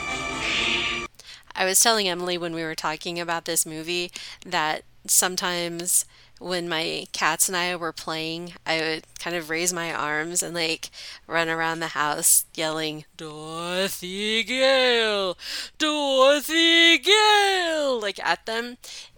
I 1.54 1.66
was 1.66 1.82
telling 1.82 2.08
Emily 2.08 2.38
when 2.38 2.56
we 2.56 2.64
were 2.64 2.76
talking 2.76 3.20
about 3.20 3.44
this 3.44 3.66
movie 3.66 4.10
that 4.46 4.84
sometimes 5.06 6.06
when 6.40 6.70
my 6.70 7.08
cats 7.12 7.50
and 7.50 7.58
I 7.58 7.76
were 7.76 7.92
playing, 7.92 8.54
I 8.66 8.80
would 8.80 9.04
kind 9.20 9.36
of 9.36 9.50
raise 9.50 9.74
my 9.74 9.94
arms 9.94 10.42
and 10.42 10.56
like 10.56 10.92
run 11.28 11.50
around 11.50 11.82
the 11.82 11.88
house 11.88 12.46
yelling, 12.56 13.04
Dorothy 13.18 14.46
Gale! 14.46 15.38
Dorothy 15.78 17.00
Gale! 17.00 18.00
like 18.00 18.26
at 18.26 18.46
them. 18.46 18.78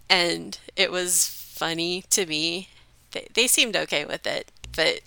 And 0.09 0.57
it 0.75 0.91
was 0.91 1.27
funny 1.27 2.03
to 2.09 2.25
me. 2.25 2.69
They, 3.11 3.27
they 3.35 3.45
seemed 3.45 3.75
okay 3.75 4.05
with 4.05 4.25
it. 4.25 4.51
But 4.75 5.01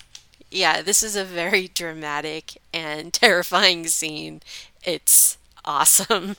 yeah, 0.50 0.82
this 0.82 1.02
is 1.02 1.16
a 1.16 1.24
very 1.24 1.68
dramatic 1.68 2.60
and 2.72 3.12
terrifying 3.12 3.86
scene. 3.86 4.42
It's 4.84 5.38
awesome. 5.64 6.36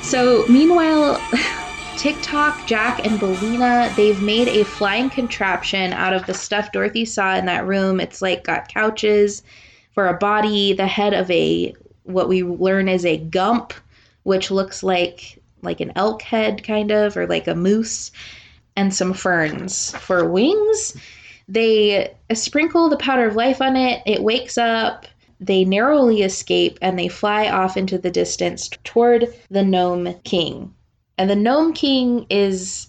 So, 0.00 0.46
meanwhile, 0.48 1.20
Tik-Tok, 1.96 2.66
Jack, 2.66 3.04
and 3.04 3.18
Billina, 3.18 3.92
they've 3.96 4.22
made 4.22 4.46
a 4.48 4.64
flying 4.64 5.10
contraption 5.10 5.92
out 5.92 6.12
of 6.12 6.26
the 6.26 6.34
stuff 6.34 6.70
Dorothy 6.70 7.04
saw 7.04 7.36
in 7.36 7.46
that 7.46 7.66
room. 7.66 7.98
It's 7.98 8.22
like 8.22 8.44
got 8.44 8.68
couches 8.68 9.42
for 9.98 10.06
a 10.06 10.16
body, 10.16 10.72
the 10.74 10.86
head 10.86 11.12
of 11.12 11.28
a 11.28 11.74
what 12.04 12.28
we 12.28 12.44
learn 12.44 12.88
is 12.88 13.04
a 13.04 13.18
gump, 13.18 13.74
which 14.22 14.50
looks 14.50 14.84
like 14.84 15.42
like 15.62 15.80
an 15.80 15.90
elk 15.96 16.22
head 16.22 16.62
kind 16.62 16.92
of 16.92 17.16
or 17.16 17.26
like 17.26 17.48
a 17.48 17.54
moose 17.56 18.12
and 18.76 18.94
some 18.94 19.12
ferns 19.12 19.90
for 19.96 20.28
wings. 20.28 20.96
They 21.48 22.14
sprinkle 22.34 22.88
the 22.88 22.98
powder 22.98 23.26
of 23.26 23.34
life 23.34 23.62
on 23.62 23.76
it. 23.76 24.02
It 24.04 24.22
wakes 24.22 24.58
up. 24.58 25.06
They 25.40 25.64
narrowly 25.64 26.22
escape 26.22 26.78
and 26.82 26.98
they 26.98 27.08
fly 27.08 27.48
off 27.48 27.76
into 27.76 27.96
the 27.96 28.10
distance 28.10 28.68
toward 28.84 29.34
the 29.50 29.62
Gnome 29.62 30.14
King. 30.24 30.74
And 31.16 31.30
the 31.30 31.36
Gnome 31.36 31.72
King 31.72 32.26
is 32.28 32.88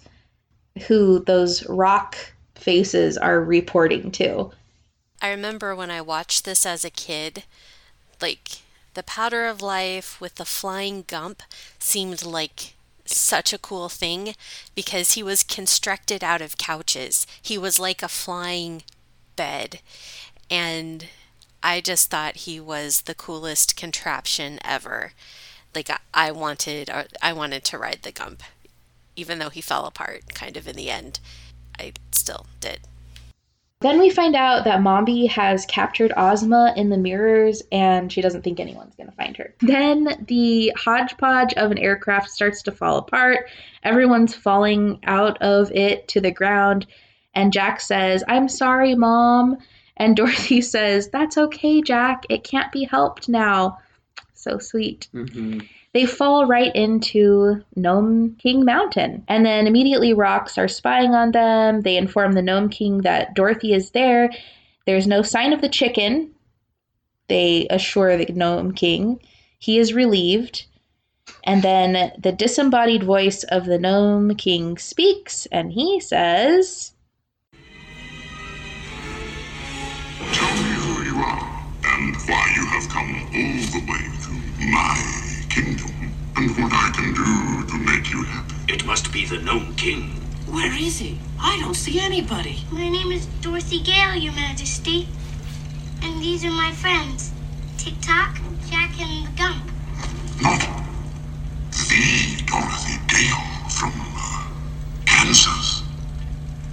who 0.87 1.19
those 1.19 1.65
rock 1.67 2.17
faces 2.55 3.17
are 3.17 3.41
reporting 3.41 4.11
to. 4.11 4.51
I 5.21 5.29
remember 5.29 5.75
when 5.75 5.91
I 5.91 6.01
watched 6.01 6.45
this 6.45 6.65
as 6.65 6.83
a 6.83 6.89
kid, 6.89 7.43
like 8.21 8.59
the 8.93 9.03
powder 9.03 9.45
of 9.45 9.61
life 9.61 10.19
with 10.19 10.35
the 10.35 10.45
flying 10.45 11.03
gump 11.07 11.43
seemed 11.79 12.25
like 12.25 12.73
such 13.17 13.53
a 13.53 13.57
cool 13.57 13.89
thing 13.89 14.35
because 14.75 15.13
he 15.13 15.23
was 15.23 15.43
constructed 15.43 16.23
out 16.23 16.41
of 16.41 16.57
couches. 16.57 17.25
He 17.41 17.57
was 17.57 17.79
like 17.79 18.03
a 18.03 18.07
flying 18.07 18.83
bed. 19.35 19.79
And 20.49 21.07
I 21.61 21.81
just 21.81 22.09
thought 22.09 22.37
he 22.37 22.59
was 22.59 23.01
the 23.01 23.15
coolest 23.15 23.75
contraption 23.75 24.59
ever. 24.63 25.13
Like 25.75 25.89
I, 26.13 26.31
wanted 26.31 26.89
uh, 26.89 27.03
I 27.21 27.33
wanted 27.33 27.63
to 27.65 27.77
ride 27.77 27.99
the 28.01 28.11
gump 28.11 28.43
even 29.19 29.39
though 29.39 29.49
he 29.49 29.61
fell 29.61 29.85
apart 29.85 30.33
kind 30.33 30.55
of 30.55 30.67
in 30.67 30.75
the 30.75 30.89
end. 30.89 31.19
I 31.77 31.93
still 32.11 32.45
did. 32.59 32.79
Then 33.81 33.97
we 33.97 34.09
find 34.09 34.35
out 34.35 34.65
that 34.65 34.81
Mombi 34.81 35.29
has 35.29 35.65
captured 35.65 36.11
Ozma 36.17 36.73
in 36.75 36.89
the 36.89 36.97
mirrors 36.97 37.63
and 37.71 38.11
she 38.11 38.21
doesn't 38.21 38.41
think 38.41 38.59
anyone's 38.59 38.93
going 38.95 39.09
to 39.09 39.15
find 39.15 39.37
her. 39.37 39.55
Then 39.61 40.25
the 40.27 40.73
hodgepodge 40.75 41.53
of 41.53 41.71
an 41.71 41.77
aircraft 41.77 42.29
starts 42.29 42.61
to 42.63 42.73
fall 42.73 42.97
apart. 42.97 43.49
Everyone's 43.83 44.35
falling 44.35 44.99
out 45.05 45.41
of 45.41 45.71
it 45.71 46.09
to 46.09 46.19
the 46.19 46.31
ground. 46.31 46.87
And 47.33 47.53
Jack 47.53 47.79
says, 47.79 48.21
I'm 48.27 48.49
sorry, 48.49 48.95
Mom. 48.95 49.57
And 49.95 50.13
Dorothy 50.17 50.59
says, 50.61 51.09
That's 51.09 51.37
okay, 51.37 51.81
Jack. 51.81 52.25
It 52.29 52.43
can't 52.43 52.73
be 52.73 52.83
helped 52.83 53.29
now. 53.29 53.77
So 54.33 54.57
sweet. 54.59 55.07
Mhm. 55.13 55.65
They 55.93 56.05
fall 56.05 56.45
right 56.45 56.75
into 56.75 57.63
Gnome 57.75 58.35
King 58.35 58.63
Mountain. 58.63 59.23
And 59.27 59.45
then 59.45 59.65
immediately 59.65 60.13
rocks 60.13 60.57
are 60.57 60.67
spying 60.67 61.15
on 61.15 61.31
them. 61.31 61.81
They 61.81 61.97
inform 61.97 62.33
the 62.33 62.41
Gnome 62.41 62.69
King 62.69 62.99
that 62.99 63.33
Dorothy 63.33 63.73
is 63.73 63.91
there. 63.91 64.29
There's 64.85 65.07
no 65.07 65.21
sign 65.21 65.51
of 65.51 65.61
the 65.61 65.69
chicken. 65.69 66.31
They 67.27 67.67
assure 67.69 68.17
the 68.17 68.31
Gnome 68.31 68.73
King. 68.73 69.19
He 69.57 69.79
is 69.79 69.93
relieved. 69.93 70.65
And 71.43 71.63
then 71.63 72.11
the 72.19 72.31
disembodied 72.31 73.03
voice 73.03 73.43
of 73.43 73.65
the 73.65 73.79
Gnome 73.79 74.35
King 74.35 74.77
speaks, 74.77 75.45
and 75.51 75.71
he 75.71 75.99
says, 75.99 76.93
Tell 80.33 80.55
me 80.55 80.71
who 80.71 81.03
you 81.03 81.15
are 81.17 81.65
and 81.85 82.15
why 82.25 82.53
you 82.55 82.65
have 82.65 82.89
come 82.89 83.15
all 83.15 83.61
the 83.71 83.85
way 83.87 84.09
to 84.23 84.31
my 84.71 85.28
kingdom 85.61 85.91
and 86.37 86.51
what 86.57 86.71
I 86.71 86.89
can 86.95 87.13
do 87.13 87.67
to 87.67 87.77
make 87.77 88.11
you 88.11 88.23
happy. 88.23 88.55
It 88.73 88.85
must 88.85 89.11
be 89.11 89.25
the 89.25 89.39
Gnome 89.39 89.75
King. 89.75 90.11
Where 90.47 90.73
is 90.73 90.99
he? 90.99 91.19
I 91.39 91.59
don't 91.59 91.75
see 91.75 91.99
anybody. 91.99 92.63
My 92.71 92.87
name 92.87 93.11
is 93.11 93.25
Dorothy 93.41 93.81
Gale, 93.81 94.15
Your 94.15 94.33
Majesty. 94.33 95.07
And 96.01 96.21
these 96.21 96.45
are 96.45 96.51
my 96.51 96.71
friends 96.71 97.31
Tick 97.77 97.95
Tock, 98.01 98.39
Jack, 98.69 98.91
and 99.01 99.27
the 99.27 99.31
Gump. 99.37 99.65
Not 100.41 100.61
the 101.71 102.41
Dorothy 102.47 102.97
Gale 103.07 103.69
from 103.69 103.91
uh, 104.15 104.47
Kansas. 105.05 105.83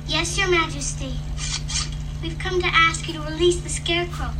Yes, 0.07 0.39
Your 0.39 0.49
Majesty. 0.49 1.15
We've 2.23 2.39
come 2.39 2.61
to 2.61 2.69
ask 2.69 3.09
you 3.09 3.15
to 3.15 3.21
release 3.21 3.61
the 3.61 3.69
Scarecrow 3.69 4.31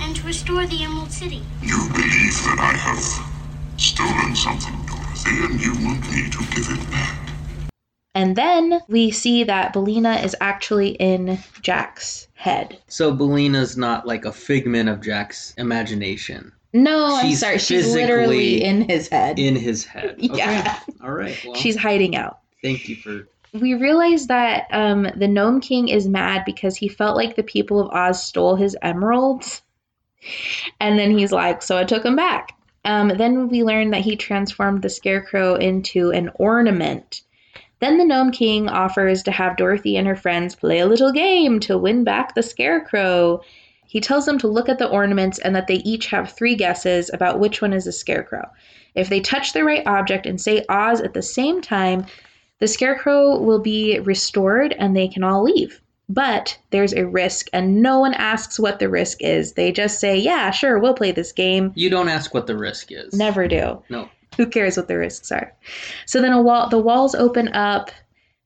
and 0.00 0.16
to 0.16 0.26
restore 0.26 0.66
the 0.66 0.82
Emerald 0.82 1.12
City. 1.12 1.42
You 1.62 1.88
believe 1.92 2.34
that 2.44 2.58
I 2.58 2.76
have 2.76 3.35
stolen 3.76 4.34
something, 4.34 4.74
Dorothy, 4.86 5.44
and 5.44 5.60
you 5.60 5.72
want 5.84 6.00
me 6.10 6.30
to 6.30 6.38
give 6.54 6.68
it 6.70 6.90
back. 6.90 7.16
and 8.14 8.36
then 8.36 8.80
we 8.88 9.10
see 9.10 9.44
that 9.44 9.72
Billina 9.72 10.14
is 10.16 10.34
actually 10.40 10.90
in 10.90 11.38
Jack's 11.60 12.28
head. 12.34 12.78
So 12.88 13.12
Billina's 13.12 13.76
not 13.76 14.06
like 14.06 14.24
a 14.24 14.32
figment 14.32 14.88
of 14.88 15.02
Jack's 15.02 15.54
imagination. 15.58 16.52
No, 16.72 17.16
I'm 17.16 17.26
She's 17.26 17.40
sorry. 17.40 17.58
She's 17.58 17.92
literally 17.92 18.62
in 18.62 18.88
his 18.88 19.08
head. 19.08 19.38
In 19.38 19.56
his 19.56 19.84
head. 19.84 20.16
Okay. 20.24 20.36
Yeah. 20.36 20.80
All 21.02 21.12
right. 21.12 21.38
Well, 21.44 21.54
She's 21.54 21.76
hiding 21.76 22.16
out. 22.16 22.40
thank 22.62 22.88
you 22.88 22.96
for 22.96 23.28
we 23.60 23.74
realize 23.74 24.26
that 24.26 24.66
um, 24.70 25.08
the 25.16 25.28
Gnome 25.28 25.60
King 25.60 25.88
is 25.88 26.08
mad 26.08 26.44
because 26.44 26.76
he 26.76 26.88
felt 26.88 27.16
like 27.16 27.36
the 27.36 27.42
people 27.42 27.80
of 27.80 27.90
Oz 27.90 28.22
stole 28.22 28.56
his 28.56 28.76
emeralds. 28.82 29.62
And 30.80 30.98
then 30.98 31.16
he's 31.16 31.32
like, 31.32 31.62
so 31.62 31.76
I 31.76 31.84
took 31.84 32.02
them 32.02 32.16
back. 32.16 32.52
Um, 32.86 33.08
then 33.08 33.48
we 33.48 33.64
learn 33.64 33.90
that 33.90 34.02
he 34.02 34.14
transformed 34.14 34.80
the 34.80 34.88
Scarecrow 34.88 35.56
into 35.56 36.10
an 36.12 36.30
ornament. 36.36 37.22
Then 37.80 37.98
the 37.98 38.04
Gnome 38.04 38.30
King 38.30 38.68
offers 38.68 39.24
to 39.24 39.32
have 39.32 39.56
Dorothy 39.56 39.96
and 39.96 40.06
her 40.06 40.14
friends 40.14 40.54
play 40.54 40.78
a 40.78 40.86
little 40.86 41.10
game 41.10 41.58
to 41.60 41.76
win 41.76 42.04
back 42.04 42.34
the 42.34 42.44
Scarecrow. 42.44 43.42
He 43.86 44.00
tells 44.00 44.24
them 44.24 44.38
to 44.38 44.46
look 44.48 44.68
at 44.68 44.78
the 44.78 44.88
ornaments 44.88 45.40
and 45.40 45.54
that 45.56 45.66
they 45.66 45.82
each 45.84 46.06
have 46.06 46.30
three 46.32 46.54
guesses 46.54 47.10
about 47.12 47.40
which 47.40 47.60
one 47.60 47.72
is 47.72 47.88
a 47.88 47.92
Scarecrow. 47.92 48.48
If 48.94 49.08
they 49.08 49.20
touch 49.20 49.52
the 49.52 49.64
right 49.64 49.84
object 49.84 50.24
and 50.24 50.40
say 50.40 50.64
Oz 50.68 51.00
at 51.00 51.12
the 51.12 51.22
same 51.22 51.60
time, 51.60 52.06
the 52.60 52.68
scarecrow 52.68 53.38
will 53.38 53.58
be 53.58 53.98
restored 53.98 54.72
and 54.78 54.96
they 54.96 55.08
can 55.08 55.24
all 55.24 55.42
leave. 55.42 55.80
But 56.08 56.56
there's 56.70 56.92
a 56.94 57.06
risk, 57.06 57.48
and 57.52 57.82
no 57.82 57.98
one 57.98 58.14
asks 58.14 58.60
what 58.60 58.78
the 58.78 58.88
risk 58.88 59.22
is. 59.22 59.54
They 59.54 59.72
just 59.72 59.98
say, 59.98 60.16
Yeah, 60.16 60.50
sure, 60.50 60.78
we'll 60.78 60.94
play 60.94 61.10
this 61.12 61.32
game. 61.32 61.72
You 61.74 61.90
don't 61.90 62.08
ask 62.08 62.32
what 62.32 62.46
the 62.46 62.56
risk 62.56 62.92
is. 62.92 63.12
Never 63.12 63.48
do. 63.48 63.82
No. 63.88 64.08
Who 64.36 64.46
cares 64.46 64.76
what 64.76 64.88
the 64.88 64.98
risks 64.98 65.32
are? 65.32 65.52
So 66.04 66.20
then 66.20 66.32
a 66.32 66.42
wall, 66.42 66.68
the 66.68 66.78
walls 66.78 67.14
open 67.14 67.48
up, 67.48 67.90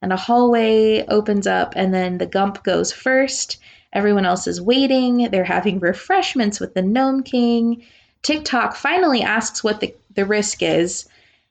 and 0.03 0.13
a 0.13 0.17
hallway 0.17 1.05
opens 1.09 1.47
up, 1.47 1.75
and 1.77 1.93
then 1.93 2.19
the 2.19 2.27
Gump 2.27 2.63
goes 2.63 2.93
first. 2.93 3.59
Everyone 3.93 4.25
else 4.25 4.47
is 4.47 4.61
waiting. 4.61 5.29
They're 5.31 5.45
having 5.45 5.81
refreshments 5.81 6.61
with 6.61 6.75
the 6.75 6.83
Gnome 6.83 7.23
King. 7.23 7.85
Tik-Tok 8.23 8.77
finally 8.77 9.23
asks 9.23 9.65
what 9.65 9.81
the, 9.81 9.95
the 10.15 10.25
risk 10.25 10.63
is, 10.63 11.09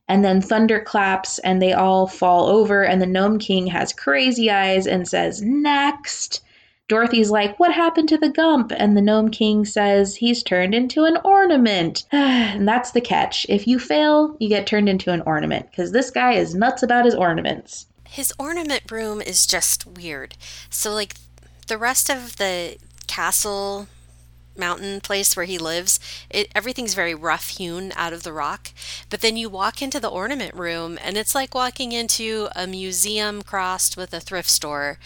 and 0.10 0.26
then 0.26 0.42
thunder 0.42 0.80
claps 0.82 1.40
and 1.40 1.62
they 1.62 1.72
all 1.72 2.08
fall 2.08 2.48
over 2.48 2.84
and 2.84 3.02
the 3.02 3.06
gnome 3.06 3.40
king 3.40 3.68
has 3.68 3.94
crazy 3.94 4.52
eyes 4.52 4.86
and 4.88 5.08
says 5.08 5.42
next. 5.42 6.44
Dorothy's 6.90 7.30
like 7.30 7.58
what 7.60 7.72
happened 7.72 8.10
to 8.10 8.18
the 8.18 8.30
gump? 8.30 8.74
And 8.76 8.98
the 8.98 9.02
gnome 9.02 9.30
king 9.30 9.64
says 9.64 10.16
he's 10.16 10.42
turned 10.42 10.74
into 10.74 11.06
an 11.06 11.18
ornament. 11.24 12.06
And 12.12 12.68
that's 12.68 12.92
the 12.92 13.02
catch. 13.02 13.46
If 13.48 13.68
you 13.68 13.80
fail 13.80 14.36
you 14.40 14.50
get 14.50 14.66
turned 14.66 14.90
into 14.90 15.12
an 15.12 15.22
ornament 15.22 15.70
because 15.70 15.92
this 15.92 16.10
guy 16.10 16.34
is 16.34 16.56
nuts 16.56 16.82
about 16.84 17.06
his 17.06 17.16
ornaments. 17.16 17.86
His 18.06 18.34
ornament 18.40 18.92
room 18.92 19.22
is 19.22 19.46
just 19.46 19.86
weird. 19.86 20.36
So, 20.72 20.92
like, 20.92 21.14
the 21.68 21.78
rest 21.78 22.10
of 22.10 22.38
the 22.38 22.78
castle 23.06 23.88
mountain 24.60 25.02
place 25.02 25.36
where 25.36 25.46
he 25.46 25.58
lives, 25.58 26.00
it 26.30 26.52
everything's 26.54 26.94
very 26.94 27.16
rough 27.16 27.50
hewn 27.50 27.92
out 27.96 28.14
of 28.14 28.24
the 28.24 28.34
rock. 28.34 28.70
But 29.10 29.22
then 29.22 29.38
you 29.38 29.50
walk 29.50 29.82
into 29.82 30.00
the 30.00 30.10
ornament 30.10 30.54
room 30.54 31.00
and 31.04 31.18
it's 31.18 31.34
like 31.34 31.56
walking 31.56 31.92
into 31.92 32.50
a 32.56 32.68
museum 32.68 33.42
crossed 33.42 33.98
with 33.98 34.14
a 34.14 34.20
thrift 34.20 34.50
store. 34.50 35.00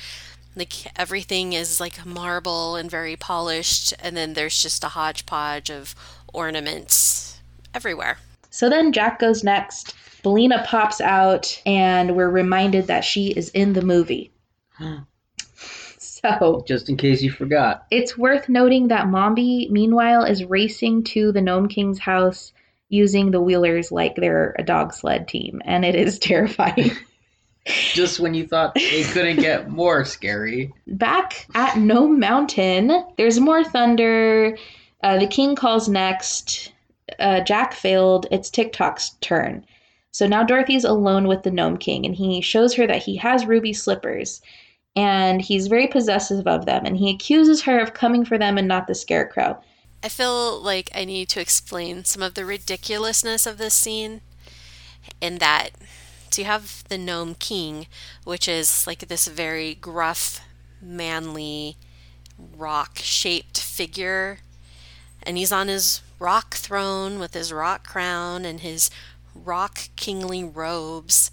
Like 0.56 0.88
everything 0.96 1.54
is 1.54 1.80
like 1.80 2.06
marble 2.06 2.76
and 2.76 2.90
very 2.90 3.16
polished, 3.16 3.94
and 4.00 4.16
then 4.16 4.34
there's 4.34 4.62
just 4.62 4.84
a 4.84 4.90
hodgepodge 4.90 5.72
of 5.72 5.96
ornaments 6.34 7.42
everywhere. 7.74 8.18
so 8.50 8.70
then 8.70 8.92
jack 8.92 9.20
goes 9.20 9.44
next 9.44 9.96
billina 10.24 10.64
pops 10.68 11.02
out 11.02 11.62
and 11.66 12.16
we're 12.16 12.30
reminded 12.30 12.88
that 12.88 13.04
she 13.04 13.28
is 13.32 13.50
in 13.50 13.74
the 13.74 13.82
movie 13.82 14.32
so 16.40 16.64
Just 16.68 16.90
in 16.90 16.98
case 16.98 17.22
you 17.22 17.32
forgot. 17.32 17.86
It's 17.92 18.18
worth 18.18 18.50
noting 18.50 18.88
that 18.90 19.08
Mombi, 19.08 19.70
meanwhile, 19.70 20.24
is 20.24 20.44
racing 20.46 21.04
to 21.06 21.32
the 21.32 21.42
Gnome 21.42 21.68
King's 21.68 22.00
house 22.00 22.54
using 22.90 23.32
the 23.32 23.42
wheelers 23.42 23.92
like 23.92 24.16
they're 24.16 24.56
a 24.58 24.64
dog 24.64 24.94
sled 24.94 25.28
team, 25.28 25.62
and 25.66 25.84
it 25.84 25.96
is 25.96 26.20
terrifying. 26.20 26.92
Just 27.66 28.20
when 28.20 28.34
you 28.34 28.46
thought 28.46 28.74
it 28.76 29.08
couldn't 29.14 29.40
get 29.40 29.70
more 29.70 30.04
scary. 30.04 30.74
Back 30.86 31.48
at 31.56 31.78
Gnome 31.78 32.20
Mountain, 32.20 32.92
there's 33.18 33.40
more 33.40 33.64
thunder. 33.64 34.58
Uh, 35.02 35.18
the 35.18 35.28
king 35.28 35.56
calls 35.56 35.88
next. 35.88 36.74
Uh, 37.20 37.40
Jack 37.40 37.74
failed. 37.74 38.28
It's 38.32 38.50
Tik-Tok's 38.50 39.12
turn. 39.22 39.66
So 40.12 40.28
now 40.28 40.44
Dorothy's 40.44 40.84
alone 40.84 41.28
with 41.28 41.44
the 41.44 41.52
Gnome 41.52 41.78
King, 41.78 42.06
and 42.06 42.14
he 42.14 42.42
shows 42.42 42.74
her 42.76 42.86
that 42.86 43.02
he 43.02 43.16
has 43.16 43.46
ruby 43.46 43.72
slippers. 43.72 44.42
And 44.96 45.42
he's 45.42 45.68
very 45.68 45.88
possessive 45.88 46.46
of 46.46 46.66
them, 46.66 46.86
and 46.86 46.96
he 46.96 47.10
accuses 47.10 47.64
her 47.64 47.80
of 47.80 47.94
coming 47.94 48.26
for 48.26 48.38
them 48.38 48.58
and 48.58 48.68
not 48.68 48.88
the 48.88 48.94
scarecrow. 48.94 49.60
I 50.04 50.10
feel 50.10 50.62
like 50.62 50.92
I 50.94 51.06
need 51.06 51.30
to 51.30 51.40
explain 51.40 52.04
some 52.04 52.22
of 52.22 52.34
the 52.34 52.46
ridiculousness 52.46 53.48
of 53.48 53.58
this 53.58 53.74
scene 53.74 54.22
in 55.22 55.38
that 55.38 55.70
so 56.32 56.42
you 56.42 56.46
have 56.46 56.84
the 56.90 56.98
gnome 56.98 57.36
king 57.36 57.88
which 58.24 58.48
is 58.48 58.88
like 58.88 59.08
this 59.08 59.28
very 59.28 59.76
gruff 59.76 60.42
manly 60.82 61.78
rock 62.58 62.98
shaped 62.98 63.60
figure 63.60 64.40
and 65.22 65.38
he's 65.38 65.52
on 65.52 65.68
his 65.68 66.02
rock 66.20 66.56
throne 66.56 67.20
with 67.20 67.34
his 67.34 67.54
rock 67.54 67.86
crown 67.86 68.46
and 68.46 68.62
his 68.62 68.90
rock 69.36 69.90
kingly 69.96 70.44
robes 70.44 71.32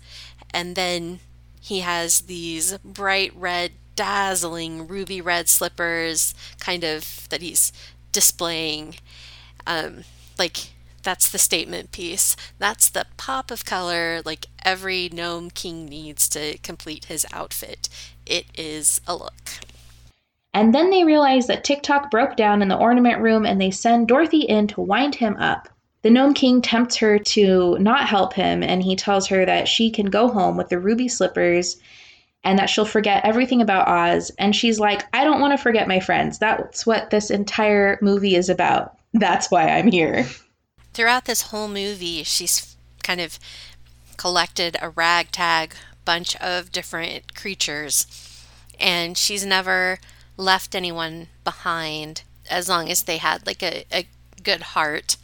and 0.53 0.77
then 0.77 1.21
he 1.61 1.81
has 1.81 2.23
these 2.23 2.79
bright 2.79 3.33
red 3.37 3.73
dazzling 3.95 4.89
ruby 4.89 5.21
red 5.21 5.49
slippers 5.49 6.35
kind 6.59 6.85
of 6.85 7.29
that 7.29 7.43
he's 7.43 7.73
displaying. 8.13 8.97
Um, 9.67 10.05
like 10.39 10.71
that's 11.03 11.31
the 11.31 11.39
statement 11.39 11.93
piece. 11.93 12.35
That's 12.59 12.89
the 12.89 13.07
pop 13.17 13.51
of 13.51 13.65
color 13.65 14.23
like 14.25 14.47
every 14.65 15.11
gnome 15.13 15.51
king 15.51 15.87
needs 15.87 16.29
to 16.31 16.59
complete 16.59 17.07
his 17.07 17.27
outfit. 17.33 17.89
It 18.27 18.47
is 18.57 19.01
a 19.07 19.15
look. 19.15 19.51
And 20.53 20.75
then 20.75 20.91
they 20.91 21.05
realize 21.05 21.47
that 21.47 21.63
Tik-Tok 21.63 22.11
broke 22.11 22.37
down 22.37 22.61
in 22.61 22.69
the 22.69 22.77
ornament 22.77 23.21
room 23.21 23.47
and 23.47 23.61
they 23.61 23.71
send 23.71 24.09
Dorothy 24.09 24.41
in 24.41 24.67
to 24.69 24.81
wind 24.81 25.15
him 25.15 25.37
up. 25.37 25.69
The 26.03 26.11
Gnome 26.11 26.35
King 26.35 26.63
tempts 26.63 26.97
her 26.97 27.19
to 27.19 27.77
not 27.79 28.09
help 28.09 28.33
him 28.33 28.63
and 28.63 28.83
he 28.83 28.97
tells 28.97 29.27
her 29.29 29.45
that 29.45 29.69
she 29.69 29.91
can 29.91 30.07
go 30.07 30.29
home 30.29 30.57
with 30.57 30.69
the 30.69 30.79
ruby 30.79 31.09
slippers 31.09 31.77
and 32.43 32.59
that 32.59 32.71
she'll 32.71 32.87
forget 32.87 33.25
everything 33.25 33.61
about 33.61 33.87
Oz. 33.87 34.31
And 34.39 34.57
she's 34.57 34.81
like, 34.81 35.05
I 35.13 35.25
don't 35.25 35.41
want 35.41 35.53
to 35.53 35.63
forget 35.63 35.87
my 35.89 36.01
friends. 36.01 36.39
That's 36.39 36.87
what 36.87 37.11
this 37.11 37.31
entire 37.31 37.99
movie 38.01 38.35
is 38.35 38.49
about. 38.49 38.97
That's 39.13 39.51
why 39.51 39.69
I'm 39.69 39.91
here. 39.91 40.27
throughout 40.93 41.25
this 41.25 41.43
whole 41.43 41.69
movie 41.69 42.23
she's 42.25 42.77
kind 43.03 43.21
of 43.21 43.39
collected 44.17 44.77
a 44.83 44.91
ragtag 44.91 45.75
bunch 46.05 46.37
of 46.37 46.73
different 46.73 47.35
creatures 47.35 48.07
and 48.79 49.17
she's 49.17 49.45
never 49.45 49.99
left 50.37 50.75
anyone 50.75 51.29
behind 51.45 52.23
as 52.51 52.69
long 52.69 52.89
as 52.91 53.05
they 53.05 53.19
had 53.19 53.47
like 53.47 53.63
a, 53.63 53.85
a 53.93 54.07
good 54.43 54.63
heart 54.63 55.17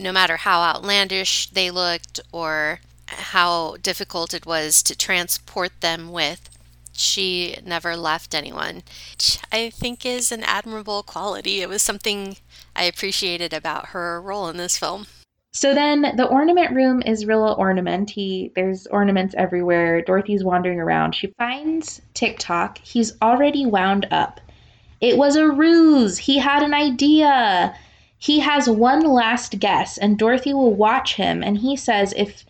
no 0.00 0.12
matter 0.12 0.36
how 0.36 0.60
outlandish 0.60 1.50
they 1.50 1.70
looked 1.70 2.20
or 2.32 2.80
how 3.06 3.76
difficult 3.82 4.34
it 4.34 4.46
was 4.46 4.82
to 4.82 4.96
transport 4.96 5.80
them 5.80 6.12
with, 6.12 6.50
she 6.92 7.56
never 7.64 7.96
left 7.96 8.34
anyone, 8.34 8.82
which 9.12 9.38
I 9.52 9.70
think 9.70 10.04
is 10.04 10.32
an 10.32 10.42
admirable 10.42 11.02
quality. 11.02 11.60
It 11.60 11.68
was 11.68 11.80
something 11.80 12.36
I 12.74 12.84
appreciated 12.84 13.52
about 13.52 13.88
her 13.88 14.20
role 14.20 14.48
in 14.48 14.56
this 14.56 14.76
film. 14.76 15.06
So 15.52 15.74
then 15.74 16.14
the 16.16 16.26
ornament 16.26 16.74
room 16.74 17.02
is 17.02 17.24
real 17.24 17.56
ornamenty. 17.56 18.52
There's 18.54 18.86
ornaments 18.88 19.34
everywhere. 19.38 20.02
Dorothy's 20.02 20.44
wandering 20.44 20.78
around. 20.78 21.14
She 21.14 21.28
finds 21.38 22.02
Tik-Tok. 22.14 22.78
He's 22.78 23.14
already 23.22 23.64
wound 23.64 24.06
up. 24.10 24.40
It 25.00 25.16
was 25.16 25.36
a 25.36 25.48
ruse. 25.48 26.18
He 26.18 26.38
had 26.38 26.62
an 26.62 26.74
idea. 26.74 27.74
He 28.18 28.40
has 28.40 28.68
one 28.68 29.02
last 29.02 29.58
guess, 29.58 29.96
and 29.96 30.18
Dorothy 30.18 30.52
will 30.52 30.74
watch 30.74 31.14
him. 31.14 31.42
And 31.42 31.58
he 31.58 31.76
says 31.76 32.12
if 32.16 32.44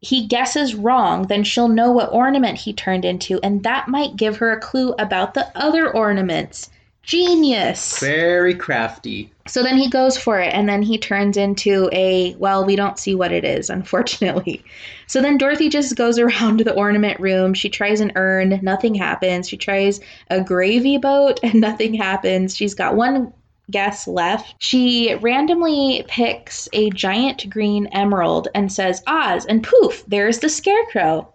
he 0.00 0.26
guesses 0.26 0.74
wrong, 0.74 1.26
then 1.26 1.44
she'll 1.44 1.68
know 1.68 1.90
what 1.90 2.12
ornament 2.12 2.58
he 2.58 2.72
turned 2.72 3.04
into, 3.04 3.40
and 3.42 3.62
that 3.64 3.88
might 3.88 4.16
give 4.16 4.36
her 4.36 4.52
a 4.52 4.60
clue 4.60 4.94
about 4.98 5.34
the 5.34 5.50
other 5.56 5.90
ornaments. 5.90 6.70
Genius. 7.02 7.98
Very 8.00 8.54
crafty. 8.54 9.32
So 9.46 9.62
then 9.62 9.78
he 9.78 9.88
goes 9.88 10.18
for 10.18 10.38
it, 10.40 10.52
and 10.52 10.68
then 10.68 10.82
he 10.82 10.98
turns 10.98 11.38
into 11.38 11.88
a, 11.90 12.34
well, 12.34 12.66
we 12.66 12.76
don't 12.76 12.98
see 12.98 13.14
what 13.14 13.32
it 13.32 13.44
is, 13.44 13.70
unfortunately. 13.70 14.64
So 15.06 15.22
then 15.22 15.38
Dorothy 15.38 15.70
just 15.70 15.96
goes 15.96 16.18
around 16.18 16.60
the 16.66 16.74
ornament 16.74 17.18
room. 17.18 17.54
She 17.54 17.70
tries 17.70 18.02
an 18.02 18.12
urn, 18.14 18.60
nothing 18.62 18.94
happens. 18.94 19.48
She 19.48 19.56
tries 19.56 20.00
a 20.28 20.42
gravy 20.44 20.98
boat, 20.98 21.40
and 21.42 21.62
nothing 21.62 21.94
happens. 21.94 22.54
She's 22.54 22.74
got 22.74 22.94
one 22.94 23.32
guess 23.70 24.06
left. 24.06 24.54
She 24.58 25.14
randomly 25.16 26.04
picks 26.08 26.68
a 26.72 26.90
giant 26.90 27.48
green 27.50 27.86
emerald 27.88 28.48
and 28.54 28.72
says, 28.72 29.02
Oz, 29.06 29.46
and 29.46 29.62
poof, 29.62 30.04
there's 30.06 30.38
the 30.38 30.48
scarecrow. 30.48 31.32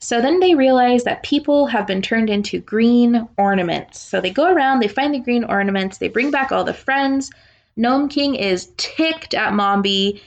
So 0.00 0.20
then 0.20 0.40
they 0.40 0.54
realize 0.54 1.04
that 1.04 1.24
people 1.24 1.66
have 1.66 1.86
been 1.86 2.02
turned 2.02 2.30
into 2.30 2.60
green 2.60 3.28
ornaments. 3.36 3.98
So 4.00 4.20
they 4.20 4.30
go 4.30 4.52
around, 4.52 4.80
they 4.80 4.88
find 4.88 5.12
the 5.12 5.18
green 5.18 5.44
ornaments, 5.44 5.98
they 5.98 6.08
bring 6.08 6.30
back 6.30 6.52
all 6.52 6.64
the 6.64 6.72
friends. 6.72 7.30
Gnome 7.76 8.08
King 8.08 8.34
is 8.34 8.72
ticked 8.76 9.34
at 9.34 9.52
Mombi 9.52 10.20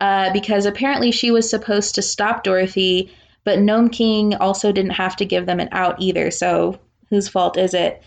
uh, 0.00 0.32
because 0.32 0.64
apparently 0.64 1.12
she 1.12 1.30
was 1.30 1.48
supposed 1.48 1.94
to 1.94 2.02
stop 2.02 2.44
Dorothy, 2.44 3.12
but 3.44 3.58
Gnome 3.58 3.90
King 3.90 4.34
also 4.36 4.72
didn't 4.72 4.92
have 4.92 5.16
to 5.16 5.26
give 5.26 5.46
them 5.46 5.60
an 5.60 5.68
out 5.72 6.00
either. 6.00 6.30
So 6.30 6.78
whose 7.10 7.28
fault 7.28 7.58
is 7.58 7.74
it? 7.74 8.02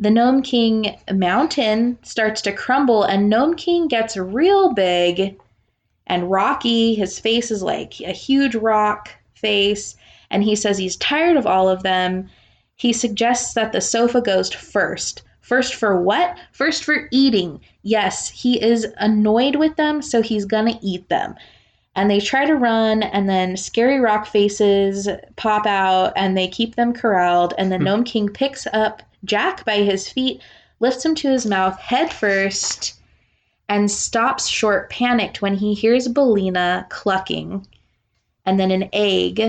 The 0.00 0.10
Gnome 0.10 0.42
King 0.42 0.96
mountain 1.12 1.98
starts 2.02 2.40
to 2.42 2.52
crumble, 2.52 3.04
and 3.04 3.28
Gnome 3.28 3.54
King 3.54 3.86
gets 3.86 4.16
real 4.16 4.72
big 4.72 5.38
and 6.06 6.30
rocky. 6.30 6.94
His 6.94 7.18
face 7.18 7.50
is 7.50 7.62
like 7.62 8.00
a 8.00 8.12
huge 8.12 8.54
rock 8.54 9.10
face 9.34 9.96
and 10.30 10.44
he 10.44 10.54
says 10.54 10.78
he's 10.78 10.96
tired 10.96 11.36
of 11.36 11.46
all 11.46 11.68
of 11.68 11.82
them. 11.82 12.28
He 12.76 12.92
suggests 12.92 13.54
that 13.54 13.72
the 13.72 13.80
sofa 13.80 14.20
goes 14.20 14.52
first. 14.52 15.22
First 15.40 15.74
for 15.74 16.00
what? 16.00 16.38
First 16.52 16.84
for 16.84 17.08
eating. 17.10 17.60
Yes, 17.82 18.28
he 18.28 18.62
is 18.62 18.86
annoyed 18.98 19.56
with 19.56 19.76
them, 19.76 20.00
so 20.00 20.22
he's 20.22 20.44
gonna 20.44 20.78
eat 20.80 21.08
them. 21.08 21.34
And 21.96 22.10
they 22.10 22.20
try 22.20 22.46
to 22.46 22.54
run, 22.54 23.02
and 23.02 23.28
then 23.28 23.56
scary 23.56 23.98
rock 23.98 24.26
faces 24.26 25.08
pop 25.36 25.66
out, 25.66 26.12
and 26.16 26.36
they 26.36 26.48
keep 26.48 26.76
them 26.76 26.92
corralled. 26.92 27.52
And 27.58 27.70
the 27.70 27.78
Hmm. 27.78 27.84
Gnome 27.84 28.04
King 28.04 28.28
picks 28.28 28.66
up 28.72 29.02
Jack 29.24 29.64
by 29.64 29.78
his 29.78 30.08
feet, 30.08 30.40
lifts 30.78 31.04
him 31.04 31.14
to 31.16 31.30
his 31.30 31.46
mouth 31.46 31.78
head 31.78 32.12
first, 32.12 32.94
and 33.68 33.90
stops 33.90 34.46
short, 34.46 34.88
panicked, 34.90 35.42
when 35.42 35.54
he 35.54 35.74
hears 35.74 36.08
Billina 36.08 36.86
clucking. 36.90 37.66
And 38.46 38.58
then 38.58 38.70
an 38.70 38.88
egg 38.92 39.42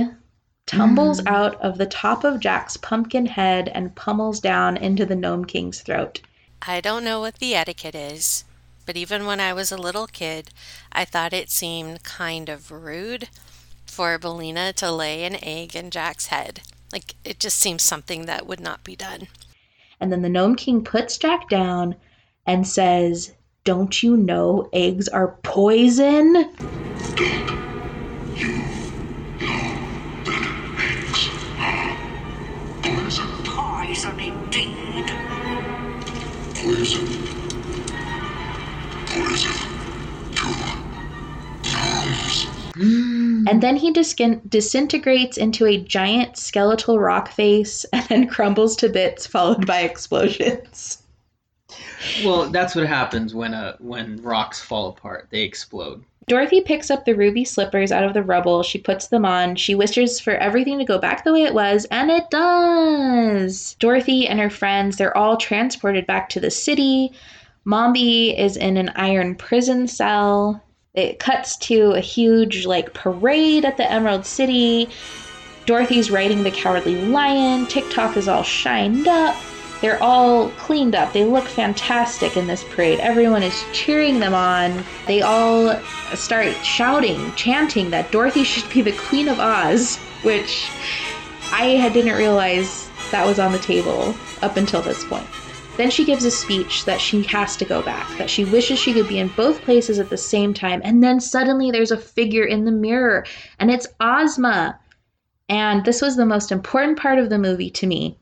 tumbles 0.65 1.25
out 1.25 1.59
of 1.61 1.77
the 1.77 1.85
top 1.85 2.23
of 2.23 2.39
Jack's 2.39 2.77
pumpkin 2.77 3.25
head 3.25 3.69
and 3.73 3.95
pummels 3.95 4.39
down 4.39 4.77
into 4.77 5.05
the 5.05 5.15
Gnome 5.15 5.45
King's 5.45 5.81
throat. 5.81 6.21
I 6.61 6.81
don't 6.81 7.03
know 7.03 7.19
what 7.19 7.35
the 7.35 7.55
etiquette 7.55 7.95
is, 7.95 8.45
but 8.85 8.97
even 8.97 9.25
when 9.25 9.39
I 9.39 9.53
was 9.53 9.71
a 9.71 9.77
little 9.77 10.07
kid, 10.07 10.49
I 10.91 11.05
thought 11.05 11.33
it 11.33 11.49
seemed 11.49 12.03
kind 12.03 12.49
of 12.49 12.71
rude 12.71 13.29
for 13.85 14.17
Billina 14.17 14.73
to 14.73 14.91
lay 14.91 15.23
an 15.23 15.35
egg 15.43 15.75
in 15.75 15.91
Jack's 15.91 16.27
head. 16.27 16.61
Like, 16.91 17.15
it 17.23 17.39
just 17.39 17.57
seems 17.57 17.83
something 17.83 18.25
that 18.25 18.45
would 18.47 18.59
not 18.59 18.83
be 18.83 18.95
done. 18.95 19.27
And 19.99 20.11
then 20.11 20.21
the 20.21 20.29
Gnome 20.29 20.55
King 20.55 20.83
puts 20.83 21.17
Jack 21.17 21.47
down 21.49 21.95
and 22.45 22.67
says, 22.67 23.33
Don't 23.63 24.01
you 24.01 24.17
know 24.17 24.69
eggs 24.73 25.07
are 25.07 25.37
poison? 25.43 26.45
Poison, 32.83 33.27
Poison 33.45 34.19
indeed. 34.19 35.07
poison, 36.55 37.07
poison 37.07 37.30
gnomes. 42.11 42.47
And 43.47 43.61
then 43.61 43.75
he 43.75 43.91
diskin- 43.91 44.41
disintegrates 44.47 45.35
into 45.37 45.65
a 45.65 45.77
giant 45.77 46.37
skeletal 46.37 46.99
rock 46.99 47.31
face 47.31 47.85
and 47.93 48.05
then 48.05 48.27
crumbles 48.27 48.75
to 48.77 48.89
bits, 48.89 49.25
followed 49.25 49.65
by 49.65 49.81
explosions. 49.81 51.01
Well, 52.23 52.49
that's 52.49 52.75
what 52.75 52.85
happens 52.85 53.33
when 53.33 53.53
uh 53.53 53.77
when 53.79 54.21
rocks 54.21 54.59
fall 54.59 54.89
apart. 54.89 55.27
They 55.31 55.41
explode. 55.41 56.03
Dorothy 56.27 56.61
picks 56.61 56.91
up 56.91 57.03
the 57.03 57.15
ruby 57.15 57.43
slippers 57.43 57.91
out 57.91 58.03
of 58.03 58.13
the 58.13 58.23
rubble. 58.23 58.61
She 58.63 58.77
puts 58.77 59.07
them 59.07 59.25
on. 59.25 59.55
She 59.55 59.75
wishes 59.75 60.19
for 60.19 60.35
everything 60.35 60.77
to 60.79 60.85
go 60.85 60.99
back 60.99 61.23
the 61.23 61.33
way 61.33 61.43
it 61.43 61.53
was, 61.53 61.85
and 61.85 62.11
it 62.11 62.29
does. 62.29 63.75
Dorothy 63.79 64.27
and 64.27 64.39
her 64.39 64.49
friends, 64.49 64.97
they're 64.97 65.17
all 65.17 65.35
transported 65.35 66.05
back 66.05 66.29
to 66.29 66.39
the 66.39 66.51
city. 66.51 67.11
Mombi 67.65 68.37
is 68.37 68.55
in 68.55 68.77
an 68.77 68.89
iron 68.95 69.35
prison 69.35 69.87
cell. 69.87 70.61
It 70.93 71.19
cuts 71.19 71.55
to 71.57 71.91
a 71.91 72.01
huge 72.01 72.65
like 72.65 72.93
parade 72.93 73.63
at 73.63 73.77
the 73.77 73.89
Emerald 73.89 74.25
City. 74.25 74.89
Dorothy's 75.65 76.11
riding 76.11 76.43
the 76.43 76.51
Cowardly 76.51 77.05
Lion. 77.05 77.65
Tik-Tok 77.67 78.17
is 78.17 78.27
all 78.27 78.43
shined 78.43 79.07
up. 79.07 79.37
They're 79.79 80.03
all 80.03 80.49
cleaned 80.51 80.93
up. 80.93 81.13
They 81.13 81.23
look 81.23 81.45
fantastic 81.45 82.35
in 82.35 82.47
this 82.47 82.65
parade. 82.65 82.99
Everyone 82.99 83.41
is 83.41 83.63
cheering 83.71 84.19
them 84.19 84.33
on. 84.33 84.83
They 85.07 85.21
all 85.21 85.79
start 86.13 86.53
shouting, 86.65 87.33
chanting 87.35 87.89
that 87.91 88.11
Dorothy 88.11 88.43
should 88.43 88.69
be 88.69 88.81
the 88.81 88.91
Queen 88.91 89.29
of 89.29 89.39
Oz, 89.39 89.95
which 90.23 90.69
I 91.53 91.89
didn't 91.93 92.17
realize 92.17 92.89
that 93.11 93.25
was 93.25 93.39
on 93.39 93.53
the 93.53 93.59
table 93.59 94.13
up 94.41 94.57
until 94.57 94.81
this 94.81 95.05
point. 95.05 95.27
Then 95.81 95.89
she 95.89 96.05
gives 96.05 96.23
a 96.25 96.29
speech 96.29 96.85
that 96.85 97.01
she 97.01 97.23
has 97.23 97.57
to 97.57 97.65
go 97.65 97.81
back, 97.81 98.15
that 98.17 98.29
she 98.29 98.45
wishes 98.45 98.77
she 98.77 98.93
could 98.93 99.07
be 99.07 99.17
in 99.17 99.29
both 99.29 99.63
places 99.63 99.97
at 99.97 100.11
the 100.11 100.17
same 100.17 100.53
time. 100.53 100.79
And 100.83 101.03
then 101.03 101.19
suddenly 101.19 101.71
there's 101.71 101.89
a 101.89 101.97
figure 101.97 102.43
in 102.43 102.65
the 102.65 102.71
mirror, 102.71 103.25
and 103.57 103.71
it's 103.71 103.87
Ozma. 103.99 104.79
And 105.49 105.83
this 105.83 105.99
was 105.99 106.15
the 106.15 106.25
most 106.27 106.51
important 106.51 106.99
part 106.99 107.17
of 107.17 107.31
the 107.31 107.39
movie 107.39 107.71
to 107.71 107.87
me. 107.87 108.15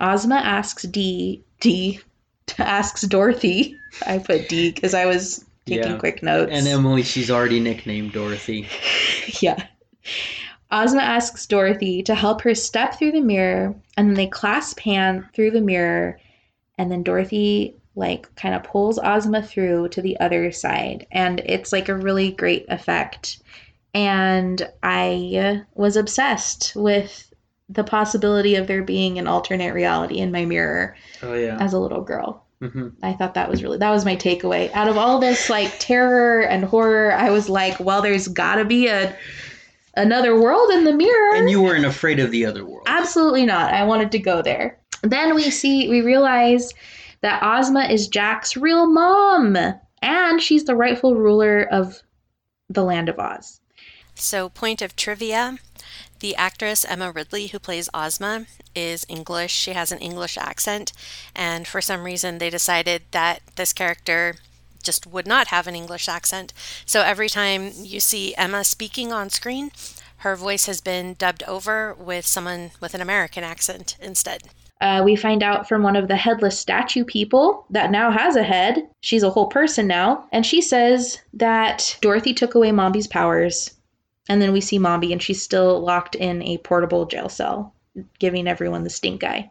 Ozma 0.00 0.34
asks 0.34 0.82
D, 0.82 1.44
Dee 1.60 2.00
asks 2.58 3.02
Dorothy. 3.02 3.80
I 4.04 4.18
put 4.18 4.48
D 4.48 4.72
because 4.72 4.92
I 4.92 5.06
was 5.06 5.44
taking 5.64 5.92
Yeah. 5.92 5.98
quick 5.98 6.24
notes. 6.24 6.50
And 6.52 6.66
Emily, 6.66 7.04
she's 7.04 7.30
already 7.30 7.60
nicknamed 7.60 8.14
Dorothy. 8.14 8.66
yeah. 9.40 9.64
Ozma 10.72 11.02
asks 11.02 11.46
Dorothy 11.46 12.02
to 12.02 12.16
help 12.16 12.42
her 12.42 12.56
step 12.56 12.98
through 12.98 13.12
the 13.12 13.20
mirror, 13.20 13.76
and 13.96 14.08
then 14.08 14.14
they 14.16 14.26
clasp 14.26 14.80
hands 14.80 15.24
through 15.36 15.52
the 15.52 15.60
mirror, 15.60 16.18
and 16.78 16.90
then 16.90 17.02
Dorothy 17.02 17.76
like 17.94 18.34
kind 18.36 18.54
of 18.54 18.62
pulls 18.62 18.98
Ozma 18.98 19.42
through 19.42 19.88
to 19.88 20.02
the 20.02 20.18
other 20.20 20.52
side, 20.52 21.06
and 21.10 21.40
it's 21.46 21.72
like 21.72 21.88
a 21.88 21.94
really 21.94 22.32
great 22.32 22.66
effect. 22.68 23.38
And 23.94 24.68
I 24.82 25.62
was 25.74 25.96
obsessed 25.96 26.74
with 26.76 27.32
the 27.68 27.84
possibility 27.84 28.54
of 28.56 28.66
there 28.66 28.82
being 28.82 29.18
an 29.18 29.26
alternate 29.26 29.72
reality 29.72 30.18
in 30.18 30.30
my 30.30 30.44
mirror 30.44 30.94
Oh 31.22 31.34
yeah. 31.34 31.56
as 31.58 31.72
a 31.72 31.78
little 31.80 32.02
girl. 32.02 32.44
hmm 32.60 32.88
I 33.02 33.14
thought 33.14 33.34
that 33.34 33.50
was 33.50 33.62
really 33.62 33.78
that 33.78 33.90
was 33.90 34.04
my 34.04 34.14
takeaway. 34.16 34.70
Out 34.74 34.88
of 34.88 34.96
all 34.98 35.18
this 35.18 35.48
like 35.50 35.72
terror 35.78 36.42
and 36.42 36.64
horror, 36.64 37.12
I 37.12 37.30
was 37.30 37.48
like, 37.48 37.80
well, 37.80 38.02
there's 38.02 38.28
got 38.28 38.56
to 38.56 38.64
be 38.66 38.88
a 38.88 39.16
another 39.96 40.38
world 40.38 40.70
in 40.72 40.84
the 40.84 40.92
mirror. 40.92 41.36
And 41.36 41.48
you 41.50 41.62
weren't 41.62 41.86
afraid 41.86 42.20
of 42.20 42.30
the 42.30 42.44
other 42.44 42.64
world. 42.66 42.86
Absolutely 42.86 43.46
not. 43.46 43.72
I 43.72 43.84
wanted 43.84 44.12
to 44.12 44.18
go 44.18 44.42
there. 44.42 44.78
Then 45.02 45.34
we 45.34 45.50
see 45.50 45.88
we 45.88 46.00
realize 46.00 46.72
that 47.22 47.42
Ozma 47.42 47.86
is 47.86 48.08
Jack's 48.08 48.56
real 48.56 48.86
mom 48.86 49.56
and 50.02 50.42
she's 50.42 50.64
the 50.64 50.76
rightful 50.76 51.14
ruler 51.14 51.62
of 51.70 52.02
the 52.68 52.82
land 52.82 53.08
of 53.08 53.18
Oz. 53.18 53.60
So, 54.14 54.48
point 54.48 54.82
of 54.82 54.96
trivia 54.96 55.58
the 56.20 56.34
actress 56.36 56.84
Emma 56.84 57.12
Ridley, 57.12 57.48
who 57.48 57.58
plays 57.58 57.90
Ozma, 57.92 58.46
is 58.74 59.04
English. 59.08 59.52
She 59.52 59.72
has 59.72 59.92
an 59.92 59.98
English 59.98 60.38
accent, 60.38 60.92
and 61.34 61.66
for 61.68 61.82
some 61.82 62.04
reason, 62.04 62.38
they 62.38 62.48
decided 62.48 63.02
that 63.10 63.42
this 63.56 63.74
character 63.74 64.36
just 64.82 65.06
would 65.06 65.26
not 65.26 65.48
have 65.48 65.66
an 65.66 65.74
English 65.74 66.08
accent. 66.08 66.52
So 66.86 67.02
every 67.02 67.28
time 67.28 67.72
you 67.76 68.00
see 68.00 68.34
Emma 68.36 68.64
speaking 68.64 69.12
on 69.12 69.30
screen, 69.30 69.72
her 70.18 70.36
voice 70.36 70.66
has 70.66 70.80
been 70.80 71.14
dubbed 71.14 71.42
over 71.42 71.92
with 71.92 72.26
someone 72.26 72.70
with 72.80 72.94
an 72.94 73.02
American 73.02 73.44
accent 73.44 73.96
instead. 74.00 74.44
Uh, 74.80 75.02
we 75.04 75.16
find 75.16 75.42
out 75.42 75.66
from 75.66 75.82
one 75.82 75.96
of 75.96 76.08
the 76.08 76.16
headless 76.16 76.58
statue 76.58 77.04
people 77.04 77.64
that 77.70 77.90
now 77.90 78.10
has 78.10 78.36
a 78.36 78.42
head. 78.42 78.86
She's 79.00 79.22
a 79.22 79.30
whole 79.30 79.46
person 79.46 79.86
now. 79.86 80.26
And 80.32 80.44
she 80.44 80.60
says 80.60 81.18
that 81.32 81.96
Dorothy 82.02 82.34
took 82.34 82.54
away 82.54 82.70
Mombi's 82.70 83.06
powers. 83.06 83.74
And 84.28 84.42
then 84.42 84.52
we 84.52 84.60
see 84.60 84.78
Mombi, 84.78 85.12
and 85.12 85.22
she's 85.22 85.40
still 85.40 85.80
locked 85.80 86.14
in 86.14 86.42
a 86.42 86.58
portable 86.58 87.06
jail 87.06 87.28
cell, 87.28 87.72
giving 88.18 88.48
everyone 88.48 88.84
the 88.84 88.90
stink 88.90 89.24
eye. 89.24 89.50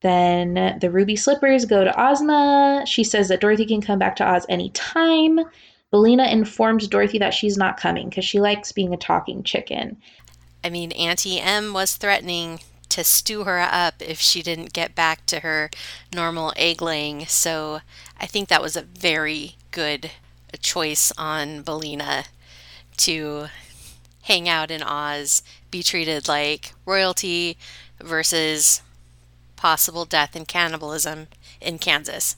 Then 0.00 0.78
the 0.80 0.90
ruby 0.90 1.14
slippers 1.14 1.64
go 1.64 1.84
to 1.84 2.02
Ozma. 2.02 2.82
She 2.86 3.04
says 3.04 3.28
that 3.28 3.40
Dorothy 3.40 3.66
can 3.66 3.80
come 3.80 3.98
back 3.98 4.16
to 4.16 4.24
Oz 4.24 4.44
anytime. 4.48 5.38
Billina 5.92 6.24
informs 6.24 6.88
Dorothy 6.88 7.18
that 7.18 7.34
she's 7.34 7.56
not 7.56 7.76
coming 7.76 8.08
because 8.08 8.24
she 8.24 8.40
likes 8.40 8.72
being 8.72 8.92
a 8.92 8.96
talking 8.96 9.44
chicken. 9.44 9.98
I 10.64 10.70
mean, 10.70 10.90
Auntie 10.92 11.38
Em 11.38 11.72
was 11.72 11.96
threatening 11.96 12.60
to 12.92 13.02
stew 13.02 13.44
her 13.44 13.58
up 13.58 13.94
if 14.00 14.20
she 14.20 14.42
didn't 14.42 14.74
get 14.74 14.94
back 14.94 15.24
to 15.24 15.40
her 15.40 15.70
normal 16.14 16.52
egg 16.56 16.82
laying. 16.82 17.24
So 17.24 17.80
I 18.20 18.26
think 18.26 18.48
that 18.48 18.60
was 18.60 18.76
a 18.76 18.82
very 18.82 19.56
good 19.70 20.10
choice 20.60 21.10
on 21.16 21.62
Billina 21.62 22.24
to 22.98 23.46
hang 24.24 24.46
out 24.46 24.70
in 24.70 24.82
Oz, 24.82 25.42
be 25.70 25.82
treated 25.82 26.28
like 26.28 26.74
royalty 26.84 27.56
versus 27.98 28.82
possible 29.56 30.04
death 30.04 30.36
and 30.36 30.46
cannibalism 30.46 31.28
in 31.62 31.78
Kansas. 31.78 32.36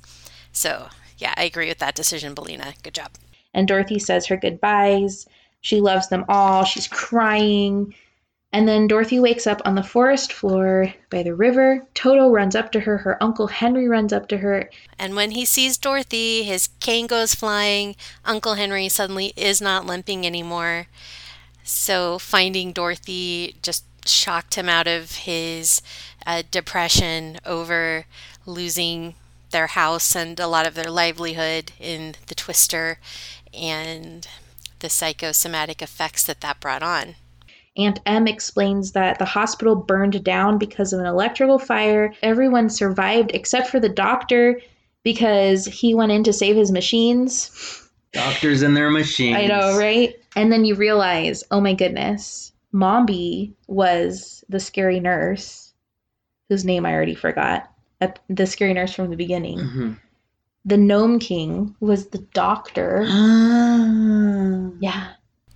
So, 0.52 0.86
yeah, 1.18 1.34
I 1.36 1.42
agree 1.42 1.68
with 1.68 1.78
that 1.78 1.96
decision, 1.96 2.32
Billina. 2.32 2.74
Good 2.84 2.94
job. 2.94 3.10
And 3.54 3.66
Dorothy 3.66 3.98
says 3.98 4.24
her 4.26 4.36
goodbyes. 4.36 5.26
She 5.62 5.80
loves 5.80 6.08
them 6.08 6.24
all. 6.28 6.64
She's 6.64 6.86
crying. 6.86 7.92
And 8.54 8.68
then 8.68 8.86
Dorothy 8.86 9.18
wakes 9.18 9.48
up 9.48 9.60
on 9.64 9.74
the 9.74 9.82
forest 9.82 10.32
floor 10.32 10.94
by 11.10 11.24
the 11.24 11.34
river. 11.34 11.84
Toto 11.92 12.30
runs 12.30 12.54
up 12.54 12.70
to 12.70 12.78
her. 12.78 12.98
Her 12.98 13.20
uncle 13.20 13.48
Henry 13.48 13.88
runs 13.88 14.12
up 14.12 14.28
to 14.28 14.36
her. 14.36 14.70
And 14.96 15.16
when 15.16 15.32
he 15.32 15.44
sees 15.44 15.76
Dorothy, 15.76 16.44
his 16.44 16.68
cane 16.78 17.08
goes 17.08 17.34
flying. 17.34 17.96
Uncle 18.24 18.54
Henry 18.54 18.88
suddenly 18.88 19.32
is 19.36 19.60
not 19.60 19.86
limping 19.86 20.24
anymore. 20.24 20.86
So 21.64 22.20
finding 22.20 22.70
Dorothy 22.70 23.56
just 23.60 23.84
shocked 24.06 24.54
him 24.54 24.68
out 24.68 24.86
of 24.86 25.16
his 25.16 25.82
uh, 26.24 26.44
depression 26.48 27.40
over 27.44 28.06
losing 28.46 29.16
their 29.50 29.66
house 29.66 30.14
and 30.14 30.38
a 30.38 30.46
lot 30.46 30.64
of 30.64 30.76
their 30.76 30.92
livelihood 30.92 31.72
in 31.80 32.14
the 32.28 32.36
twister 32.36 33.00
and 33.52 34.28
the 34.78 34.88
psychosomatic 34.88 35.82
effects 35.82 36.22
that 36.22 36.40
that 36.40 36.60
brought 36.60 36.84
on. 36.84 37.16
Aunt 37.76 38.00
Em 38.06 38.28
explains 38.28 38.92
that 38.92 39.18
the 39.18 39.24
hospital 39.24 39.74
burned 39.74 40.22
down 40.22 40.58
because 40.58 40.92
of 40.92 41.00
an 41.00 41.06
electrical 41.06 41.58
fire. 41.58 42.12
Everyone 42.22 42.70
survived 42.70 43.32
except 43.34 43.68
for 43.68 43.80
the 43.80 43.88
doctor 43.88 44.60
because 45.02 45.64
he 45.66 45.94
went 45.94 46.12
in 46.12 46.22
to 46.24 46.32
save 46.32 46.56
his 46.56 46.70
machines. 46.70 47.82
Doctors 48.12 48.62
and 48.62 48.76
their 48.76 48.90
machines. 48.90 49.36
I 49.36 49.46
know, 49.46 49.76
right? 49.76 50.14
And 50.36 50.52
then 50.52 50.64
you 50.64 50.76
realize, 50.76 51.42
oh 51.50 51.60
my 51.60 51.74
goodness, 51.74 52.52
Mombi 52.72 53.52
was 53.66 54.44
the 54.48 54.60
scary 54.60 55.00
nurse, 55.00 55.72
whose 56.48 56.64
name 56.64 56.86
I 56.86 56.92
already 56.92 57.16
forgot. 57.16 57.70
The 58.28 58.46
scary 58.46 58.74
nurse 58.74 58.94
from 58.94 59.10
the 59.10 59.16
beginning. 59.16 59.58
Mm-hmm. 59.58 59.92
The 60.66 60.76
Gnome 60.76 61.18
King 61.18 61.74
was 61.80 62.06
the 62.06 62.18
doctor. 62.18 63.02
yeah. 64.80 65.12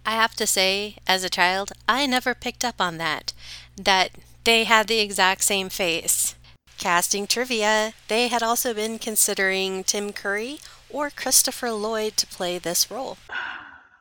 I 0.09 0.12
have 0.12 0.34
to 0.36 0.46
say, 0.46 0.96
as 1.06 1.22
a 1.22 1.28
child, 1.28 1.72
I 1.86 2.06
never 2.06 2.34
picked 2.34 2.64
up 2.64 2.80
on 2.80 2.96
that. 2.96 3.34
That 3.76 4.12
they 4.44 4.64
had 4.64 4.86
the 4.86 5.00
exact 5.00 5.44
same 5.44 5.68
face. 5.68 6.34
Casting 6.78 7.26
trivia, 7.26 7.92
they 8.09 8.28
had 8.28 8.42
also 8.42 8.72
been 8.72 8.98
considering 8.98 9.84
Tim 9.84 10.14
Curry 10.14 10.61
or 10.88 11.11
Christopher 11.11 11.72
Lloyd 11.72 12.16
to 12.16 12.26
play 12.26 12.56
this 12.56 12.90
role. 12.90 13.18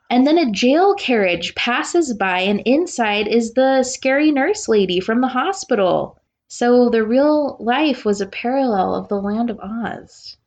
And 0.08 0.26
then 0.26 0.38
a 0.38 0.50
jail 0.50 0.94
carriage 0.94 1.54
passes 1.54 2.14
by, 2.14 2.40
and 2.40 2.62
inside 2.64 3.28
is 3.28 3.52
the 3.52 3.82
scary 3.82 4.32
nurse 4.32 4.66
lady 4.66 5.00
from 5.00 5.20
the 5.20 5.28
hospital. 5.28 6.18
So 6.46 6.88
the 6.88 7.04
real 7.04 7.58
life 7.60 8.06
was 8.06 8.22
a 8.22 8.26
parallel 8.26 8.94
of 8.94 9.08
the 9.08 9.20
Land 9.20 9.50
of 9.50 9.60
Oz. 9.60 10.38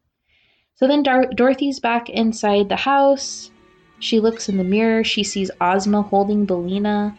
So 0.73 0.87
then 0.87 1.03
Dar- 1.03 1.29
Dorothy's 1.35 1.79
back 1.79 2.09
inside 2.09 2.67
the 2.67 2.77
house. 2.77 3.51
She 4.01 4.19
looks 4.19 4.49
in 4.49 4.57
the 4.57 4.63
mirror. 4.63 5.03
She 5.03 5.23
sees 5.23 5.51
Ozma 5.61 6.01
holding 6.01 6.45
Billina. 6.45 7.15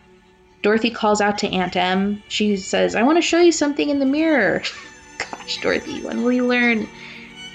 Dorothy 0.62 0.90
calls 0.90 1.20
out 1.20 1.38
to 1.38 1.48
Aunt 1.48 1.76
Em. 1.76 2.22
She 2.28 2.56
says, 2.56 2.94
I 2.94 3.04
want 3.04 3.18
to 3.18 3.22
show 3.22 3.40
you 3.40 3.52
something 3.52 3.88
in 3.88 4.00
the 4.00 4.06
mirror. 4.06 4.62
Gosh, 5.18 5.60
Dorothy, 5.60 6.02
when 6.02 6.22
will 6.22 6.32
you 6.32 6.46
learn? 6.46 6.88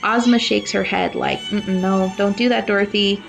Ozma 0.03 0.39
shakes 0.39 0.71
her 0.71 0.83
head 0.83 1.13
like, 1.13 1.39
no, 1.67 2.11
don't 2.17 2.37
do 2.37 2.47
that, 2.49 2.67
Dorothy. 2.67 3.21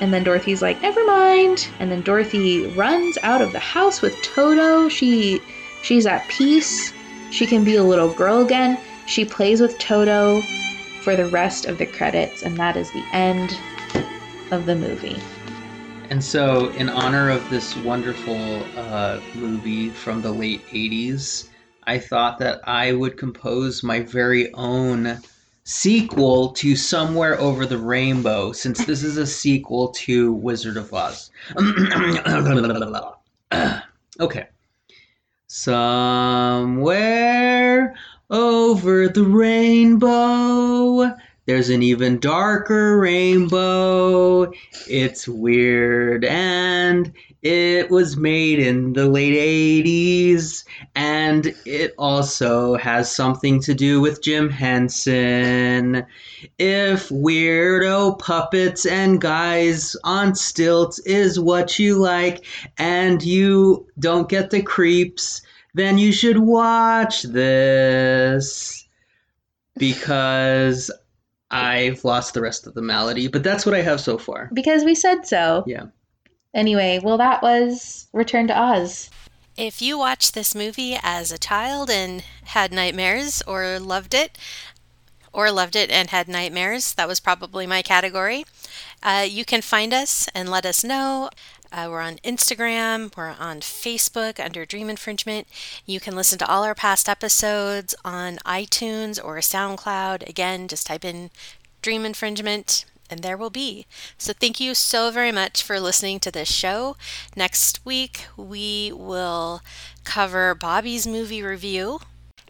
And 0.00 0.12
then 0.12 0.24
Dorothy's 0.24 0.62
like, 0.62 0.80
never 0.80 1.04
mind. 1.04 1.68
And 1.78 1.90
then 1.90 2.00
Dorothy 2.00 2.66
runs 2.68 3.18
out 3.22 3.42
of 3.42 3.52
the 3.52 3.58
house 3.58 4.00
with 4.00 4.20
Toto. 4.22 4.88
She 4.88 5.40
she's 5.82 6.06
at 6.06 6.26
peace. 6.28 6.92
She 7.30 7.46
can 7.46 7.64
be 7.64 7.76
a 7.76 7.84
little 7.84 8.12
girl 8.14 8.40
again. 8.40 8.78
She 9.06 9.26
plays 9.26 9.60
with 9.60 9.78
Toto 9.78 10.40
for 11.02 11.16
the 11.16 11.26
rest 11.26 11.66
of 11.66 11.76
the 11.76 11.86
credits, 11.86 12.42
and 12.42 12.56
that 12.56 12.76
is 12.76 12.90
the 12.92 13.04
end 13.12 13.56
of 14.50 14.66
the 14.66 14.74
movie. 14.74 15.18
And 16.10 16.22
so, 16.22 16.68
in 16.70 16.88
honor 16.88 17.30
of 17.30 17.50
this 17.50 17.76
wonderful 17.76 18.64
uh, 18.76 19.20
movie 19.34 19.90
from 19.90 20.22
the 20.22 20.30
late 20.30 20.64
80s, 20.66 21.48
I 21.84 21.98
thought 21.98 22.38
that 22.38 22.60
I 22.64 22.92
would 22.92 23.16
compose 23.16 23.82
my 23.82 24.00
very 24.00 24.52
own 24.54 25.20
sequel 25.64 26.52
to 26.52 26.76
Somewhere 26.76 27.40
Over 27.40 27.66
the 27.66 27.78
Rainbow, 27.78 28.52
since 28.52 28.84
this 28.84 29.02
is 29.02 29.16
a 29.16 29.26
sequel 29.26 29.88
to 29.88 30.34
Wizard 30.34 30.76
of 30.76 30.92
Oz. 30.92 31.30
okay. 34.20 34.46
Somewhere 35.46 36.74
over 38.30 39.08
the 39.08 39.24
rainbow 39.24 41.16
there's 41.46 41.68
an 41.68 41.82
even 41.82 42.18
darker 42.18 42.98
rainbow. 42.98 44.50
It's 44.88 45.28
weird 45.28 46.24
and 46.24 47.12
it 47.42 47.90
was 47.90 48.16
made 48.16 48.58
in 48.58 48.94
the 48.94 49.06
late 49.06 49.84
80s 49.84 50.64
and 50.94 51.54
it 51.66 51.94
also 51.98 52.76
has 52.76 53.14
something 53.14 53.60
to 53.60 53.74
do 53.74 54.00
with 54.00 54.22
Jim 54.22 54.48
Henson. 54.48 56.06
If 56.58 57.10
weirdo 57.10 58.18
puppets 58.18 58.86
and 58.86 59.20
guys 59.20 59.94
on 60.04 60.34
stilts 60.34 60.98
is 61.00 61.38
what 61.38 61.78
you 61.78 61.98
like 61.98 62.46
and 62.78 63.22
you 63.22 63.86
don't 63.98 64.30
get 64.30 64.48
the 64.48 64.62
creeps, 64.62 65.42
then 65.74 65.98
you 65.98 66.12
should 66.12 66.38
watch 66.38 67.24
this 67.24 68.88
because 69.76 70.90
I've 71.54 72.04
lost 72.04 72.34
the 72.34 72.40
rest 72.40 72.66
of 72.66 72.74
the 72.74 72.82
malady, 72.82 73.28
but 73.28 73.42
that's 73.42 73.64
what 73.64 73.74
I 73.74 73.82
have 73.82 74.00
so 74.00 74.18
far. 74.18 74.50
Because 74.52 74.84
we 74.84 74.94
said 74.94 75.26
so. 75.26 75.64
Yeah. 75.66 75.86
Anyway, 76.54 77.00
well, 77.02 77.18
that 77.18 77.42
was 77.42 78.08
Return 78.12 78.48
to 78.48 78.58
Oz. 78.58 79.10
If 79.56 79.80
you 79.80 79.96
watched 79.96 80.34
this 80.34 80.54
movie 80.54 80.98
as 81.00 81.30
a 81.30 81.38
child 81.38 81.90
and 81.90 82.24
had 82.44 82.72
nightmares 82.72 83.40
or 83.46 83.78
loved 83.78 84.14
it, 84.14 84.36
or 85.32 85.50
loved 85.50 85.76
it 85.76 85.90
and 85.90 86.10
had 86.10 86.28
nightmares, 86.28 86.94
that 86.94 87.08
was 87.08 87.20
probably 87.20 87.66
my 87.66 87.82
category. 87.82 88.44
Uh, 89.02 89.26
you 89.28 89.44
can 89.44 89.60
find 89.60 89.92
us 89.92 90.28
and 90.34 90.48
let 90.48 90.64
us 90.64 90.84
know. 90.84 91.28
Uh, 91.74 91.88
we're 91.90 92.00
on 92.00 92.18
Instagram, 92.18 93.14
we're 93.16 93.34
on 93.36 93.58
Facebook 93.58 94.38
under 94.38 94.64
Dream 94.64 94.88
Infringement. 94.88 95.48
You 95.84 95.98
can 95.98 96.14
listen 96.14 96.38
to 96.38 96.48
all 96.48 96.62
our 96.62 96.74
past 96.74 97.08
episodes 97.08 97.96
on 98.04 98.36
iTunes 98.46 99.18
or 99.22 99.38
SoundCloud. 99.38 100.28
Again, 100.28 100.68
just 100.68 100.86
type 100.86 101.04
in 101.04 101.32
Dream 101.82 102.04
Infringement 102.04 102.84
and 103.10 103.22
there 103.22 103.36
will 103.36 103.50
be. 103.50 103.86
So 104.16 104.32
thank 104.32 104.60
you 104.60 104.72
so 104.72 105.10
very 105.10 105.32
much 105.32 105.64
for 105.64 105.80
listening 105.80 106.20
to 106.20 106.30
this 106.30 106.48
show. 106.48 106.96
Next 107.34 107.84
week, 107.84 108.26
we 108.36 108.92
will 108.94 109.60
cover 110.04 110.54
Bobby's 110.54 111.08
movie 111.08 111.42
review. 111.42 111.98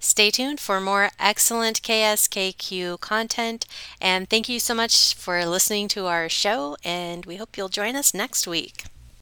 Stay 0.01 0.31
tuned 0.31 0.61
for 0.61 0.83
more 0.83 1.09
excellent 1.19 1.81
KSKQ 1.81 3.01
content. 3.01 3.65
And 4.03 4.29
thank 4.29 4.51
you 4.51 4.61
so 4.61 4.75
much 4.75 5.15
for 5.15 5.47
listening 5.47 5.89
to 5.89 6.05
our 6.09 6.29
show, 6.29 6.77
and 6.85 7.25
we 7.25 7.37
hope 7.37 7.57
you'll 7.57 7.71
join 7.71 7.97
us 7.97 8.13
next 8.13 8.47
week. 8.47 8.85